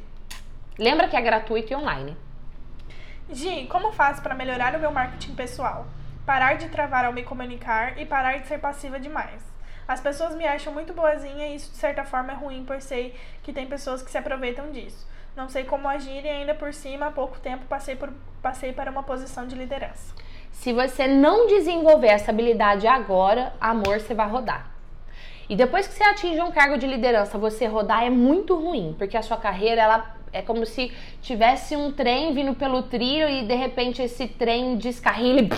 Lembra 0.77 1.07
que 1.07 1.15
é 1.15 1.21
gratuito 1.21 1.73
e 1.73 1.77
online. 1.77 2.17
Gi, 3.31 3.69
como 3.69 3.93
faço 3.93 4.21
para 4.23 4.35
melhorar 4.35 4.75
o 4.75 4.81
meu 4.81 4.91
marketing 4.91 5.37
pessoal? 5.37 5.87
Parar 6.27 6.55
de 6.55 6.69
travar 6.69 7.05
ao 7.05 7.13
me 7.13 7.23
comunicar 7.23 7.97
e 7.97 8.05
parar 8.05 8.41
de 8.41 8.49
ser 8.49 8.59
passiva 8.59 8.99
demais. 8.99 9.41
As 9.87 10.01
pessoas 10.01 10.35
me 10.35 10.45
acham 10.45 10.73
muito 10.73 10.93
boazinha 10.93 11.47
e 11.47 11.55
isso 11.55 11.71
de 11.71 11.77
certa 11.77 12.05
forma 12.05 12.33
é 12.33 12.35
ruim 12.35 12.65
por 12.65 12.83
sei 12.83 13.15
que 13.45 13.53
tem 13.53 13.69
pessoas 13.69 14.03
que 14.03 14.11
se 14.11 14.19
aproveitam 14.19 14.73
disso 14.73 15.07
não 15.37 15.51
sei 15.51 15.65
como 15.65 15.87
agir 15.87 16.25
e 16.25 16.29
ainda 16.29 16.55
por 16.55 16.73
cima, 16.73 17.07
há 17.07 17.11
pouco 17.11 17.39
tempo 17.39 17.67
passei, 17.67 17.95
por, 17.95 18.11
passei 18.41 18.73
para 18.73 18.91
uma 18.91 19.03
posição 19.03 19.47
de 19.47 19.55
liderança. 19.55 20.15
Se 20.57 20.73
você 20.73 21.07
não 21.07 21.47
desenvolver 21.47 22.09
essa 22.09 22.33
habilidade 22.33 22.89
agora, 22.89 23.53
amor, 23.61 24.01
você 24.01 24.15
vai 24.15 24.29
rodar. 24.29 24.69
E 25.49 25.55
depois 25.55 25.87
que 25.87 25.95
você 25.95 26.03
atinge 26.03 26.41
um 26.41 26.51
cargo 26.51 26.77
de 26.77 26.87
liderança, 26.89 27.39
você 27.39 27.67
rodar 27.67 28.03
é 28.03 28.11
muito 28.11 28.57
ruim, 28.57 28.95
porque 28.99 29.17
a 29.17 29.23
sua 29.23 29.37
carreira 29.37 29.83
ela 29.83 30.17
é 30.33 30.43
como 30.43 30.67
se 30.67 30.93
tivesse 31.23 31.77
um 31.77 31.93
trem 31.93 32.35
vindo 32.35 32.55
pelo 32.55 32.83
trilho 32.83 33.29
e 33.29 33.47
de 33.47 33.55
repente 33.55 34.03
esse 34.03 34.27
trem 34.27 34.77
descarrilha 34.77 35.43
e 35.43 35.51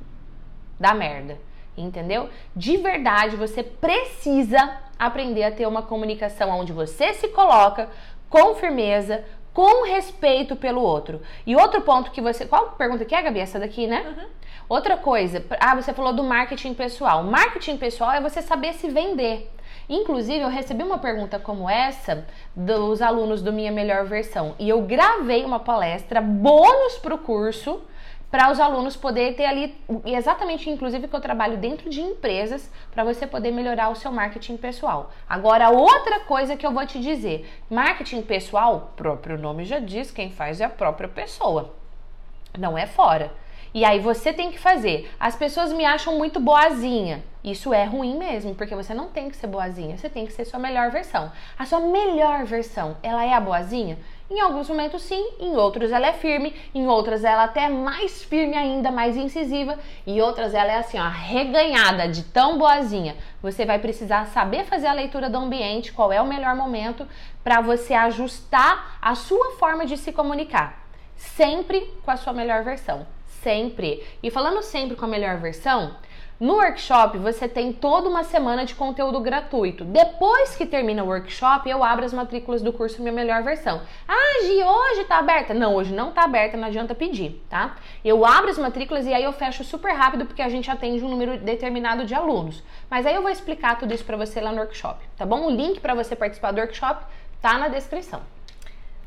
dá 0.80 0.94
merda. 0.94 1.38
Entendeu? 1.76 2.30
De 2.56 2.76
verdade, 2.78 3.36
você 3.36 3.62
precisa 3.62 4.78
aprender 4.98 5.44
a 5.44 5.52
ter 5.52 5.66
uma 5.66 5.82
comunicação 5.82 6.48
onde 6.58 6.72
você 6.72 7.12
se 7.12 7.28
coloca 7.28 7.90
com 8.30 8.54
firmeza, 8.54 9.24
com 9.58 9.84
respeito 9.84 10.54
pelo 10.54 10.80
outro. 10.80 11.20
E 11.44 11.56
outro 11.56 11.80
ponto 11.80 12.12
que 12.12 12.20
você. 12.20 12.46
Qual 12.46 12.76
pergunta 12.78 13.04
que 13.04 13.12
é, 13.12 13.20
Gabi? 13.20 13.40
Essa 13.40 13.58
daqui, 13.58 13.88
né? 13.88 14.06
Uhum. 14.06 14.26
Outra 14.68 14.96
coisa. 14.96 15.44
Ah, 15.58 15.74
você 15.74 15.92
falou 15.92 16.12
do 16.12 16.22
marketing 16.22 16.74
pessoal. 16.74 17.24
Marketing 17.24 17.76
pessoal 17.76 18.12
é 18.12 18.20
você 18.20 18.40
saber 18.40 18.74
se 18.74 18.88
vender. 18.88 19.50
Inclusive, 19.88 20.38
eu 20.38 20.48
recebi 20.48 20.84
uma 20.84 20.98
pergunta 20.98 21.40
como 21.40 21.68
essa 21.68 22.24
dos 22.54 23.02
alunos 23.02 23.42
do 23.42 23.52
Minha 23.52 23.72
Melhor 23.72 24.04
Versão. 24.04 24.54
E 24.60 24.68
eu 24.68 24.80
gravei 24.82 25.44
uma 25.44 25.58
palestra 25.58 26.20
bônus 26.20 26.96
para 26.98 27.16
o 27.16 27.18
curso 27.18 27.82
para 28.30 28.50
os 28.50 28.60
alunos 28.60 28.96
poderem 28.96 29.32
ter 29.34 29.46
ali, 29.46 29.74
exatamente 30.04 30.68
inclusive 30.68 31.08
que 31.08 31.16
eu 31.16 31.20
trabalho 31.20 31.56
dentro 31.56 31.88
de 31.88 32.00
empresas, 32.00 32.70
para 32.92 33.04
você 33.04 33.26
poder 33.26 33.50
melhorar 33.50 33.88
o 33.88 33.94
seu 33.94 34.12
marketing 34.12 34.56
pessoal. 34.56 35.10
Agora, 35.28 35.70
outra 35.70 36.20
coisa 36.20 36.56
que 36.56 36.66
eu 36.66 36.72
vou 36.72 36.86
te 36.86 37.00
dizer: 37.00 37.48
marketing 37.70 38.22
pessoal, 38.22 38.92
próprio 38.96 39.38
nome 39.38 39.64
já 39.64 39.78
diz, 39.78 40.10
quem 40.10 40.30
faz 40.30 40.60
é 40.60 40.64
a 40.64 40.70
própria 40.70 41.08
pessoa, 41.08 41.74
não 42.58 42.76
é 42.76 42.86
fora. 42.86 43.32
E 43.72 43.84
aí 43.84 44.00
você 44.00 44.32
tem 44.32 44.50
que 44.50 44.58
fazer. 44.58 45.10
As 45.20 45.36
pessoas 45.36 45.72
me 45.72 45.84
acham 45.84 46.16
muito 46.16 46.40
boazinha. 46.40 47.22
Isso 47.44 47.72
é 47.72 47.84
ruim 47.84 48.16
mesmo, 48.16 48.54
porque 48.54 48.74
você 48.74 48.92
não 48.92 49.08
tem 49.08 49.30
que 49.30 49.36
ser 49.36 49.46
boazinha, 49.46 49.96
você 49.96 50.08
tem 50.08 50.26
que 50.26 50.32
ser 50.32 50.44
sua 50.44 50.58
melhor 50.58 50.90
versão. 50.90 51.30
A 51.58 51.64
sua 51.64 51.80
melhor 51.80 52.44
versão, 52.44 52.96
ela 53.02 53.24
é 53.24 53.32
a 53.32 53.40
boazinha? 53.40 53.98
Em 54.30 54.40
alguns 54.40 54.68
momentos 54.68 55.00
sim, 55.02 55.26
em 55.40 55.56
outros 55.56 55.90
ela 55.90 56.06
é 56.06 56.12
firme, 56.12 56.54
em 56.74 56.86
outras 56.86 57.24
ela 57.24 57.44
até 57.44 57.62
é 57.62 57.68
mais 57.70 58.22
firme 58.22 58.58
ainda, 58.58 58.90
mais 58.90 59.16
incisiva, 59.16 59.78
e 60.06 60.20
outras 60.20 60.52
ela 60.52 60.70
é 60.70 60.76
assim, 60.76 60.98
ó, 60.98 61.08
reganhada 61.08 62.06
de 62.06 62.22
tão 62.24 62.58
boazinha. 62.58 63.16
Você 63.40 63.64
vai 63.64 63.78
precisar 63.78 64.26
saber 64.26 64.64
fazer 64.64 64.86
a 64.86 64.92
leitura 64.92 65.30
do 65.30 65.38
ambiente, 65.38 65.94
qual 65.94 66.12
é 66.12 66.20
o 66.20 66.26
melhor 66.26 66.54
momento 66.54 67.08
para 67.42 67.62
você 67.62 67.94
ajustar 67.94 68.98
a 69.00 69.14
sua 69.14 69.52
forma 69.52 69.86
de 69.86 69.96
se 69.96 70.12
comunicar, 70.12 70.86
sempre 71.16 71.90
com 72.04 72.10
a 72.10 72.16
sua 72.18 72.34
melhor 72.34 72.62
versão, 72.62 73.06
sempre. 73.24 74.06
E 74.22 74.30
falando 74.30 74.60
sempre 74.60 74.94
com 74.94 75.06
a 75.06 75.08
melhor 75.08 75.38
versão, 75.38 75.96
no 76.40 76.54
workshop 76.54 77.18
você 77.18 77.48
tem 77.48 77.72
toda 77.72 78.08
uma 78.08 78.22
semana 78.22 78.64
de 78.64 78.74
conteúdo 78.74 79.20
gratuito. 79.20 79.84
Depois 79.84 80.54
que 80.54 80.64
termina 80.64 81.02
o 81.02 81.08
workshop, 81.08 81.68
eu 81.68 81.82
abro 81.82 82.04
as 82.04 82.12
matrículas 82.12 82.62
do 82.62 82.72
curso 82.72 83.02
Minha 83.02 83.12
Melhor 83.12 83.42
Versão. 83.42 83.82
Ah, 84.06 84.44
Gi, 84.44 84.62
hoje 84.62 85.04
tá 85.04 85.18
aberta? 85.18 85.52
Não, 85.52 85.74
hoje 85.74 85.92
não 85.92 86.12
tá 86.12 86.22
aberta, 86.22 86.56
não 86.56 86.68
adianta 86.68 86.94
pedir, 86.94 87.44
tá? 87.50 87.76
Eu 88.04 88.24
abro 88.24 88.50
as 88.50 88.58
matrículas 88.58 89.04
e 89.04 89.12
aí 89.12 89.24
eu 89.24 89.32
fecho 89.32 89.64
super 89.64 89.92
rápido 89.92 90.26
porque 90.26 90.42
a 90.42 90.48
gente 90.48 90.70
atende 90.70 91.04
um 91.04 91.08
número 91.08 91.38
determinado 91.38 92.06
de 92.06 92.14
alunos. 92.14 92.62
Mas 92.88 93.04
aí 93.04 93.16
eu 93.16 93.22
vou 93.22 93.30
explicar 93.30 93.76
tudo 93.76 93.92
isso 93.92 94.04
para 94.04 94.16
você 94.16 94.40
lá 94.40 94.52
no 94.52 94.58
workshop, 94.58 95.04
tá 95.16 95.26
bom? 95.26 95.44
O 95.44 95.50
link 95.50 95.80
para 95.80 95.94
você 95.94 96.14
participar 96.14 96.52
do 96.52 96.60
workshop 96.60 97.04
tá 97.42 97.58
na 97.58 97.66
descrição. 97.66 98.22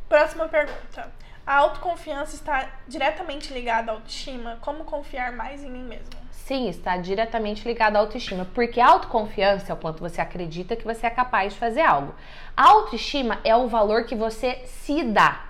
Próxima 0.09 0.49
pergunta. 0.49 1.09
A 1.47 1.55
autoconfiança 1.55 2.35
está 2.35 2.69
diretamente 2.87 3.53
ligada 3.53 3.91
à 3.91 3.95
autoestima? 3.95 4.59
Como 4.61 4.83
confiar 4.83 5.31
mais 5.31 5.63
em 5.63 5.69
mim 5.69 5.83
mesmo? 5.83 6.20
Sim, 6.51 6.67
está 6.67 6.97
diretamente 6.97 7.65
ligado 7.65 7.95
à 7.95 7.99
autoestima, 7.99 8.45
porque 8.53 8.81
autoconfiança 8.81 9.71
é 9.71 9.73
o 9.73 9.77
quanto 9.77 10.01
você 10.01 10.19
acredita 10.19 10.75
que 10.75 10.83
você 10.83 11.07
é 11.07 11.09
capaz 11.09 11.53
de 11.53 11.59
fazer 11.59 11.79
algo. 11.79 12.13
A 12.57 12.71
autoestima 12.71 13.39
é 13.45 13.55
o 13.55 13.69
valor 13.69 14.03
que 14.03 14.15
você 14.15 14.59
se 14.65 15.01
dá. 15.01 15.45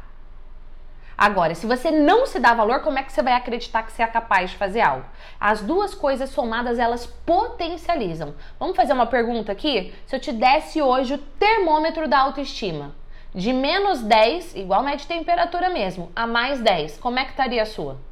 Agora, 1.18 1.56
se 1.56 1.66
você 1.66 1.90
não 1.90 2.28
se 2.28 2.40
dá 2.40 2.54
valor, 2.54 2.82
como 2.82 3.00
é 3.00 3.04
que 3.04 3.12
você 3.12 3.24
vai 3.24 3.34
acreditar 3.34 3.82
que 3.82 3.92
você 3.92 4.04
é 4.04 4.06
capaz 4.06 4.52
de 4.52 4.58
fazer 4.58 4.82
algo? 4.82 5.04
As 5.40 5.62
duas 5.62 5.96
coisas 5.96 6.30
somadas, 6.30 6.78
elas 6.78 7.08
potencializam. 7.08 8.36
Vamos 8.60 8.76
fazer 8.76 8.94
uma 8.94 9.08
pergunta 9.08 9.52
aqui? 9.52 9.92
Se 10.06 10.16
eu 10.16 10.20
te 10.20 10.32
desse 10.32 10.84
hoje 10.84 11.16
o 11.16 11.18
termômetro 11.18 12.08
da 12.08 12.20
autoestima, 12.20 12.94
de 13.34 13.52
menos 13.52 14.04
10, 14.04 14.56
igual 14.56 14.84
média 14.84 15.00
de 15.00 15.08
temperatura 15.08 15.68
mesmo, 15.68 16.12
a 16.16 16.28
mais 16.28 16.60
10, 16.60 17.00
como 17.00 17.18
é 17.18 17.24
que 17.24 17.32
estaria 17.32 17.64
a 17.64 17.66
sua? 17.66 18.11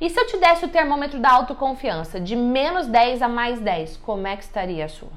E 0.00 0.10
se 0.10 0.18
eu 0.18 0.26
te 0.26 0.36
desse 0.36 0.64
o 0.64 0.68
termômetro 0.68 1.18
da 1.18 1.30
autoconfiança 1.30 2.20
de 2.20 2.34
menos 2.34 2.86
10 2.86 3.22
a 3.22 3.28
mais 3.28 3.60
10, 3.60 3.98
como 3.98 4.26
é 4.26 4.36
que 4.36 4.42
estaria 4.42 4.84
a 4.84 4.88
sua? 4.88 5.12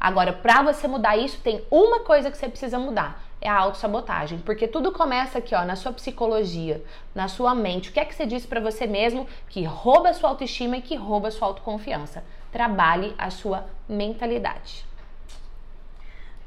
Agora, 0.00 0.32
para 0.32 0.62
você 0.62 0.88
mudar 0.88 1.18
isso, 1.18 1.40
tem 1.40 1.62
uma 1.70 2.00
coisa 2.00 2.30
que 2.30 2.38
você 2.38 2.48
precisa 2.48 2.78
mudar, 2.78 3.22
é 3.40 3.48
a 3.48 3.58
autossabotagem, 3.58 4.38
porque 4.38 4.66
tudo 4.66 4.92
começa 4.92 5.38
aqui, 5.38 5.54
ó, 5.54 5.62
na 5.64 5.76
sua 5.76 5.92
psicologia, 5.92 6.82
na 7.14 7.28
sua 7.28 7.54
mente. 7.54 7.90
O 7.90 7.92
que 7.92 8.00
é 8.00 8.04
que 8.04 8.14
você 8.14 8.24
diz 8.24 8.46
para 8.46 8.60
você 8.60 8.86
mesmo 8.86 9.26
que 9.48 9.62
rouba 9.64 10.08
a 10.08 10.14
sua 10.14 10.30
autoestima 10.30 10.78
e 10.78 10.82
que 10.82 10.96
rouba 10.96 11.28
a 11.28 11.30
sua 11.30 11.48
autoconfiança? 11.48 12.24
Trabalhe 12.50 13.14
a 13.18 13.30
sua 13.30 13.66
mentalidade. 13.88 14.86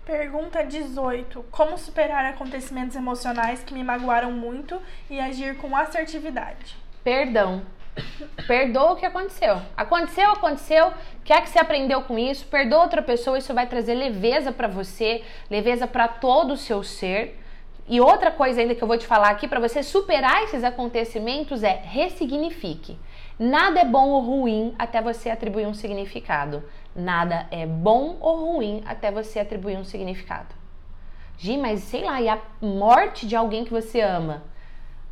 Pergunta 0.05 0.63
18. 0.63 1.45
Como 1.49 1.77
superar 1.77 2.25
acontecimentos 2.25 2.95
emocionais 2.95 3.63
que 3.63 3.73
me 3.73 3.83
magoaram 3.83 4.31
muito 4.31 4.81
e 5.09 5.19
agir 5.19 5.57
com 5.57 5.77
assertividade? 5.77 6.82
Perdão. 7.03 7.63
Perdoa 8.47 8.93
o 8.93 8.95
que 8.95 9.05
aconteceu. 9.05 9.61
Aconteceu, 9.77 10.31
aconteceu. 10.31 10.93
Quer 11.23 11.41
que 11.41 11.49
você 11.49 11.59
aprendeu 11.59 12.01
com 12.01 12.17
isso? 12.17 12.45
Perdoa 12.45 12.83
outra 12.83 13.01
pessoa, 13.01 13.37
isso 13.37 13.53
vai 13.53 13.67
trazer 13.67 13.93
leveza 13.93 14.51
para 14.51 14.67
você, 14.67 15.23
leveza 15.49 15.85
para 15.85 16.07
todo 16.07 16.53
o 16.53 16.57
seu 16.57 16.81
ser. 16.81 17.39
E 17.87 17.99
outra 17.99 18.31
coisa 18.31 18.61
ainda 18.61 18.73
que 18.73 18.81
eu 18.81 18.87
vou 18.87 18.97
te 18.97 19.05
falar 19.05 19.29
aqui 19.29 19.47
para 19.47 19.59
você 19.59 19.83
superar 19.83 20.43
esses 20.43 20.63
acontecimentos 20.63 21.63
é 21.63 21.81
ressignifique. 21.83 22.97
Nada 23.37 23.81
é 23.81 23.85
bom 23.85 24.09
ou 24.09 24.21
ruim 24.21 24.73
até 24.79 25.01
você 25.01 25.29
atribuir 25.29 25.67
um 25.67 25.73
significado. 25.73 26.63
Nada 26.95 27.47
é 27.51 27.65
bom 27.65 28.17
ou 28.21 28.53
ruim 28.53 28.81
até 28.85 29.11
você 29.11 29.39
atribuir 29.39 29.77
um 29.77 29.83
significado. 29.83 30.55
Gi, 31.37 31.57
mas 31.57 31.81
sei 31.81 32.03
lá, 32.03 32.21
e 32.21 32.29
a 32.29 32.39
morte 32.61 33.27
de 33.27 33.35
alguém 33.35 33.65
que 33.65 33.71
você 33.71 33.99
ama? 33.99 34.43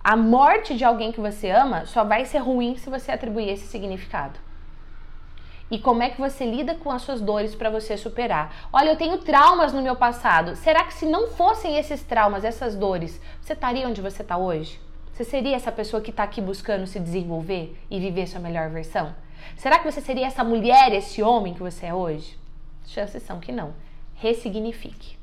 A 0.03 0.15
morte 0.15 0.75
de 0.75 0.83
alguém 0.83 1.11
que 1.11 1.21
você 1.21 1.51
ama 1.51 1.85
só 1.85 2.03
vai 2.03 2.25
ser 2.25 2.39
ruim 2.39 2.75
se 2.75 2.89
você 2.89 3.11
atribuir 3.11 3.49
esse 3.49 3.67
significado. 3.67 4.39
E 5.69 5.79
como 5.79 6.03
é 6.03 6.09
que 6.09 6.19
você 6.19 6.43
lida 6.43 6.75
com 6.75 6.91
as 6.91 7.01
suas 7.01 7.21
dores 7.21 7.55
para 7.55 7.69
você 7.69 7.95
superar? 7.95 8.67
Olha, 8.73 8.89
eu 8.89 8.97
tenho 8.97 9.19
traumas 9.19 9.71
no 9.71 9.81
meu 9.81 9.95
passado. 9.95 10.55
Será 10.55 10.83
que 10.83 10.93
se 10.93 11.05
não 11.05 11.29
fossem 11.29 11.77
esses 11.77 12.03
traumas, 12.03 12.43
essas 12.43 12.75
dores, 12.75 13.21
você 13.39 13.53
estaria 13.53 13.87
onde 13.87 14.01
você 14.01 14.21
está 14.21 14.35
hoje? 14.37 14.81
Você 15.13 15.23
seria 15.23 15.55
essa 15.55 15.71
pessoa 15.71 16.01
que 16.01 16.09
está 16.09 16.23
aqui 16.23 16.41
buscando 16.41 16.87
se 16.87 16.99
desenvolver 16.99 17.79
e 17.89 17.99
viver 17.99 18.27
sua 18.27 18.41
melhor 18.41 18.69
versão? 18.69 19.15
Será 19.55 19.79
que 19.79 19.89
você 19.89 20.01
seria 20.01 20.27
essa 20.27 20.43
mulher, 20.43 20.91
esse 20.93 21.21
homem 21.21 21.53
que 21.53 21.61
você 21.61 21.85
é 21.85 21.93
hoje? 21.93 22.37
Chances 22.85 23.23
são 23.23 23.39
que 23.39 23.51
não. 23.51 23.73
Ressignifique. 24.15 25.17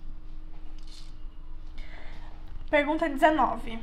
Pergunta 2.71 3.09
19. 3.09 3.79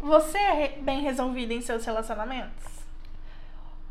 Você 0.00 0.38
é 0.38 0.78
bem 0.80 1.00
resolvida 1.00 1.52
em 1.52 1.60
seus 1.60 1.84
relacionamentos? 1.84 2.64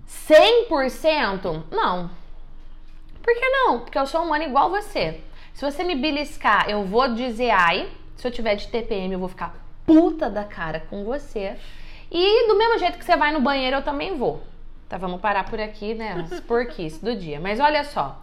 100%? 0.08 1.64
Não. 1.72 2.10
Por 3.22 3.34
que 3.34 3.50
não? 3.50 3.80
Porque 3.82 3.98
eu 3.98 4.06
sou 4.06 4.24
humana 4.24 4.46
igual 4.46 4.70
você. 4.70 5.22
Se 5.54 5.70
você 5.70 5.84
me 5.84 5.96
beliscar, 5.96 6.70
eu 6.70 6.86
vou 6.86 7.14
dizer 7.14 7.50
ai. 7.50 7.92
Se 8.16 8.26
eu 8.26 8.32
tiver 8.32 8.56
de 8.56 8.68
TPM, 8.68 9.14
eu 9.14 9.20
vou 9.20 9.28
ficar 9.28 9.56
puta 9.86 10.30
da 10.30 10.44
cara 10.44 10.80
com 10.90 11.04
você. 11.04 11.58
E 12.10 12.48
do 12.48 12.58
mesmo 12.58 12.80
jeito 12.80 12.98
que 12.98 13.06
você 13.06 13.18
vai 13.18 13.32
no 13.34 13.42
banheiro, 13.42 13.78
eu 13.78 13.84
também 13.84 14.18
vou. 14.18 14.42
Tá, 14.88 14.98
vamos 14.98 15.20
parar 15.20 15.44
por 15.50 15.60
aqui, 15.60 15.94
né? 15.94 16.26
As 16.32 16.40
porquices 16.40 17.00
do 17.00 17.16
dia. 17.16 17.40
Mas 17.40 17.60
olha 17.60 17.84
só. 17.84 18.22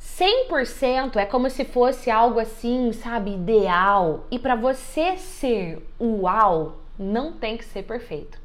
100% 0.00 1.16
é 1.16 1.24
como 1.24 1.48
se 1.50 1.64
fosse 1.64 2.10
algo 2.10 2.40
assim, 2.40 2.92
sabe, 2.92 3.34
ideal. 3.34 4.26
E 4.30 4.38
para 4.38 4.54
você 4.54 5.16
ser 5.16 5.84
uau, 6.00 6.76
não 6.98 7.32
tem 7.32 7.56
que 7.56 7.64
ser 7.64 7.82
perfeito. 7.82 8.38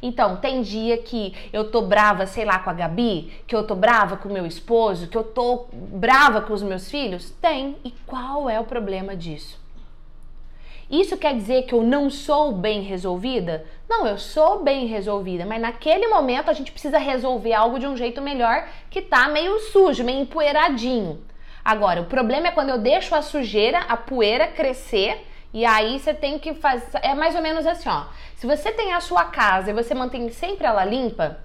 Então, 0.00 0.36
tem 0.36 0.62
dia 0.62 0.96
que 0.98 1.34
eu 1.52 1.70
tô 1.70 1.82
brava, 1.82 2.26
sei 2.26 2.44
lá, 2.44 2.58
com 2.58 2.70
a 2.70 2.72
Gabi, 2.72 3.32
que 3.46 3.54
eu 3.54 3.66
tô 3.66 3.74
brava 3.74 4.16
com 4.16 4.28
o 4.28 4.32
meu 4.32 4.46
esposo, 4.46 5.08
que 5.08 5.16
eu 5.16 5.24
tô 5.24 5.66
brava 5.72 6.40
com 6.40 6.52
os 6.52 6.62
meus 6.62 6.90
filhos? 6.90 7.30
Tem. 7.40 7.76
E 7.84 7.90
qual 8.06 8.48
é 8.48 8.60
o 8.60 8.64
problema 8.64 9.16
disso? 9.16 9.58
Isso 10.90 11.18
quer 11.18 11.34
dizer 11.34 11.64
que 11.64 11.74
eu 11.74 11.82
não 11.82 12.08
sou 12.08 12.52
bem 12.52 12.80
resolvida? 12.80 13.66
Não, 13.88 14.06
eu 14.06 14.16
sou 14.16 14.62
bem 14.62 14.86
resolvida, 14.86 15.44
mas 15.44 15.60
naquele 15.60 16.06
momento 16.08 16.50
a 16.50 16.54
gente 16.54 16.72
precisa 16.72 16.98
resolver 16.98 17.52
algo 17.52 17.78
de 17.78 17.86
um 17.86 17.96
jeito 17.96 18.22
melhor 18.22 18.66
que 18.90 19.02
tá 19.02 19.28
meio 19.28 19.58
sujo, 19.60 20.02
meio 20.02 20.22
empoeiradinho. 20.22 21.22
Agora, 21.62 22.00
o 22.00 22.06
problema 22.06 22.48
é 22.48 22.50
quando 22.50 22.70
eu 22.70 22.78
deixo 22.78 23.14
a 23.14 23.20
sujeira, 23.20 23.80
a 23.80 23.96
poeira 23.96 24.46
crescer 24.46 25.26
e 25.52 25.64
aí 25.64 25.98
você 25.98 26.14
tem 26.14 26.38
que 26.38 26.54
fazer. 26.54 26.98
É 27.02 27.14
mais 27.14 27.34
ou 27.34 27.42
menos 27.42 27.66
assim, 27.66 27.88
ó. 27.88 28.04
Se 28.36 28.46
você 28.46 28.72
tem 28.72 28.92
a 28.92 29.00
sua 29.00 29.24
casa 29.24 29.70
e 29.70 29.74
você 29.74 29.94
mantém 29.94 30.30
sempre 30.30 30.66
ela 30.66 30.84
limpa, 30.84 31.38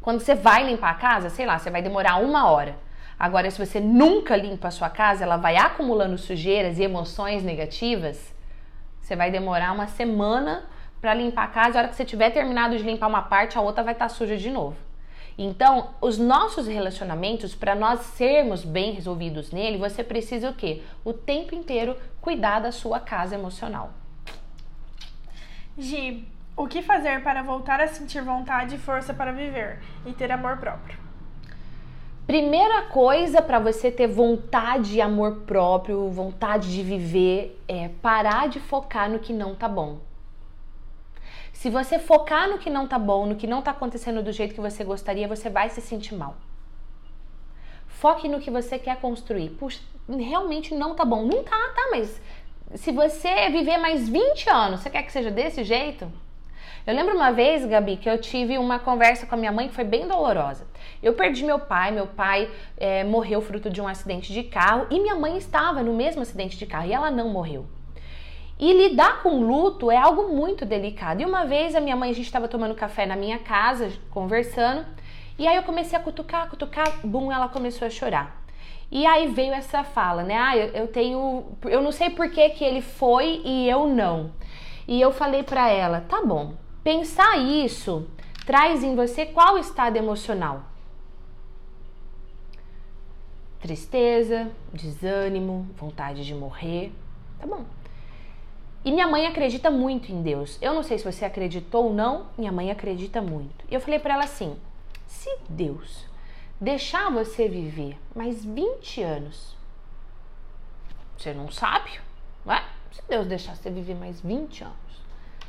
quando 0.00 0.20
você 0.20 0.34
vai 0.34 0.64
limpar 0.64 0.90
a 0.90 0.94
casa, 0.94 1.30
sei 1.30 1.46
lá, 1.46 1.58
você 1.58 1.70
vai 1.70 1.82
demorar 1.82 2.16
uma 2.16 2.50
hora. 2.50 2.76
Agora, 3.18 3.50
se 3.50 3.64
você 3.64 3.80
nunca 3.80 4.36
limpa 4.36 4.68
a 4.68 4.70
sua 4.70 4.90
casa, 4.90 5.24
ela 5.24 5.36
vai 5.36 5.56
acumulando 5.56 6.18
sujeiras 6.18 6.78
e 6.78 6.82
emoções 6.82 7.42
negativas, 7.42 8.34
você 9.00 9.14
vai 9.14 9.30
demorar 9.30 9.72
uma 9.72 9.86
semana 9.86 10.64
para 11.00 11.14
limpar 11.14 11.44
a 11.44 11.48
casa. 11.48 11.78
A 11.78 11.82
hora 11.82 11.88
que 11.88 11.96
você 11.96 12.04
tiver 12.04 12.30
terminado 12.30 12.76
de 12.76 12.82
limpar 12.82 13.06
uma 13.06 13.22
parte, 13.22 13.58
a 13.58 13.60
outra 13.60 13.84
vai 13.84 13.92
estar 13.92 14.06
tá 14.06 14.08
suja 14.08 14.36
de 14.36 14.50
novo. 14.50 14.76
Então, 15.36 15.90
os 16.00 16.16
nossos 16.16 16.66
relacionamentos, 16.66 17.54
para 17.54 17.74
nós 17.74 18.00
sermos 18.00 18.64
bem 18.64 18.92
resolvidos 18.92 19.50
nele, 19.50 19.76
você 19.76 20.02
precisa 20.02 20.48
o 20.48 20.54
quê? 20.54 20.82
O 21.04 21.12
tempo 21.12 21.54
inteiro 21.54 21.96
cuidar 22.20 22.60
da 22.60 22.70
sua 22.70 23.00
casa 23.00 23.34
emocional. 23.34 23.92
Gi, 25.76 26.26
o 26.56 26.68
que 26.68 26.82
fazer 26.82 27.22
para 27.22 27.42
voltar 27.42 27.80
a 27.80 27.88
sentir 27.88 28.22
vontade 28.22 28.76
e 28.76 28.78
força 28.78 29.12
para 29.12 29.32
viver 29.32 29.80
e 30.06 30.12
ter 30.12 30.30
amor 30.30 30.56
próprio? 30.58 31.03
Primeira 32.26 32.82
coisa 32.82 33.42
para 33.42 33.58
você 33.58 33.90
ter 33.90 34.06
vontade 34.06 34.96
e 34.96 35.00
amor 35.00 35.42
próprio, 35.46 36.08
vontade 36.08 36.72
de 36.72 36.82
viver, 36.82 37.62
é 37.68 37.90
parar 38.00 38.48
de 38.48 38.58
focar 38.58 39.10
no 39.10 39.18
que 39.18 39.30
não 39.30 39.54
tá 39.54 39.68
bom. 39.68 39.98
Se 41.52 41.68
você 41.68 41.98
focar 41.98 42.48
no 42.48 42.58
que 42.58 42.70
não 42.70 42.88
tá 42.88 42.98
bom, 42.98 43.26
no 43.26 43.36
que 43.36 43.46
não 43.46 43.60
tá 43.60 43.72
acontecendo 43.72 44.22
do 44.22 44.32
jeito 44.32 44.54
que 44.54 44.60
você 44.60 44.82
gostaria, 44.82 45.28
você 45.28 45.50
vai 45.50 45.68
se 45.68 45.82
sentir 45.82 46.14
mal. 46.14 46.34
Foque 47.86 48.26
no 48.26 48.40
que 48.40 48.50
você 48.50 48.78
quer 48.78 48.96
construir. 48.96 49.50
Puxa, 49.50 49.80
realmente 50.08 50.74
não 50.74 50.94
tá 50.94 51.04
bom. 51.04 51.26
Não 51.26 51.44
tá, 51.44 51.56
tá, 51.74 51.88
mas 51.90 52.20
se 52.74 52.90
você 52.90 53.50
viver 53.50 53.76
mais 53.76 54.08
20 54.08 54.48
anos, 54.48 54.80
você 54.80 54.88
quer 54.88 55.02
que 55.02 55.12
seja 55.12 55.30
desse 55.30 55.62
jeito? 55.62 56.10
Eu 56.86 56.94
lembro 56.94 57.14
uma 57.14 57.32
vez, 57.32 57.64
Gabi, 57.64 57.96
que 57.96 58.08
eu 58.08 58.18
tive 58.18 58.58
uma 58.58 58.78
conversa 58.78 59.26
com 59.26 59.34
a 59.34 59.38
minha 59.38 59.52
mãe 59.52 59.68
que 59.68 59.74
foi 59.74 59.84
bem 59.84 60.06
dolorosa. 60.08 60.66
Eu 61.04 61.12
perdi 61.14 61.44
meu 61.44 61.58
pai, 61.58 61.90
meu 61.90 62.06
pai 62.06 62.50
é, 62.76 63.04
morreu 63.04 63.40
fruto 63.40 63.70
de 63.70 63.80
um 63.80 63.86
acidente 63.86 64.32
de 64.32 64.42
carro 64.42 64.86
e 64.90 64.98
minha 64.98 65.14
mãe 65.14 65.36
estava 65.36 65.82
no 65.82 65.92
mesmo 65.92 66.22
acidente 66.22 66.56
de 66.56 66.66
carro 66.66 66.86
e 66.86 66.92
ela 66.92 67.10
não 67.10 67.28
morreu. 67.28 67.66
E 68.58 68.72
lidar 68.72 69.22
com 69.22 69.40
luto 69.40 69.90
é 69.90 69.96
algo 69.96 70.34
muito 70.34 70.64
delicado. 70.64 71.20
E 71.20 71.24
uma 71.24 71.44
vez 71.44 71.74
a 71.74 71.80
minha 71.80 71.96
mãe, 71.96 72.10
a 72.10 72.14
gente 72.14 72.26
estava 72.26 72.48
tomando 72.48 72.74
café 72.74 73.04
na 73.04 73.16
minha 73.16 73.38
casa, 73.38 73.92
conversando, 74.10 74.86
e 75.38 75.46
aí 75.46 75.56
eu 75.56 75.62
comecei 75.62 75.98
a 75.98 76.02
cutucar, 76.02 76.48
cutucar, 76.48 77.00
bum, 77.04 77.30
ela 77.30 77.48
começou 77.48 77.86
a 77.86 77.90
chorar. 77.90 78.42
E 78.90 79.04
aí 79.04 79.26
veio 79.28 79.52
essa 79.52 79.82
fala, 79.82 80.22
né? 80.22 80.36
Ah, 80.36 80.56
eu, 80.56 80.68
eu 80.68 80.86
tenho. 80.86 81.44
Eu 81.64 81.82
não 81.82 81.90
sei 81.90 82.10
por 82.10 82.30
que, 82.30 82.48
que 82.50 82.64
ele 82.64 82.80
foi 82.80 83.40
e 83.44 83.68
eu 83.68 83.88
não. 83.88 84.32
E 84.86 85.00
eu 85.00 85.10
falei 85.10 85.42
para 85.42 85.68
ela: 85.68 86.00
tá 86.02 86.22
bom, 86.22 86.54
Pensar 86.84 87.38
isso 87.38 88.06
traz 88.44 88.84
em 88.84 88.94
você 88.94 89.24
qual 89.24 89.56
estado 89.56 89.96
emocional? 89.96 90.64
Tristeza, 93.64 94.52
desânimo, 94.74 95.66
vontade 95.74 96.22
de 96.22 96.34
morrer. 96.34 96.92
Tá 97.38 97.46
bom. 97.46 97.64
E 98.84 98.92
minha 98.92 99.08
mãe 99.08 99.26
acredita 99.26 99.70
muito 99.70 100.12
em 100.12 100.20
Deus. 100.22 100.58
Eu 100.60 100.74
não 100.74 100.82
sei 100.82 100.98
se 100.98 101.04
você 101.10 101.24
acreditou 101.24 101.86
ou 101.86 101.94
não, 101.94 102.26
minha 102.36 102.52
mãe 102.52 102.70
acredita 102.70 103.22
muito. 103.22 103.64
E 103.70 103.74
eu 103.74 103.80
falei 103.80 103.98
para 103.98 104.12
ela 104.12 104.24
assim: 104.24 104.54
se 105.06 105.34
Deus 105.48 106.04
deixar 106.60 107.10
você 107.10 107.48
viver 107.48 107.98
mais 108.14 108.44
20 108.44 109.00
anos, 109.00 109.56
você 111.16 111.32
não 111.32 111.50
sabe, 111.50 111.98
não 112.44 112.52
é? 112.52 112.62
Se 112.92 113.00
Deus 113.08 113.26
deixar 113.26 113.56
você 113.56 113.70
viver 113.70 113.94
mais 113.94 114.20
20 114.20 114.62
anos, 114.62 115.02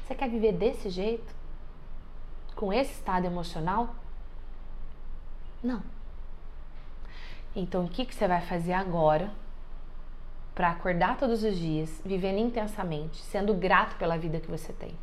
você 0.07 0.15
quer 0.15 0.29
viver 0.29 0.53
desse 0.53 0.89
jeito? 0.89 1.35
Com 2.55 2.71
esse 2.71 2.93
estado 2.93 3.25
emocional? 3.25 3.93
Não. 5.61 5.94
Então, 7.55 7.85
o 7.85 7.87
que, 7.87 8.05
que 8.05 8.13
você 8.13 8.27
vai 8.27 8.41
fazer 8.41 8.73
agora 8.73 9.31
para 10.53 10.71
acordar 10.71 11.17
todos 11.17 11.43
os 11.43 11.57
dias, 11.57 12.01
vivendo 12.05 12.37
intensamente, 12.37 13.17
sendo 13.17 13.53
grato 13.53 13.95
pela 13.95 14.17
vida 14.17 14.41
que 14.41 14.51
você 14.51 14.73
tem? 14.73 14.93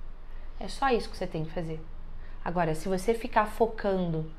É 0.60 0.68
só 0.68 0.90
isso 0.90 1.08
que 1.08 1.16
você 1.16 1.26
tem 1.26 1.44
que 1.44 1.50
fazer. 1.50 1.80
Agora, 2.44 2.74
se 2.74 2.88
você 2.88 3.14
ficar 3.14 3.46
focando 3.46 4.30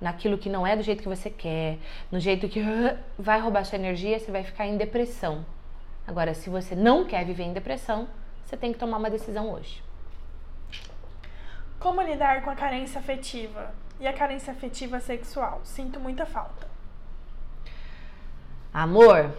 naquilo 0.00 0.36
que 0.36 0.48
não 0.48 0.66
é 0.66 0.74
do 0.74 0.82
jeito 0.82 1.02
que 1.02 1.08
você 1.08 1.30
quer, 1.30 1.78
no 2.10 2.18
jeito 2.18 2.48
que 2.48 2.60
vai 3.16 3.38
roubar 3.38 3.64
sua 3.64 3.78
energia, 3.78 4.18
você 4.18 4.32
vai 4.32 4.42
ficar 4.42 4.66
em 4.66 4.76
depressão. 4.76 5.46
Agora, 6.04 6.34
se 6.34 6.50
você 6.50 6.74
não 6.74 7.04
quer 7.04 7.24
viver 7.24 7.44
em 7.44 7.52
depressão, 7.52 8.08
você 8.44 8.56
tem 8.56 8.72
que 8.72 8.78
tomar 8.78 8.96
uma 8.96 9.10
decisão 9.10 9.52
hoje. 9.52 9.82
Como 11.78 12.02
lidar 12.02 12.42
com 12.42 12.50
a 12.50 12.56
carência 12.56 12.98
afetiva 12.98 13.72
e 14.00 14.06
a 14.06 14.12
carência 14.12 14.52
afetiva 14.52 14.98
sexual? 14.98 15.60
Sinto 15.62 16.00
muita 16.00 16.26
falta. 16.26 16.71
Amor, 18.74 19.30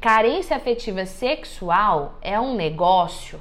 carência 0.00 0.56
afetiva 0.56 1.04
sexual 1.04 2.14
é 2.22 2.40
um 2.40 2.54
negócio 2.54 3.38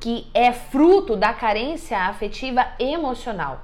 que 0.00 0.26
é 0.34 0.52
fruto 0.52 1.14
da 1.14 1.32
carência 1.32 1.96
afetiva 1.96 2.66
emocional. 2.80 3.60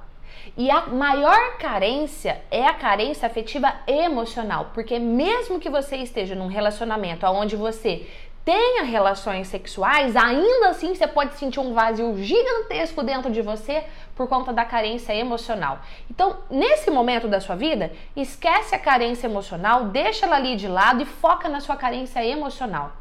E 0.55 0.71
a 0.71 0.87
maior 0.87 1.57
carência 1.57 2.41
é 2.49 2.65
a 2.65 2.73
carência 2.73 3.25
afetiva 3.25 3.73
emocional, 3.85 4.71
porque 4.73 4.97
mesmo 4.97 5.59
que 5.59 5.69
você 5.69 5.97
esteja 5.97 6.35
num 6.35 6.47
relacionamento 6.47 7.25
onde 7.25 7.57
você 7.57 8.07
tenha 8.45 8.83
relações 8.83 9.49
sexuais, 9.49 10.15
ainda 10.15 10.69
assim 10.69 10.95
você 10.95 11.05
pode 11.05 11.35
sentir 11.35 11.59
um 11.59 11.73
vazio 11.73 12.15
gigantesco 12.23 13.03
dentro 13.03 13.29
de 13.29 13.41
você 13.41 13.83
por 14.19 14.27
conta 14.27 14.51
da 14.51 14.65
carência 14.65 15.15
emocional. 15.15 15.79
Então, 16.11 16.39
nesse 16.49 16.91
momento 16.91 17.25
da 17.25 17.39
sua 17.39 17.55
vida, 17.55 17.89
esquece 18.17 18.75
a 18.75 18.77
carência 18.77 19.27
emocional, 19.27 19.85
deixa 19.85 20.25
ela 20.25 20.35
ali 20.35 20.57
de 20.57 20.67
lado 20.67 21.01
e 21.01 21.05
foca 21.05 21.47
na 21.47 21.61
sua 21.61 21.77
carência 21.77 22.21
emocional. 22.25 22.91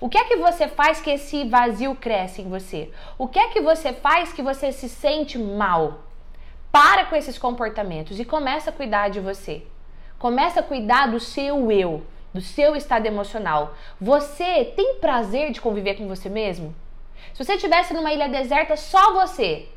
O 0.00 0.08
que 0.08 0.16
é 0.16 0.22
que 0.22 0.36
você 0.36 0.68
faz 0.68 1.00
que 1.00 1.10
esse 1.10 1.42
vazio 1.48 1.96
cresce 1.96 2.42
em 2.42 2.48
você? 2.48 2.92
O 3.18 3.26
que 3.26 3.40
é 3.40 3.48
que 3.48 3.60
você 3.60 3.92
faz 3.92 4.32
que 4.32 4.40
você 4.40 4.70
se 4.70 4.88
sente 4.88 5.36
mal? 5.36 5.98
Para 6.70 7.06
com 7.06 7.16
esses 7.16 7.36
comportamentos 7.36 8.20
e 8.20 8.24
começa 8.24 8.70
a 8.70 8.72
cuidar 8.72 9.08
de 9.08 9.18
você. 9.18 9.66
Começa 10.16 10.60
a 10.60 10.62
cuidar 10.62 11.08
do 11.08 11.18
seu 11.18 11.72
eu, 11.72 12.04
do 12.32 12.40
seu 12.40 12.76
estado 12.76 13.04
emocional. 13.04 13.74
Você 14.00 14.64
tem 14.76 15.00
prazer 15.00 15.50
de 15.50 15.60
conviver 15.60 15.96
com 15.96 16.06
você 16.06 16.28
mesmo? 16.28 16.72
Se 17.34 17.44
você 17.44 17.54
estivesse 17.54 17.92
numa 17.92 18.12
ilha 18.12 18.28
deserta 18.28 18.76
só 18.76 19.12
você, 19.14 19.68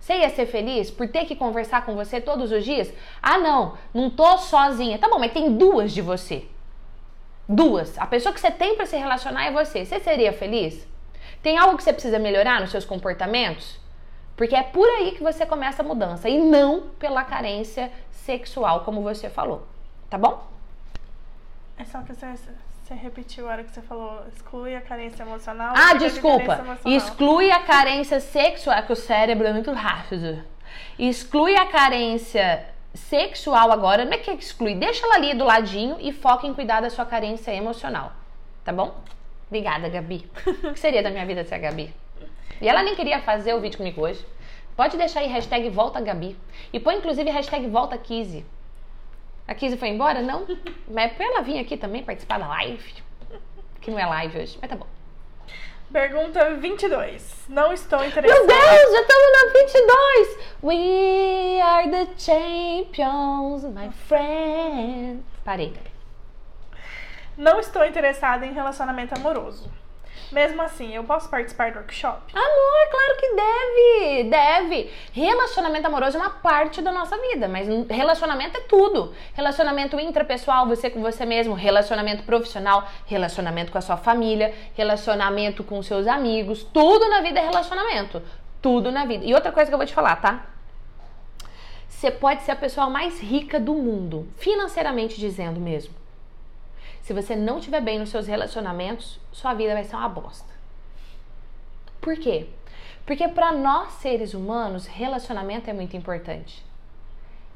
você 0.00 0.14
ia 0.14 0.30
ser 0.30 0.46
feliz 0.46 0.90
por 0.90 1.06
ter 1.08 1.26
que 1.26 1.36
conversar 1.36 1.84
com 1.84 1.94
você 1.94 2.20
todos 2.20 2.50
os 2.50 2.64
dias? 2.64 2.92
Ah, 3.20 3.38
não, 3.38 3.76
não 3.92 4.08
tô 4.08 4.38
sozinha. 4.38 4.98
Tá 4.98 5.08
bom, 5.08 5.18
mas 5.18 5.32
tem 5.32 5.56
duas 5.56 5.92
de 5.92 6.00
você. 6.00 6.46
Duas. 7.46 7.98
A 7.98 8.06
pessoa 8.06 8.32
que 8.32 8.40
você 8.40 8.50
tem 8.50 8.76
para 8.76 8.86
se 8.86 8.96
relacionar 8.96 9.44
é 9.44 9.50
você. 9.50 9.84
Você 9.84 10.00
seria 10.00 10.32
feliz? 10.32 10.88
Tem 11.42 11.58
algo 11.58 11.76
que 11.76 11.82
você 11.82 11.92
precisa 11.92 12.18
melhorar 12.18 12.60
nos 12.60 12.70
seus 12.70 12.84
comportamentos? 12.84 13.78
Porque 14.36 14.56
é 14.56 14.62
por 14.62 14.88
aí 14.88 15.12
que 15.12 15.22
você 15.22 15.44
começa 15.44 15.82
a 15.82 15.86
mudança 15.86 16.28
e 16.28 16.38
não 16.38 16.88
pela 16.98 17.22
carência 17.22 17.92
sexual, 18.10 18.84
como 18.84 19.02
você 19.02 19.28
falou. 19.28 19.66
Tá 20.08 20.16
bom? 20.16 20.48
É 21.76 21.84
só 21.84 22.00
que 22.00 22.14
você, 22.14 22.26
você 22.90 22.94
repetiu 22.94 23.48
a 23.48 23.52
hora 23.52 23.62
que 23.62 23.70
você 23.70 23.80
falou, 23.82 24.24
exclui 24.34 24.74
a 24.74 24.80
carência 24.80 25.22
emocional. 25.22 25.72
Ah, 25.76 25.94
desculpa. 25.94 26.60
Exclui 26.84 27.48
a 27.52 27.60
carência 27.60 28.18
sexual, 28.18 28.82
que 28.82 28.92
o 28.92 28.96
cérebro 28.96 29.46
é 29.46 29.52
muito 29.52 29.70
rápido. 29.70 30.42
Exclui 30.98 31.54
a 31.54 31.66
carência 31.66 32.66
sexual 32.92 33.70
agora, 33.70 34.04
não 34.04 34.12
é 34.12 34.18
que 34.18 34.32
exclui, 34.32 34.74
deixa 34.74 35.06
ela 35.06 35.14
ali 35.14 35.34
do 35.34 35.44
ladinho 35.44 35.98
e 36.00 36.12
foca 36.12 36.48
em 36.48 36.52
cuidar 36.52 36.80
da 36.80 36.90
sua 36.90 37.06
carência 37.06 37.54
emocional. 37.54 38.12
Tá 38.64 38.72
bom? 38.72 39.00
Obrigada, 39.46 39.88
Gabi. 39.88 40.28
o 40.64 40.72
que 40.72 40.80
seria 40.80 41.02
da 41.02 41.10
minha 41.10 41.24
vida 41.24 41.44
sem 41.44 41.58
a 41.58 41.60
Gabi? 41.60 41.94
E 42.60 42.68
ela 42.68 42.82
nem 42.82 42.96
queria 42.96 43.20
fazer 43.20 43.54
o 43.54 43.60
vídeo 43.60 43.78
comigo 43.78 44.00
hoje. 44.00 44.26
Pode 44.76 44.96
deixar 44.96 45.20
aí 45.20 45.28
hashtag 45.28 45.70
volta 45.70 46.00
Gabi. 46.00 46.36
E 46.72 46.80
põe 46.80 46.96
inclusive 46.96 47.30
hashtag 47.30 47.68
volta 47.68 47.96
Kizzy. 47.96 48.44
A 49.50 49.54
Kizzy 49.54 49.76
foi 49.76 49.88
embora? 49.88 50.22
Não. 50.22 50.46
Mas 50.88 51.10
é 51.10 51.14
pra 51.14 51.26
ela 51.26 51.42
vir 51.42 51.58
aqui 51.58 51.76
também 51.76 52.04
participar 52.04 52.38
da 52.38 52.46
live. 52.46 53.02
Que 53.80 53.90
não 53.90 53.98
é 53.98 54.06
live 54.06 54.38
hoje, 54.38 54.58
mas 54.60 54.70
tá 54.70 54.76
bom. 54.76 54.86
Pergunta 55.90 56.54
22. 56.54 57.46
Não 57.48 57.72
estou 57.72 58.04
interessada. 58.04 58.38
Meu 58.38 58.46
Deus, 58.46 58.92
já 58.92 59.00
estamos 59.00 59.32
na 59.32 59.52
22. 59.52 60.38
We 60.62 61.60
are 61.62 61.90
the 61.90 62.06
champions, 62.16 63.64
my 63.64 63.90
friend. 64.06 65.24
Parei. 65.42 65.72
Não 67.36 67.58
estou 67.58 67.84
interessada 67.84 68.46
em 68.46 68.52
relacionamento 68.52 69.14
amoroso. 69.14 69.68
Mesmo 70.32 70.62
assim, 70.62 70.94
eu 70.94 71.02
posso 71.02 71.28
participar 71.28 71.72
do 71.72 71.78
workshop? 71.78 72.32
Amor, 72.32 72.90
claro 72.90 73.16
que 73.18 73.34
deve, 73.34 74.30
deve. 74.30 74.90
Relacionamento 75.12 75.86
amoroso 75.86 76.16
é 76.16 76.20
uma 76.20 76.30
parte 76.30 76.80
da 76.80 76.92
nossa 76.92 77.18
vida, 77.18 77.48
mas 77.48 77.66
relacionamento 77.88 78.58
é 78.58 78.60
tudo. 78.60 79.12
Relacionamento 79.34 79.98
intrapessoal, 79.98 80.66
você 80.66 80.88
com 80.88 81.02
você 81.02 81.26
mesmo, 81.26 81.54
relacionamento 81.54 82.22
profissional, 82.22 82.88
relacionamento 83.06 83.72
com 83.72 83.78
a 83.78 83.80
sua 83.80 83.96
família, 83.96 84.54
relacionamento 84.74 85.64
com 85.64 85.82
seus 85.82 86.06
amigos, 86.06 86.62
tudo 86.62 87.08
na 87.08 87.20
vida 87.20 87.40
é 87.40 87.44
relacionamento. 87.44 88.22
Tudo 88.62 88.92
na 88.92 89.04
vida. 89.04 89.24
E 89.24 89.34
outra 89.34 89.50
coisa 89.50 89.68
que 89.68 89.74
eu 89.74 89.78
vou 89.78 89.86
te 89.86 89.94
falar, 89.94 90.16
tá? 90.16 90.46
Você 91.88 92.10
pode 92.10 92.42
ser 92.42 92.52
a 92.52 92.56
pessoa 92.56 92.88
mais 92.88 93.20
rica 93.20 93.58
do 93.58 93.74
mundo, 93.74 94.28
financeiramente 94.36 95.18
dizendo 95.18 95.58
mesmo. 95.60 95.99
Se 97.10 97.14
você 97.14 97.34
não 97.34 97.58
estiver 97.58 97.80
bem 97.80 97.98
nos 97.98 98.10
seus 98.10 98.28
relacionamentos, 98.28 99.18
sua 99.32 99.52
vida 99.52 99.74
vai 99.74 99.82
ser 99.82 99.96
uma 99.96 100.08
bosta. 100.08 100.48
Por 102.00 102.16
quê? 102.16 102.46
Porque 103.04 103.26
para 103.26 103.50
nós 103.50 103.94
seres 103.94 104.32
humanos, 104.32 104.86
relacionamento 104.86 105.68
é 105.68 105.72
muito 105.72 105.96
importante. 105.96 106.64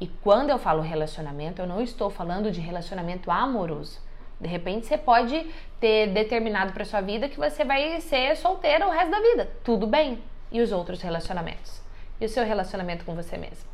E 0.00 0.08
quando 0.08 0.50
eu 0.50 0.58
falo 0.58 0.82
relacionamento, 0.82 1.62
eu 1.62 1.68
não 1.68 1.80
estou 1.80 2.10
falando 2.10 2.50
de 2.50 2.60
relacionamento 2.60 3.30
amoroso. 3.30 4.00
De 4.40 4.48
repente 4.48 4.86
você 4.86 4.98
pode 4.98 5.48
ter 5.78 6.08
determinado 6.08 6.72
para 6.72 6.84
sua 6.84 7.00
vida 7.00 7.28
que 7.28 7.38
você 7.38 7.64
vai 7.64 8.00
ser 8.00 8.36
solteira 8.36 8.88
o 8.88 8.90
resto 8.90 9.12
da 9.12 9.20
vida. 9.20 9.52
Tudo 9.62 9.86
bem. 9.86 10.20
E 10.50 10.60
os 10.62 10.72
outros 10.72 11.00
relacionamentos? 11.00 11.80
E 12.20 12.24
o 12.24 12.28
seu 12.28 12.44
relacionamento 12.44 13.04
com 13.04 13.14
você 13.14 13.36
mesmo? 13.36 13.70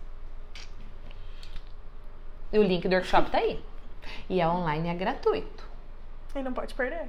E 2.52 2.58
o 2.58 2.62
link 2.62 2.86
do 2.86 2.94
workshop 2.94 3.30
tá 3.30 3.38
aí. 3.38 3.58
E 4.28 4.42
a 4.42 4.52
online 4.52 4.90
é 4.90 4.94
gratuito. 4.94 5.69
E 6.34 6.42
não 6.42 6.52
pode 6.52 6.74
perder. 6.74 7.08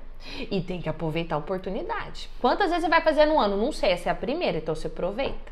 E 0.49 0.61
tem 0.61 0.81
que 0.81 0.89
aproveitar 0.89 1.35
a 1.35 1.37
oportunidade. 1.37 2.29
Quantas 2.39 2.69
vezes 2.69 2.83
você 2.83 2.89
vai 2.89 3.01
fazer 3.01 3.25
no 3.25 3.39
ano? 3.39 3.55
Não 3.55 3.71
sei, 3.71 3.91
essa 3.91 4.09
é 4.09 4.11
a 4.11 4.15
primeira, 4.15 4.57
então 4.57 4.73
você 4.73 4.87
aproveita. 4.87 5.51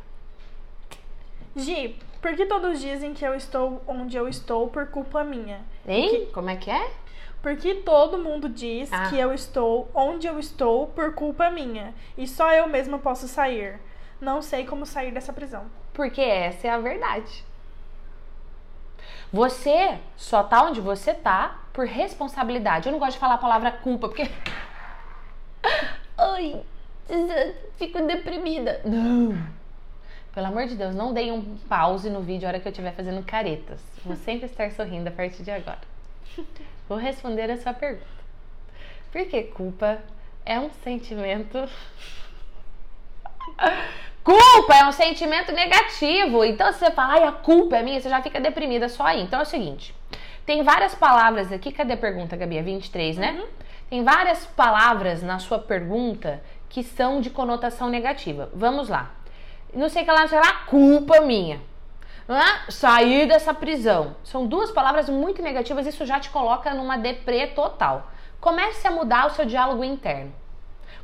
Gi, 1.56 1.96
por 2.22 2.36
que 2.36 2.46
todos 2.46 2.80
dizem 2.80 3.14
que 3.14 3.26
eu 3.26 3.36
estou 3.36 3.82
onde 3.88 4.18
eu 4.18 4.28
estou 4.28 4.68
por 4.68 4.88
culpa 4.88 5.24
minha? 5.24 5.62
Hein? 5.88 6.10
Que... 6.10 6.26
Como 6.32 6.50
é 6.50 6.56
que 6.56 6.70
é? 6.72 6.92
Porque 7.42 7.76
todo 7.76 8.18
mundo 8.18 8.50
diz 8.50 8.92
ah. 8.92 9.10
que 9.10 9.18
eu 9.18 9.34
estou 9.34 9.90
onde 9.94 10.28
eu 10.28 10.38
estou 10.40 10.88
por 10.88 11.14
culpa 11.14 11.50
minha. 11.50 11.94
E 12.18 12.28
só 12.28 12.52
eu 12.52 12.68
mesma 12.68 13.00
posso 13.00 13.28
sair. 13.28 13.80
Não 14.20 14.42
sei 14.42 14.66
como 14.66 14.86
sair 14.86 15.12
dessa 15.12 15.32
prisão. 15.32 15.66
Porque 15.94 16.22
essa 16.22 16.68
é 16.68 16.72
a 16.72 16.80
verdade. 16.80 17.46
Você 19.32 20.00
só 20.18 20.44
tá 20.44 20.64
onde 20.64 20.82
você 20.82 21.14
tá 21.14 21.60
por 21.80 21.88
responsabilidade. 21.88 22.90
Eu 22.90 22.92
não 22.92 23.00
gosto 23.00 23.14
de 23.14 23.20
falar 23.20 23.36
a 23.36 23.38
palavra 23.38 23.72
culpa, 23.72 24.10
porque. 24.10 24.30
Ai, 26.18 26.62
fico 27.78 28.06
deprimida. 28.06 28.82
Não. 28.84 29.42
Pelo 30.34 30.48
amor 30.48 30.68
de 30.68 30.76
Deus, 30.76 30.94
não 30.94 31.14
dei 31.14 31.32
um 31.32 31.56
pause 31.70 32.10
no 32.10 32.20
vídeo 32.20 32.46
a 32.46 32.50
hora 32.50 32.60
que 32.60 32.68
eu 32.68 32.72
estiver 32.72 32.92
fazendo 32.92 33.26
caretas. 33.26 33.80
Vou 34.04 34.18
sempre 34.18 34.48
estar 34.48 34.70
sorrindo 34.72 35.08
a 35.08 35.12
partir 35.14 35.42
de 35.42 35.52
agora. 35.52 35.80
Vou 36.90 36.98
responder 36.98 37.50
a 37.50 37.56
sua 37.56 37.74
pergunta. 37.74 38.06
Porque 39.10 39.44
culpa 39.44 40.00
é 40.46 40.60
um 40.60 40.70
sentimento 40.84 41.60
Culpa 44.22 44.76
é 44.76 44.86
um 44.86 44.92
sentimento 44.92 45.54
negativo. 45.54 46.44
Então, 46.44 46.74
se 46.74 46.80
você 46.80 46.92
fala, 46.92 47.14
ai, 47.14 47.24
a 47.24 47.32
culpa 47.32 47.78
é 47.78 47.84
minha, 47.84 48.02
você 48.02 48.10
já 48.10 48.22
fica 48.22 48.42
deprimida 48.42 48.90
só 48.90 49.06
aí. 49.06 49.22
Então 49.22 49.40
é 49.40 49.44
o 49.44 49.46
seguinte: 49.46 49.96
tem 50.50 50.64
várias 50.64 50.96
palavras 50.96 51.52
aqui. 51.52 51.72
Cadê 51.72 51.94
a 51.94 51.98
pergunta, 51.98 52.36
Gabi? 52.36 52.58
É 52.58 52.64
23, 52.64 53.18
né? 53.18 53.34
Uhum. 53.34 53.48
Tem 53.88 54.04
várias 54.04 54.48
palavras 54.48 55.22
na 55.22 55.38
sua 55.38 55.60
pergunta 55.60 56.42
que 56.68 56.82
são 56.82 57.22
de 57.22 57.30
conotação 57.30 57.88
negativa. 57.88 58.50
Vamos 58.52 58.90
lá. 58.90 59.12
Não 59.72 59.88
sei 59.88 60.04
que 60.04 60.12
lá, 60.12 60.28
sei 60.28 60.40
lá, 60.40 60.66
culpa 60.66 61.22
minha. 61.22 61.62
É? 62.28 62.72
Sair 62.72 63.28
dessa 63.28 63.54
prisão. 63.54 64.16
São 64.24 64.48
duas 64.48 64.72
palavras 64.72 65.08
muito 65.08 65.40
negativas, 65.44 65.86
isso 65.86 66.04
já 66.04 66.20
te 66.20 66.32
coloca 66.32 66.74
numa 66.74 66.98
deprê 66.98 67.46
total. 67.46 68.10
Comece 68.42 68.88
a 68.88 68.92
mudar 68.92 69.28
o 69.28 69.30
seu 69.30 69.46
diálogo 69.46 69.84
interno. 69.84 70.34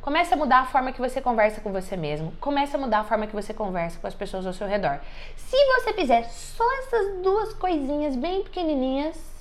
Comece 0.02 0.34
a 0.34 0.38
mudar 0.38 0.62
a 0.62 0.66
forma 0.66 0.92
que 0.92 1.00
você 1.00 1.22
conversa 1.22 1.62
com 1.62 1.72
você 1.72 1.96
mesmo. 1.96 2.34
Comece 2.42 2.76
a 2.76 2.80
mudar 2.80 3.02
a 3.02 3.04
forma 3.04 3.28
que 3.28 3.36
você 3.36 3.54
conversa 3.54 4.00
com 4.00 4.08
as 4.08 4.16
pessoas 4.16 4.48
ao 4.48 4.54
seu 4.54 4.66
redor. 4.66 5.00
Se 5.36 5.56
você 5.76 5.94
fizer 5.94 6.24
só 6.24 6.66
essas 6.80 7.22
duas 7.22 7.54
coisinhas 7.54 8.16
bem 8.16 8.42
pequenininhas, 8.42 9.35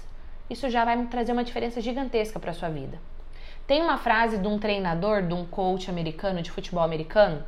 isso 0.49 0.69
já 0.69 0.85
vai 0.85 1.07
trazer 1.07 1.33
uma 1.33 1.45
diferença 1.45 1.81
gigantesca 1.81 2.39
para 2.39 2.53
sua 2.53 2.69
vida. 2.69 2.99
Tem 3.67 3.83
uma 3.83 3.97
frase 3.97 4.39
de 4.39 4.47
um 4.47 4.59
treinador, 4.59 5.23
de 5.23 5.33
um 5.33 5.47
coach 5.47 5.89
americano 5.89 6.43
de 6.43 6.51
futebol 6.51 6.83
americano, 6.83 7.45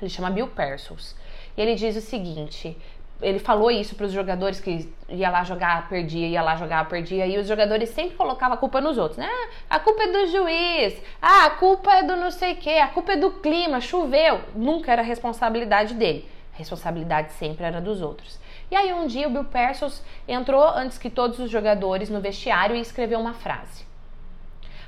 ele 0.00 0.10
chama 0.10 0.30
Bill 0.30 0.48
Parcells. 0.48 1.16
E 1.56 1.60
ele 1.60 1.74
diz 1.74 1.96
o 1.96 2.00
seguinte: 2.00 2.76
ele 3.20 3.38
falou 3.38 3.70
isso 3.70 3.96
para 3.96 4.06
os 4.06 4.12
jogadores 4.12 4.60
que 4.60 4.88
ia 5.08 5.28
lá 5.28 5.42
jogar, 5.42 5.88
perdia, 5.88 6.28
ia 6.28 6.40
lá 6.40 6.54
jogar, 6.54 6.88
perdia, 6.88 7.26
e 7.26 7.36
os 7.36 7.48
jogadores 7.48 7.88
sempre 7.90 8.16
colocavam 8.16 8.54
a 8.54 8.58
culpa 8.58 8.80
nos 8.80 8.96
outros, 8.96 9.18
né? 9.18 9.28
A 9.68 9.80
culpa 9.80 10.04
é 10.04 10.12
do 10.12 10.26
juiz, 10.28 11.02
ah, 11.20 11.46
a 11.46 11.50
culpa 11.50 11.92
é 11.94 12.02
do 12.04 12.14
não 12.14 12.30
sei 12.30 12.52
o 12.52 12.56
quê, 12.56 12.78
a 12.78 12.88
culpa 12.88 13.12
é 13.12 13.16
do 13.16 13.32
clima, 13.32 13.80
choveu. 13.80 14.40
Nunca 14.54 14.92
era 14.92 15.02
responsabilidade 15.02 15.94
dele. 15.94 16.28
A 16.54 16.58
responsabilidade 16.58 17.32
sempre 17.32 17.64
era 17.64 17.80
dos 17.80 18.00
outros. 18.00 18.38
E 18.70 18.76
aí 18.76 18.92
um 18.92 19.06
dia 19.06 19.28
o 19.28 19.30
Bill 19.30 19.44
Parcells 19.44 20.02
entrou 20.26 20.62
antes 20.62 20.98
que 20.98 21.08
todos 21.08 21.38
os 21.38 21.50
jogadores 21.50 22.10
no 22.10 22.20
vestiário 22.20 22.76
e 22.76 22.80
escreveu 22.80 23.18
uma 23.18 23.34
frase. 23.34 23.86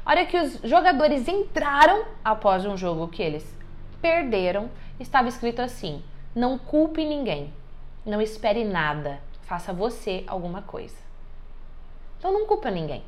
A 0.04 0.10
hora 0.10 0.26
que 0.26 0.38
os 0.38 0.60
jogadores 0.62 1.28
entraram 1.28 2.04
após 2.24 2.64
um 2.66 2.76
jogo 2.76 3.08
que 3.08 3.22
eles 3.22 3.56
perderam, 4.00 4.70
estava 4.98 5.28
escrito 5.28 5.60
assim: 5.60 6.02
não 6.34 6.58
culpe 6.58 7.04
ninguém 7.04 7.52
não 8.04 8.20
espere 8.20 8.64
nada. 8.64 9.20
Faça 9.42 9.72
você 9.72 10.24
alguma 10.26 10.62
coisa. 10.62 10.96
Então 12.18 12.32
não 12.32 12.46
culpa 12.46 12.70
ninguém. 12.70 13.02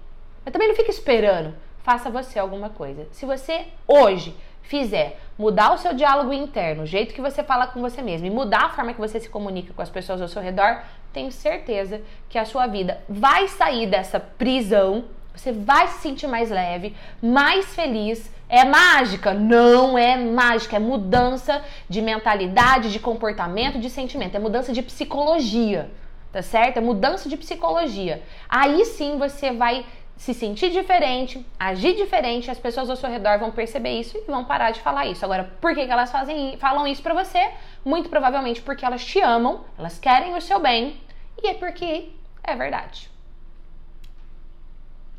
Mas 0.44 0.52
também 0.52 0.68
não 0.68 0.74
fica 0.74 0.90
esperando. 0.90 1.54
Faça 1.82 2.10
você 2.10 2.38
alguma 2.38 2.70
coisa. 2.70 3.06
Se 3.12 3.26
você 3.26 3.66
hoje 3.86 4.36
fizer 4.62 5.18
mudar 5.38 5.72
o 5.72 5.78
seu 5.78 5.92
diálogo 5.94 6.32
interno, 6.32 6.84
o 6.84 6.86
jeito 6.86 7.14
que 7.14 7.20
você 7.20 7.42
fala 7.42 7.66
com 7.66 7.80
você 7.80 8.00
mesmo 8.00 8.26
e 8.26 8.30
mudar 8.30 8.66
a 8.66 8.70
forma 8.70 8.94
que 8.94 9.00
você 9.00 9.18
se 9.18 9.28
comunica 9.28 9.74
com 9.74 9.82
as 9.82 9.90
pessoas 9.90 10.22
ao 10.22 10.28
seu 10.28 10.40
redor, 10.40 10.82
tenho 11.12 11.30
certeza 11.30 12.00
que 12.28 12.38
a 12.38 12.44
sua 12.44 12.66
vida 12.66 13.00
vai 13.08 13.48
sair 13.48 13.86
dessa 13.86 14.18
prisão, 14.18 15.04
você 15.34 15.52
vai 15.52 15.88
se 15.88 16.00
sentir 16.00 16.26
mais 16.26 16.50
leve, 16.50 16.94
mais 17.22 17.74
feliz. 17.74 18.30
É 18.48 18.64
mágica? 18.64 19.32
Não 19.32 19.96
é 19.96 20.16
mágica, 20.16 20.76
é 20.76 20.78
mudança 20.78 21.62
de 21.88 22.02
mentalidade, 22.02 22.92
de 22.92 22.98
comportamento, 22.98 23.78
de 23.78 23.88
sentimento, 23.88 24.36
é 24.36 24.38
mudança 24.38 24.74
de 24.74 24.82
psicologia, 24.82 25.90
tá 26.30 26.42
certo? 26.42 26.76
É 26.76 26.80
mudança 26.80 27.30
de 27.30 27.36
psicologia. 27.38 28.22
Aí 28.48 28.84
sim 28.84 29.16
você 29.16 29.52
vai 29.52 29.86
se 30.22 30.32
sentir 30.32 30.70
diferente, 30.70 31.44
agir 31.58 31.96
diferente, 31.96 32.48
as 32.48 32.56
pessoas 32.56 32.88
ao 32.88 32.94
seu 32.94 33.10
redor 33.10 33.40
vão 33.40 33.50
perceber 33.50 33.98
isso 33.98 34.16
e 34.16 34.20
vão 34.30 34.44
parar 34.44 34.70
de 34.70 34.78
falar 34.78 35.04
isso. 35.04 35.24
Agora, 35.24 35.50
por 35.60 35.74
que, 35.74 35.84
que 35.84 35.90
elas 35.90 36.12
fazem, 36.12 36.56
falam 36.58 36.86
isso 36.86 37.02
pra 37.02 37.12
você? 37.12 37.50
Muito 37.84 38.08
provavelmente 38.08 38.62
porque 38.62 38.84
elas 38.84 39.04
te 39.04 39.18
amam, 39.20 39.64
elas 39.76 39.98
querem 39.98 40.36
o 40.36 40.40
seu 40.40 40.60
bem 40.60 40.96
e 41.42 41.48
é 41.48 41.54
porque 41.54 42.10
é 42.44 42.54
verdade. 42.54 43.10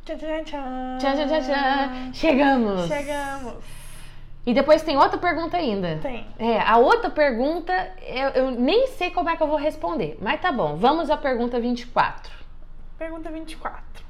Tchan, 0.06 0.16
tchan, 0.16 0.44
tchan. 0.46 0.98
Tchan, 1.00 1.28
tchan, 1.28 1.42
tchan. 1.42 2.14
Chegamos! 2.14 2.88
Chegamos. 2.88 3.56
E 4.46 4.54
depois 4.54 4.84
tem 4.84 4.98
outra 4.98 5.18
pergunta 5.18 5.58
ainda. 5.58 6.00
Tem. 6.02 6.26
É, 6.40 6.62
a 6.62 6.78
outra 6.78 7.10
pergunta 7.10 7.74
eu, 8.08 8.30
eu 8.30 8.52
nem 8.52 8.88
sei 8.88 9.12
como 9.12 9.30
é 9.30 9.36
que 9.36 9.44
eu 9.44 9.48
vou 9.48 9.58
responder, 9.58 10.18
mas 10.22 10.40
tá 10.40 10.50
bom. 10.50 10.78
Vamos 10.78 11.10
à 11.10 11.18
pergunta 11.18 11.60
24. 11.60 12.32
Pergunta 12.98 13.30
24. 13.30 14.03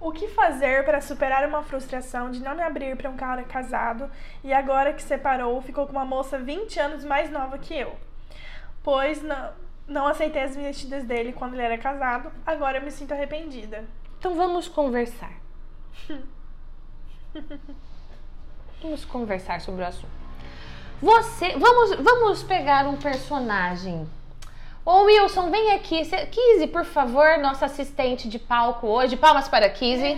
O 0.00 0.12
que 0.12 0.28
fazer 0.28 0.84
para 0.84 1.00
superar 1.00 1.46
uma 1.46 1.62
frustração 1.62 2.30
de 2.30 2.40
não 2.40 2.54
me 2.54 2.62
abrir 2.62 2.96
para 2.96 3.10
um 3.10 3.16
cara 3.16 3.42
casado 3.42 4.08
e 4.44 4.52
agora 4.52 4.92
que 4.92 5.02
separou 5.02 5.60
ficou 5.60 5.86
com 5.86 5.92
uma 5.92 6.04
moça 6.04 6.38
20 6.38 6.78
anos 6.78 7.04
mais 7.04 7.30
nova 7.30 7.58
que 7.58 7.74
eu? 7.74 7.96
Pois 8.82 9.20
não, 9.22 9.52
não 9.88 10.06
aceitei 10.06 10.42
as 10.42 10.54
vestidas 10.54 11.02
dele 11.04 11.32
quando 11.32 11.54
ele 11.54 11.62
era 11.62 11.78
casado, 11.78 12.30
agora 12.46 12.78
eu 12.78 12.82
me 12.82 12.90
sinto 12.90 13.12
arrependida. 13.12 13.84
Então 14.18 14.34
vamos 14.34 14.68
conversar. 14.68 15.32
vamos 18.80 19.04
conversar 19.04 19.60
sobre 19.60 19.82
o 19.82 19.86
assunto. 19.86 20.18
Você, 21.00 21.56
vamos, 21.56 21.96
vamos 21.96 22.42
pegar 22.42 22.86
um 22.86 22.96
personagem. 22.96 24.08
Ô 24.90 25.02
Wilson, 25.02 25.50
vem 25.50 25.72
aqui. 25.72 26.00
Kizzy, 26.02 26.66
por 26.66 26.82
favor, 26.82 27.36
nossa 27.36 27.66
assistente 27.66 28.26
de 28.26 28.38
palco 28.38 28.86
hoje. 28.86 29.18
Palmas 29.18 29.46
para 29.46 29.68
Kizzy. 29.68 30.16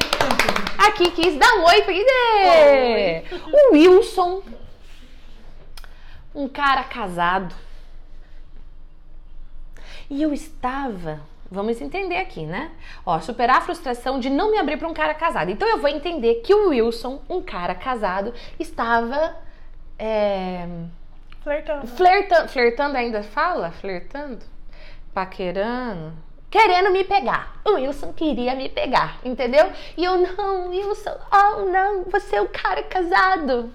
Aqui, 0.78 1.10
Kizzy, 1.10 1.36
dá 1.38 1.54
um 1.56 1.64
oi, 1.64 1.82
Kizzy. 1.82 3.42
O 3.52 3.72
Wilson, 3.72 4.44
um 6.32 6.46
cara 6.46 6.84
casado. 6.84 7.52
E 10.08 10.22
eu 10.22 10.32
estava, 10.32 11.18
vamos 11.50 11.80
entender 11.80 12.18
aqui, 12.18 12.46
né? 12.46 12.70
Ó, 13.04 13.18
superar 13.18 13.56
a 13.56 13.62
frustração 13.62 14.20
de 14.20 14.30
não 14.30 14.52
me 14.52 14.58
abrir 14.58 14.76
para 14.76 14.86
um 14.86 14.94
cara 14.94 15.14
casado. 15.14 15.50
Então 15.50 15.66
eu 15.66 15.78
vou 15.78 15.90
entender 15.90 16.42
que 16.42 16.54
o 16.54 16.68
Wilson, 16.68 17.20
um 17.28 17.42
cara 17.42 17.74
casado, 17.74 18.32
estava 18.56 19.34
é, 19.98 20.64
Flertando. 21.42 21.88
flertando, 21.88 22.48
flertando 22.48 22.96
ainda 22.96 23.24
fala? 23.24 23.72
Flertando? 23.72 24.49
Paquerando? 25.12 26.12
Querendo 26.50 26.90
me 26.90 27.04
pegar. 27.04 27.60
O 27.64 27.74
Wilson 27.74 28.12
queria 28.12 28.54
me 28.54 28.68
pegar, 28.68 29.18
entendeu? 29.24 29.70
E 29.96 30.04
eu, 30.04 30.18
não, 30.18 30.68
Wilson, 30.68 31.16
oh 31.32 31.66
não, 31.66 32.04
você 32.04 32.36
é 32.36 32.42
um 32.42 32.48
cara 32.48 32.82
casado. 32.82 33.72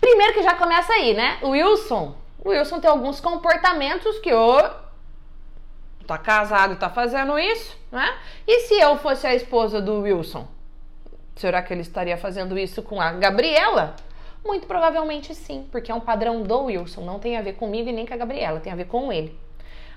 Primeiro 0.00 0.34
que 0.34 0.42
já 0.42 0.54
começa 0.54 0.92
aí, 0.92 1.14
né? 1.14 1.38
O 1.42 1.50
Wilson, 1.50 2.16
o 2.44 2.50
Wilson 2.50 2.80
tem 2.80 2.90
alguns 2.90 3.20
comportamentos 3.20 4.18
que 4.18 4.32
o 4.32 4.88
tá 6.06 6.16
casado 6.16 6.76
tá 6.76 6.88
fazendo 6.88 7.38
isso, 7.38 7.76
né? 7.92 8.16
E 8.46 8.60
se 8.60 8.74
eu 8.80 8.96
fosse 8.96 9.26
a 9.26 9.34
esposa 9.34 9.80
do 9.80 10.00
Wilson? 10.00 10.48
Será 11.36 11.62
que 11.62 11.72
ele 11.72 11.82
estaria 11.82 12.16
fazendo 12.16 12.58
isso 12.58 12.82
com 12.82 13.00
a 13.00 13.12
Gabriela? 13.12 13.94
Muito 14.44 14.66
provavelmente 14.66 15.34
sim, 15.34 15.68
porque 15.70 15.92
é 15.92 15.94
um 15.94 16.00
padrão 16.00 16.42
do 16.42 16.64
Wilson, 16.64 17.02
não 17.02 17.18
tem 17.18 17.36
a 17.36 17.42
ver 17.42 17.52
comigo 17.54 17.88
e 17.88 17.92
nem 17.92 18.06
com 18.06 18.14
a 18.14 18.16
Gabriela, 18.16 18.58
tem 18.58 18.72
a 18.72 18.76
ver 18.76 18.86
com 18.86 19.12
ele. 19.12 19.38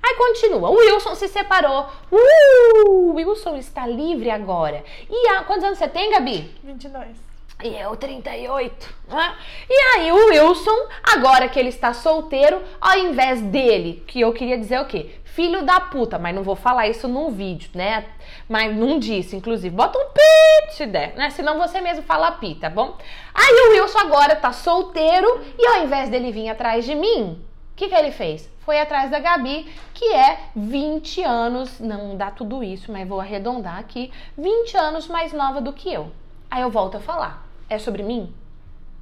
Aí 0.04 0.16
continua, 0.16 0.70
o 0.70 0.76
Wilson 0.76 1.16
se 1.16 1.28
separou. 1.28 1.88
Uh, 2.12 2.90
o 2.90 3.14
Wilson 3.14 3.56
está 3.58 3.86
livre 3.86 4.32
agora. 4.32 4.84
E 5.10 5.28
há, 5.30 5.44
quantos 5.44 5.64
anos 5.64 5.78
você 5.78 5.88
tem, 5.88 6.12
Gabi? 6.12 6.50
22. 6.64 7.32
E 7.64 7.76
eu, 7.76 7.96
38. 7.96 8.96
Né? 9.08 9.36
E 9.70 9.74
aí, 9.74 10.12
o 10.12 10.30
Wilson, 10.30 10.88
agora 11.04 11.48
que 11.48 11.60
ele 11.60 11.70
está 11.70 11.94
solteiro, 11.94 12.62
ao 12.80 12.98
invés 12.98 13.42
dele, 13.42 14.04
que 14.08 14.20
eu 14.20 14.34
queria 14.34 14.58
dizer 14.58 14.80
o 14.80 14.86
quê? 14.86 15.12
Filho 15.24 15.64
da 15.64 15.80
puta, 15.80 16.18
mas 16.18 16.34
não 16.36 16.44
vou 16.44 16.56
falar 16.56 16.88
isso 16.88 17.08
num 17.08 17.32
vídeo, 17.32 17.70
né? 17.74 18.06
Mas 18.50 18.76
não 18.76 19.00
disse, 19.00 19.36
inclusive. 19.36 19.74
Bota 19.74 19.98
um 19.98 20.10
pi 20.12 20.74
se 20.74 20.86
der, 20.86 21.14
né? 21.16 21.30
Senão 21.30 21.58
você 21.58 21.80
mesmo 21.80 22.04
fala 22.04 22.32
pi, 22.32 22.56
tá 22.56 22.70
bom? 22.70 22.98
Aí 23.34 23.54
o 23.54 23.72
Wilson 23.72 24.00
agora 24.00 24.36
tá 24.36 24.52
solteiro 24.52 25.42
e 25.58 25.66
ao 25.68 25.84
invés 25.84 26.10
dele 26.10 26.32
vir 26.32 26.50
atrás 26.50 26.84
de 26.84 26.96
mim, 26.96 27.42
o 27.72 27.76
que, 27.76 27.88
que 27.88 27.96
ele 27.96 28.12
fez? 28.12 28.50
Foi 28.60 28.80
atrás 28.80 29.10
da 29.10 29.20
Gabi, 29.20 29.72
que 29.94 30.14
é 30.14 30.40
20 30.56 31.24
anos, 31.24 31.80
não 31.80 32.16
dá 32.16 32.30
tudo 32.30 32.64
isso, 32.64 32.92
mas 32.92 33.08
vou 33.08 33.20
arredondar 33.20 33.80
aqui, 33.80 34.12
20 34.38 34.78
anos 34.78 35.08
mais 35.08 35.34
nova 35.34 35.60
do 35.60 35.74
que 35.74 35.92
eu. 35.92 36.12
Aí 36.50 36.62
eu 36.62 36.70
volto 36.70 36.98
a 36.98 37.00
falar. 37.00 37.48
É 37.70 37.80
sobre 37.80 38.04
mim? 38.04 38.34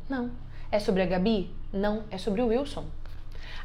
Não. 0.07 0.32
É 0.72 0.80
sobre 0.80 1.01
a 1.01 1.05
Gabi? 1.05 1.51
Não. 1.74 2.03
É 2.09 2.17
sobre 2.17 2.41
o 2.41 2.47
Wilson. 2.47 2.86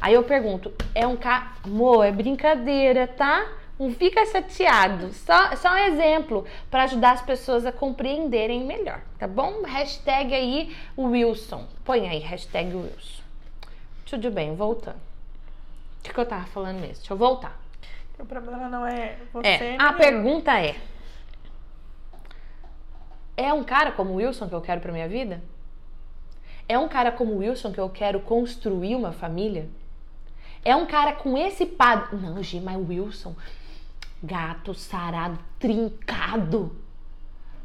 Aí 0.00 0.14
eu 0.14 0.24
pergunto, 0.24 0.72
é 0.94 1.06
um 1.06 1.16
cara. 1.16 1.52
Amor, 1.64 2.04
é 2.04 2.10
brincadeira, 2.10 3.06
tá? 3.06 3.46
Não 3.78 3.92
fica 3.92 4.24
chateado. 4.26 5.12
Só, 5.12 5.56
só 5.56 5.72
um 5.72 5.78
exemplo 5.78 6.44
para 6.70 6.84
ajudar 6.84 7.12
as 7.12 7.22
pessoas 7.22 7.66
a 7.66 7.72
compreenderem 7.72 8.64
melhor, 8.64 9.00
tá 9.18 9.26
bom? 9.26 9.62
Hashtag 9.62 10.34
aí 10.34 10.76
Wilson. 10.96 11.66
Põe 11.84 12.08
aí, 12.08 12.18
hashtag 12.18 12.74
Wilson. 12.74 13.23
Tudo 14.04 14.30
bem, 14.30 14.54
voltando. 14.54 14.96
O 14.96 16.02
que, 16.02 16.12
que 16.12 16.20
eu 16.20 16.26
tava 16.26 16.46
falando 16.46 16.76
mesmo? 16.80 16.96
Deixa 16.96 17.12
eu 17.12 17.16
voltar. 17.16 17.58
O 18.18 18.26
problema 18.26 18.68
não 18.68 18.86
é 18.86 19.18
você. 19.32 19.48
É, 19.48 19.76
a 19.78 19.92
eu. 19.92 19.96
pergunta 19.96 20.60
é: 20.60 20.76
É 23.36 23.52
um 23.52 23.64
cara 23.64 23.92
como 23.92 24.12
o 24.12 24.16
Wilson 24.16 24.48
que 24.48 24.54
eu 24.54 24.60
quero 24.60 24.80
pra 24.80 24.92
minha 24.92 25.08
vida? 25.08 25.42
É 26.68 26.78
um 26.78 26.88
cara 26.88 27.10
como 27.12 27.32
o 27.32 27.38
Wilson 27.38 27.72
que 27.72 27.80
eu 27.80 27.90
quero 27.90 28.20
construir 28.20 28.94
uma 28.94 29.12
família? 29.12 29.68
É 30.64 30.74
um 30.74 30.86
cara 30.86 31.12
com 31.12 31.36
esse 31.36 31.66
padrão. 31.66 32.18
Não, 32.18 32.42
Gi, 32.42 32.60
mas 32.60 32.76
o 32.76 32.88
Wilson, 32.88 33.34
gato, 34.22 34.72
sarado, 34.72 35.38
trincado, 35.58 36.74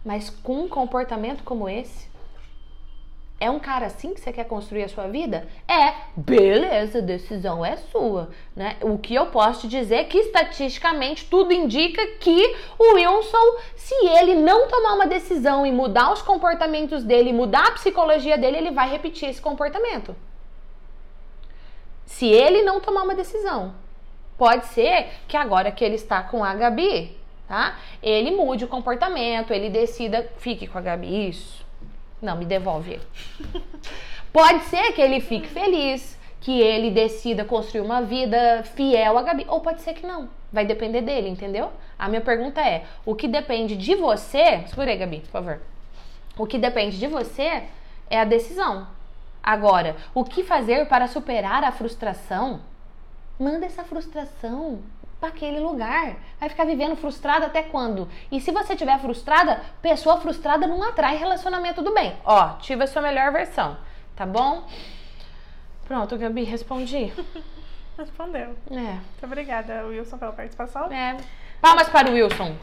mas 0.03 0.29
com 0.29 0.65
um 0.65 0.69
comportamento 0.69 1.43
como 1.43 1.69
esse? 1.69 2.08
É 3.39 3.49
um 3.49 3.57
cara 3.57 3.85
assim 3.85 4.13
que 4.13 4.19
você 4.19 4.33
quer 4.33 4.43
construir 4.43 4.83
a 4.83 4.89
sua 4.89 5.07
vida? 5.07 5.47
É, 5.65 5.93
beleza, 6.17 7.01
decisão 7.01 7.65
é 7.65 7.77
sua, 7.77 8.31
né? 8.53 8.75
O 8.81 8.97
que 8.97 9.15
eu 9.15 9.27
posso 9.27 9.61
te 9.61 9.67
dizer 9.69 9.95
é 9.95 10.03
que 10.03 10.17
estatisticamente 10.17 11.25
tudo 11.25 11.53
indica 11.53 12.05
que 12.19 12.55
o 12.77 12.95
Wilson, 12.95 13.57
se 13.77 13.95
ele 14.07 14.35
não 14.35 14.67
tomar 14.67 14.95
uma 14.95 15.07
decisão 15.07 15.65
e 15.65 15.71
mudar 15.71 16.11
os 16.11 16.21
comportamentos 16.21 17.01
dele, 17.05 17.31
mudar 17.31 17.67
a 17.67 17.71
psicologia 17.71 18.37
dele, 18.37 18.57
ele 18.57 18.71
vai 18.71 18.89
repetir 18.89 19.29
esse 19.29 19.41
comportamento. 19.41 20.13
Se 22.05 22.27
ele 22.27 22.61
não 22.63 22.81
tomar 22.81 23.03
uma 23.03 23.15
decisão, 23.15 23.73
pode 24.37 24.65
ser 24.65 25.11
que 25.29 25.37
agora 25.37 25.71
que 25.71 25.85
ele 25.85 25.95
está 25.95 26.21
com 26.23 26.43
a 26.43 26.53
Gabi, 26.55 27.17
tá? 27.47 27.77
Ele 28.03 28.31
mude 28.31 28.65
o 28.65 28.67
comportamento, 28.67 29.53
ele 29.53 29.69
decida, 29.69 30.29
fique 30.37 30.67
com 30.67 30.77
a 30.77 30.81
Gabi, 30.81 31.29
isso. 31.29 31.68
Não, 32.21 32.37
me 32.37 32.45
devolve 32.45 32.93
ele. 32.93 33.07
Pode 34.31 34.63
ser 34.65 34.91
que 34.93 35.01
ele 35.01 35.21
fique 35.21 35.47
feliz, 35.47 36.17
que 36.41 36.61
ele 36.61 36.91
decida 36.91 37.43
construir 37.43 37.81
uma 37.81 38.01
vida 38.01 38.63
fiel 38.75 39.17
a 39.17 39.21
Gabi, 39.21 39.45
ou 39.47 39.61
pode 39.61 39.81
ser 39.81 39.93
que 39.93 40.05
não. 40.05 40.29
Vai 40.51 40.65
depender 40.65 41.01
dele, 41.01 41.29
entendeu? 41.29 41.71
A 41.97 42.07
minha 42.07 42.21
pergunta 42.21 42.61
é: 42.61 42.85
o 43.05 43.15
que 43.15 43.27
depende 43.27 43.75
de 43.75 43.95
você? 43.95 44.63
Segura 44.67 44.91
aí, 44.91 44.97
Gabi, 44.97 45.19
por 45.21 45.29
favor. 45.29 45.61
O 46.37 46.45
que 46.47 46.57
depende 46.57 46.97
de 46.97 47.07
você 47.07 47.63
é 48.09 48.19
a 48.19 48.25
decisão. 48.25 48.87
Agora, 49.41 49.95
o 50.13 50.23
que 50.23 50.43
fazer 50.43 50.87
para 50.87 51.07
superar 51.07 51.63
a 51.63 51.71
frustração? 51.71 52.61
Manda 53.39 53.65
essa 53.65 53.83
frustração 53.83 54.79
para 55.19 55.29
aquele 55.29 55.59
lugar. 55.59 56.15
Vai 56.39 56.49
ficar 56.49 56.65
vivendo 56.65 56.95
frustrada 56.95 57.47
até 57.47 57.61
quando? 57.61 58.07
E 58.31 58.39
se 58.39 58.51
você 58.51 58.73
estiver 58.73 58.99
frustrada, 58.99 59.61
pessoa 59.81 60.19
frustrada 60.21 60.65
não 60.65 60.81
atrai 60.83 61.17
relacionamento 61.17 61.81
do 61.81 61.93
bem. 61.93 62.15
Ó, 62.23 62.53
tive 62.59 62.83
a 62.83 62.87
sua 62.87 63.01
melhor 63.01 63.31
versão, 63.31 63.77
tá 64.15 64.25
bom? 64.25 64.67
Pronto, 65.85 66.17
Gabi, 66.17 66.43
respondi. 66.43 67.11
Respondeu. 67.97 68.55
É, 68.71 68.73
Muito 68.73 69.23
obrigada, 69.25 69.85
Wilson, 69.85 70.17
pela 70.17 70.31
participação. 70.31 70.91
é. 70.91 71.17
Palmas 71.59 71.89
para 71.89 72.09
o 72.09 72.13
Wilson. 72.13 72.55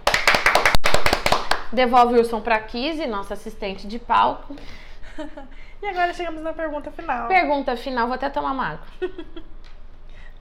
Devolve 1.71 2.15
o 2.15 2.17
Wilson 2.17 2.41
para 2.41 2.59
Kizzy, 2.61 3.07
nossa 3.07 3.35
assistente 3.35 3.87
de 3.87 3.99
palco. 3.99 4.57
e 5.83 5.87
agora 5.87 6.15
chegamos 6.15 6.41
na 6.41 6.55
pergunta 6.55 6.91
final. 6.91 7.29
Pergunta 7.29 7.77
final, 7.77 8.07
vou 8.07 8.15
até 8.15 8.31
tomar 8.31 8.53
uma 8.53 8.69
água. 8.69 8.87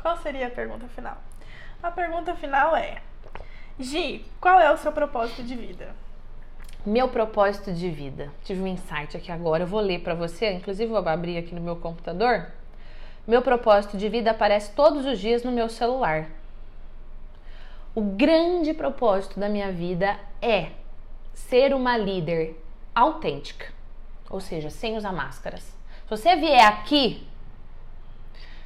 Qual 0.01 0.16
seria 0.20 0.47
a 0.47 0.51
pergunta 0.51 0.88
final? 0.95 1.18
A 1.86 1.91
pergunta 1.91 2.33
final 2.33 2.75
é: 2.75 2.99
Gi, 3.79 4.25
qual 4.41 4.59
é 4.59 4.71
o 4.71 4.77
seu 4.77 4.91
propósito 4.91 5.43
de 5.43 5.55
vida? 5.55 5.95
Meu 6.83 7.07
propósito 7.09 7.71
de 7.71 7.91
vida. 7.91 8.31
Tive 8.43 8.59
um 8.59 8.65
insight 8.65 9.15
aqui 9.15 9.31
agora, 9.31 9.61
eu 9.61 9.67
vou 9.67 9.81
ler 9.81 9.99
para 9.99 10.15
você, 10.15 10.51
inclusive 10.51 10.91
vou 10.91 10.97
abrir 11.07 11.38
aqui 11.38 11.53
no 11.53 11.61
meu 11.61 11.75
computador. 11.75 12.47
Meu 13.27 13.43
propósito 13.43 13.97
de 13.97 14.09
vida 14.09 14.31
aparece 14.31 14.71
todos 14.71 15.05
os 15.05 15.19
dias 15.19 15.43
no 15.43 15.51
meu 15.51 15.69
celular. 15.69 16.25
O 17.93 18.01
grande 18.01 18.73
propósito 18.73 19.39
da 19.39 19.47
minha 19.47 19.71
vida 19.71 20.19
é 20.41 20.71
ser 21.36 21.71
uma 21.71 21.95
líder 21.95 22.59
autêntica, 22.95 23.71
ou 24.27 24.41
seja, 24.41 24.71
sem 24.71 24.97
usar 24.97 25.13
máscaras. 25.13 25.61
Se 25.61 26.09
você 26.09 26.36
vier 26.36 26.65
aqui, 26.65 27.27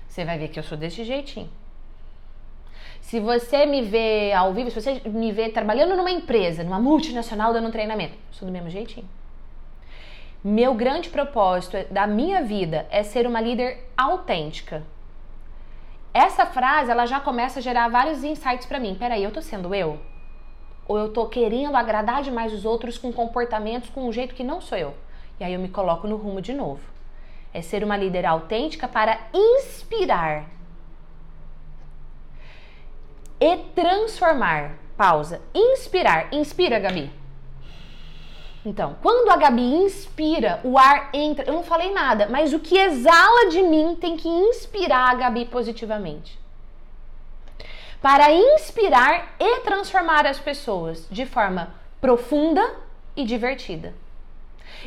você 0.07 0.24
vai 0.24 0.39
ver 0.39 0.47
que 0.47 0.57
eu 0.57 0.63
sou 0.63 0.78
desse 0.78 1.03
jeitinho. 1.03 1.59
Se 3.10 3.20
você 3.20 3.66
me 3.66 3.82
vê 3.82 4.32
ao 4.34 4.53
vivo, 4.53 4.70
se 4.70 4.80
você 4.80 5.01
me 5.05 5.32
vê 5.32 5.49
trabalhando 5.49 5.95
numa 5.95 6.12
empresa, 6.12 6.64
numa 6.64 6.80
multinacional 6.80 7.51
dando 7.51 7.72
treinamento, 7.72 8.14
sou 8.30 8.45
do 8.45 8.51
mesmo 8.51 8.70
jeitinho. 8.70 9.10
Meu 10.43 10.76
grande 10.76 11.10
propósito 11.10 11.76
da 11.91 12.05
minha 12.05 12.43
vida 12.43 12.86
é 12.91 13.01
ser 13.01 13.26
uma 13.26 13.41
líder 13.41 13.84
autêntica. 13.97 14.84
Essa 16.14 16.45
frase, 16.45 16.91
ela 16.91 17.07
já 17.07 17.20
começa 17.20 17.57
a 17.57 17.64
gerar 17.64 17.89
vários 17.89 18.24
insights 18.24 18.68
para 18.68 18.80
mim. 18.80 18.93
Peraí, 18.93 19.24
eu 19.24 19.32
tô 19.32 19.41
sendo 19.41 19.74
eu? 19.74 19.99
Ou 20.88 20.99
eu 20.99 21.12
tô 21.12 21.26
querendo 21.26 21.76
agradar 21.76 22.22
demais 22.22 22.53
os 22.53 22.64
outros 22.64 22.95
com 22.95 23.12
comportamentos, 23.12 23.89
com 23.89 24.07
um 24.07 24.14
jeito 24.14 24.36
que 24.36 24.43
não 24.43 24.62
sou 24.62 24.78
eu? 24.78 24.93
E 25.39 25.43
aí 25.43 25.55
eu 25.55 25.60
me 25.60 25.70
coloco 25.70 26.07
no 26.07 26.16
rumo 26.16 26.43
de 26.43 26.53
novo. 26.53 26.84
É 27.51 27.64
ser 27.64 27.84
uma 27.84 27.97
líder 27.97 28.28
autêntica 28.28 28.88
para 28.88 29.20
inspirar 29.34 30.59
e 33.40 33.58
transformar. 33.76 34.76
Pausa. 34.98 35.42
Inspirar. 35.54 36.34
Inspira, 36.34 36.80
Gabi. 36.80 37.12
Então, 38.66 38.98
quando 39.02 39.30
a 39.32 39.38
Gabi 39.38 39.62
inspira, 39.62 40.60
o 40.64 40.78
ar 40.78 41.10
entra. 41.14 41.46
Eu 41.46 41.54
não 41.54 41.64
falei 41.64 41.94
nada, 41.94 42.28
mas 42.30 42.54
o 42.54 42.60
que 42.60 42.78
exala 42.78 43.50
de 43.50 43.62
mim 43.62 43.98
tem 44.00 44.18
que 44.18 44.28
inspirar 44.28 45.12
a 45.12 45.16
Gabi 45.16 45.46
positivamente. 45.46 46.38
Para 48.02 48.32
inspirar 48.32 49.36
e 49.40 49.62
transformar 49.62 50.26
as 50.26 50.40
pessoas 50.40 51.08
de 51.10 51.26
forma 51.26 51.74
profunda 52.02 52.76
e 53.16 53.24
divertida. 53.24 53.94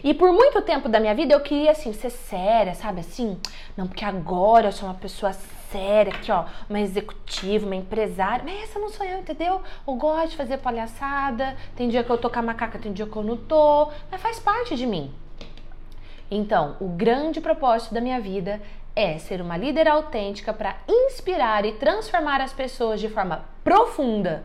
E 0.02 0.14
por 0.14 0.32
muito 0.32 0.62
tempo 0.62 0.88
da 0.88 1.00
minha 1.00 1.14
vida 1.14 1.34
eu 1.34 1.40
queria 1.40 1.72
assim 1.72 1.92
ser 1.92 2.10
séria, 2.10 2.74
sabe 2.74 3.00
assim? 3.00 3.38
Não, 3.76 3.86
porque 3.86 4.04
agora 4.04 4.68
eu 4.68 4.72
sou 4.72 4.88
uma 4.88 4.94
pessoa 4.94 5.32
séria 5.72 6.12
aqui, 6.12 6.30
ó, 6.30 6.44
uma 6.68 6.78
executiva, 6.78 7.66
uma 7.66 7.74
empresária. 7.74 8.44
Mas 8.44 8.62
essa 8.62 8.78
não 8.78 8.90
sou 8.90 9.04
eu, 9.04 9.18
entendeu? 9.18 9.62
Eu 9.88 9.94
gosto 9.94 10.30
de 10.30 10.36
fazer 10.36 10.58
palhaçada. 10.58 11.56
Tem 11.74 11.88
dia 11.88 12.04
que 12.04 12.10
eu 12.10 12.18
tô 12.18 12.30
com 12.30 12.38
a 12.38 12.42
macaca, 12.42 12.78
tem 12.78 12.92
dia 12.92 13.06
que 13.06 13.16
eu 13.16 13.22
não 13.22 13.36
tô. 13.36 13.90
Mas 14.10 14.20
faz 14.20 14.38
parte 14.38 14.76
de 14.76 14.86
mim. 14.86 15.12
Então, 16.30 16.76
o 16.80 16.88
grande 16.88 17.40
propósito 17.40 17.92
da 17.92 18.00
minha 18.00 18.20
vida 18.20 18.60
é 18.94 19.18
ser 19.18 19.40
uma 19.40 19.56
líder 19.56 19.88
autêntica 19.88 20.52
para 20.52 20.76
inspirar 20.88 21.64
e 21.64 21.72
transformar 21.72 22.40
as 22.40 22.52
pessoas 22.52 23.00
de 23.00 23.08
forma 23.08 23.44
profunda, 23.64 24.44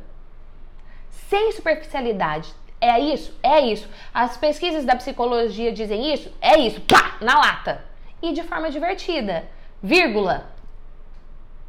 sem 1.10 1.52
superficialidade. 1.52 2.54
É 2.80 3.00
isso? 3.00 3.38
É 3.42 3.60
isso. 3.60 3.90
As 4.14 4.38
pesquisas 4.38 4.86
da 4.86 4.96
psicologia 4.96 5.72
dizem 5.74 6.14
isso? 6.14 6.32
É 6.40 6.60
isso. 6.60 6.80
Pá! 6.82 7.18
Na 7.20 7.36
lata. 7.40 7.84
E 8.22 8.32
de 8.34 8.44
forma 8.44 8.70
divertida. 8.70 9.46
Vírgula 9.82 10.57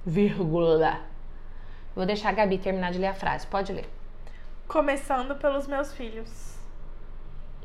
vírgula. 0.04 1.00
Vou 1.94 2.06
deixar 2.06 2.30
a 2.30 2.32
Gabi 2.32 2.58
terminar 2.58 2.92
de 2.92 2.98
ler 2.98 3.08
a 3.08 3.14
frase. 3.14 3.46
Pode 3.46 3.72
ler. 3.72 3.88
Começando 4.66 5.34
pelos 5.36 5.66
meus 5.66 5.92
filhos. 5.92 6.56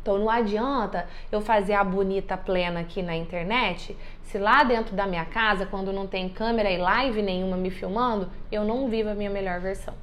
Então 0.01 0.19
não 0.19 0.29
adianta 0.29 1.07
eu 1.31 1.39
fazer 1.39 1.73
a 1.73 1.83
bonita 1.83 2.35
plena 2.35 2.81
aqui 2.81 3.01
na 3.01 3.15
internet, 3.15 3.97
se 4.23 4.37
lá 4.37 4.63
dentro 4.63 4.93
da 4.93 5.07
minha 5.07 5.23
casa, 5.23 5.65
quando 5.65 5.93
não 5.93 6.05
tem 6.05 6.27
câmera 6.27 6.69
e 6.69 6.77
live 6.77 7.21
nenhuma 7.21 7.55
me 7.55 7.71
filmando, 7.71 8.29
eu 8.51 8.65
não 8.65 8.89
vivo 8.89 9.09
a 9.09 9.15
minha 9.15 9.29
melhor 9.29 9.61
versão. 9.61 9.93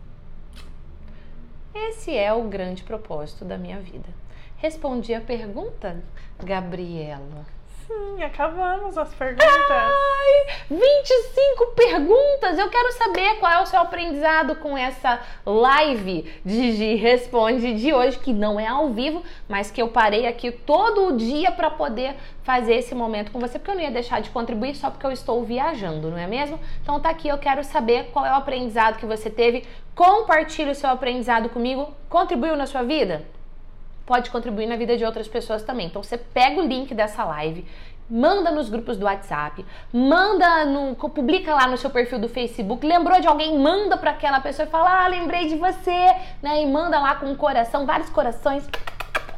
Esse 1.74 2.16
é 2.16 2.32
o 2.32 2.44
grande 2.44 2.82
propósito 2.82 3.44
da 3.44 3.58
minha 3.58 3.78
vida. 3.78 4.08
Respondi 4.56 5.12
a 5.14 5.20
pergunta, 5.20 6.02
Gabriela. 6.42 7.59
Sim, 7.90 8.22
acabamos 8.22 8.96
as 8.96 9.12
perguntas. 9.14 9.48
Ai, 9.48 10.54
25 10.70 11.66
perguntas! 11.74 12.56
Eu 12.56 12.70
quero 12.70 12.92
saber 12.92 13.40
qual 13.40 13.50
é 13.50 13.60
o 13.60 13.66
seu 13.66 13.80
aprendizado 13.80 14.54
com 14.54 14.78
essa 14.78 15.20
live 15.44 16.32
de 16.44 16.94
Responde 16.94 17.74
de 17.74 17.92
hoje, 17.92 18.16
que 18.20 18.32
não 18.32 18.60
é 18.60 18.68
ao 18.68 18.90
vivo, 18.90 19.24
mas 19.48 19.72
que 19.72 19.82
eu 19.82 19.88
parei 19.88 20.28
aqui 20.28 20.52
todo 20.52 21.08
o 21.08 21.16
dia 21.16 21.50
para 21.50 21.68
poder 21.68 22.14
fazer 22.44 22.74
esse 22.74 22.94
momento 22.94 23.32
com 23.32 23.40
você, 23.40 23.58
porque 23.58 23.72
eu 23.72 23.74
não 23.74 23.82
ia 23.82 23.90
deixar 23.90 24.20
de 24.20 24.30
contribuir 24.30 24.76
só 24.76 24.88
porque 24.88 25.06
eu 25.06 25.10
estou 25.10 25.42
viajando, 25.42 26.12
não 26.12 26.18
é 26.18 26.28
mesmo? 26.28 26.60
Então 26.80 27.00
tá 27.00 27.10
aqui, 27.10 27.26
eu 27.26 27.38
quero 27.38 27.64
saber 27.64 28.10
qual 28.12 28.24
é 28.24 28.30
o 28.30 28.36
aprendizado 28.36 28.98
que 28.98 29.06
você 29.06 29.28
teve. 29.28 29.66
Compartilhe 29.96 30.70
o 30.70 30.76
seu 30.76 30.90
aprendizado 30.90 31.48
comigo. 31.48 31.92
Contribuiu 32.08 32.56
na 32.56 32.66
sua 32.66 32.84
vida? 32.84 33.24
Pode 34.10 34.28
contribuir 34.28 34.66
na 34.66 34.74
vida 34.74 34.96
de 34.96 35.04
outras 35.04 35.28
pessoas 35.28 35.62
também. 35.62 35.86
Então 35.86 36.02
você 36.02 36.18
pega 36.18 36.60
o 36.60 36.66
link 36.66 36.92
dessa 36.92 37.24
live, 37.24 37.64
manda 38.10 38.50
nos 38.50 38.68
grupos 38.68 38.96
do 38.96 39.04
WhatsApp, 39.04 39.64
manda 39.92 40.64
no, 40.64 40.96
publica 40.96 41.54
lá 41.54 41.68
no 41.68 41.76
seu 41.76 41.90
perfil 41.90 42.18
do 42.18 42.28
Facebook, 42.28 42.84
lembrou 42.84 43.20
de 43.20 43.28
alguém, 43.28 43.56
manda 43.56 43.96
para 43.96 44.10
aquela 44.10 44.40
pessoa 44.40 44.66
e 44.66 44.68
fala: 44.68 45.04
"Ah, 45.04 45.06
lembrei 45.06 45.46
de 45.46 45.54
você", 45.54 46.12
né? 46.42 46.60
E 46.60 46.66
manda 46.66 46.98
lá 46.98 47.14
com 47.14 47.26
um 47.26 47.36
coração, 47.36 47.86
vários 47.86 48.10
corações. 48.10 48.68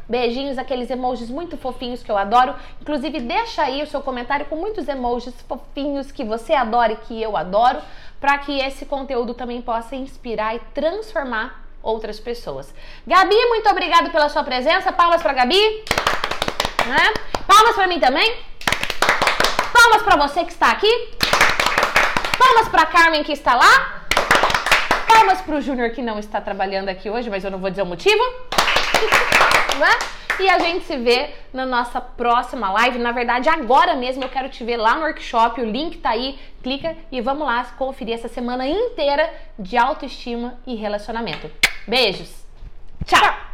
Beijinhos, 0.08 0.56
aqueles 0.56 0.90
emojis 0.90 1.28
muito 1.28 1.58
fofinhos 1.58 2.02
que 2.02 2.10
eu 2.10 2.16
adoro. 2.16 2.54
Inclusive, 2.80 3.20
deixa 3.20 3.62
aí 3.64 3.82
o 3.82 3.86
seu 3.86 4.00
comentário 4.00 4.46
com 4.46 4.56
muitos 4.56 4.88
emojis 4.88 5.34
fofinhos 5.42 6.10
que 6.10 6.24
você 6.24 6.54
adora 6.54 6.92
e 6.94 6.96
que 6.96 7.22
eu 7.22 7.36
adoro, 7.36 7.78
para 8.18 8.38
que 8.38 8.58
esse 8.58 8.86
conteúdo 8.86 9.34
também 9.34 9.60
possa 9.60 9.94
inspirar 9.94 10.56
e 10.56 10.60
transformar 10.74 11.62
outras 11.82 12.20
pessoas. 12.20 12.72
Gabi, 13.06 13.36
muito 13.46 13.68
obrigado 13.68 14.10
pela 14.10 14.28
sua 14.28 14.44
presença. 14.44 14.92
Palmas 14.92 15.22
para 15.22 15.32
Gabi. 15.32 15.84
Né? 16.86 17.14
Palmas 17.46 17.74
para 17.74 17.86
mim 17.86 17.98
também. 17.98 18.36
Palmas 19.72 20.02
para 20.02 20.16
você 20.16 20.44
que 20.44 20.52
está 20.52 20.70
aqui. 20.70 21.10
Palmas 22.38 22.68
para 22.68 22.86
Carmen 22.86 23.24
que 23.24 23.32
está 23.32 23.54
lá. 23.54 24.04
Palmas 25.08 25.40
para 25.40 25.56
o 25.56 25.60
Júnior 25.60 25.90
que 25.90 26.02
não 26.02 26.18
está 26.18 26.40
trabalhando 26.40 26.88
aqui 26.88 27.10
hoje, 27.10 27.28
mas 27.28 27.44
eu 27.44 27.50
não 27.50 27.58
vou 27.58 27.70
dizer 27.70 27.82
o 27.82 27.86
motivo. 27.86 28.22
Né? 29.78 29.88
E 30.38 30.48
a 30.48 30.58
gente 30.58 30.84
se 30.84 30.96
vê 30.96 31.30
na 31.52 31.64
nossa 31.64 32.00
próxima 32.00 32.70
live. 32.72 32.98
Na 32.98 33.12
verdade, 33.12 33.48
agora 33.48 33.94
mesmo 33.94 34.22
eu 34.22 34.28
quero 34.28 34.48
te 34.48 34.64
ver 34.64 34.76
lá 34.76 34.94
no 34.94 35.02
workshop. 35.02 35.60
O 35.60 35.64
link 35.64 35.98
tá 35.98 36.10
aí. 36.10 36.38
Clica 36.62 36.96
e 37.10 37.20
vamos 37.20 37.46
lá 37.46 37.64
conferir 37.78 38.14
essa 38.14 38.28
semana 38.28 38.66
inteira 38.66 39.32
de 39.58 39.76
autoestima 39.76 40.58
e 40.66 40.74
relacionamento. 40.74 41.50
Beijos. 41.86 42.30
Tchau. 43.06 43.51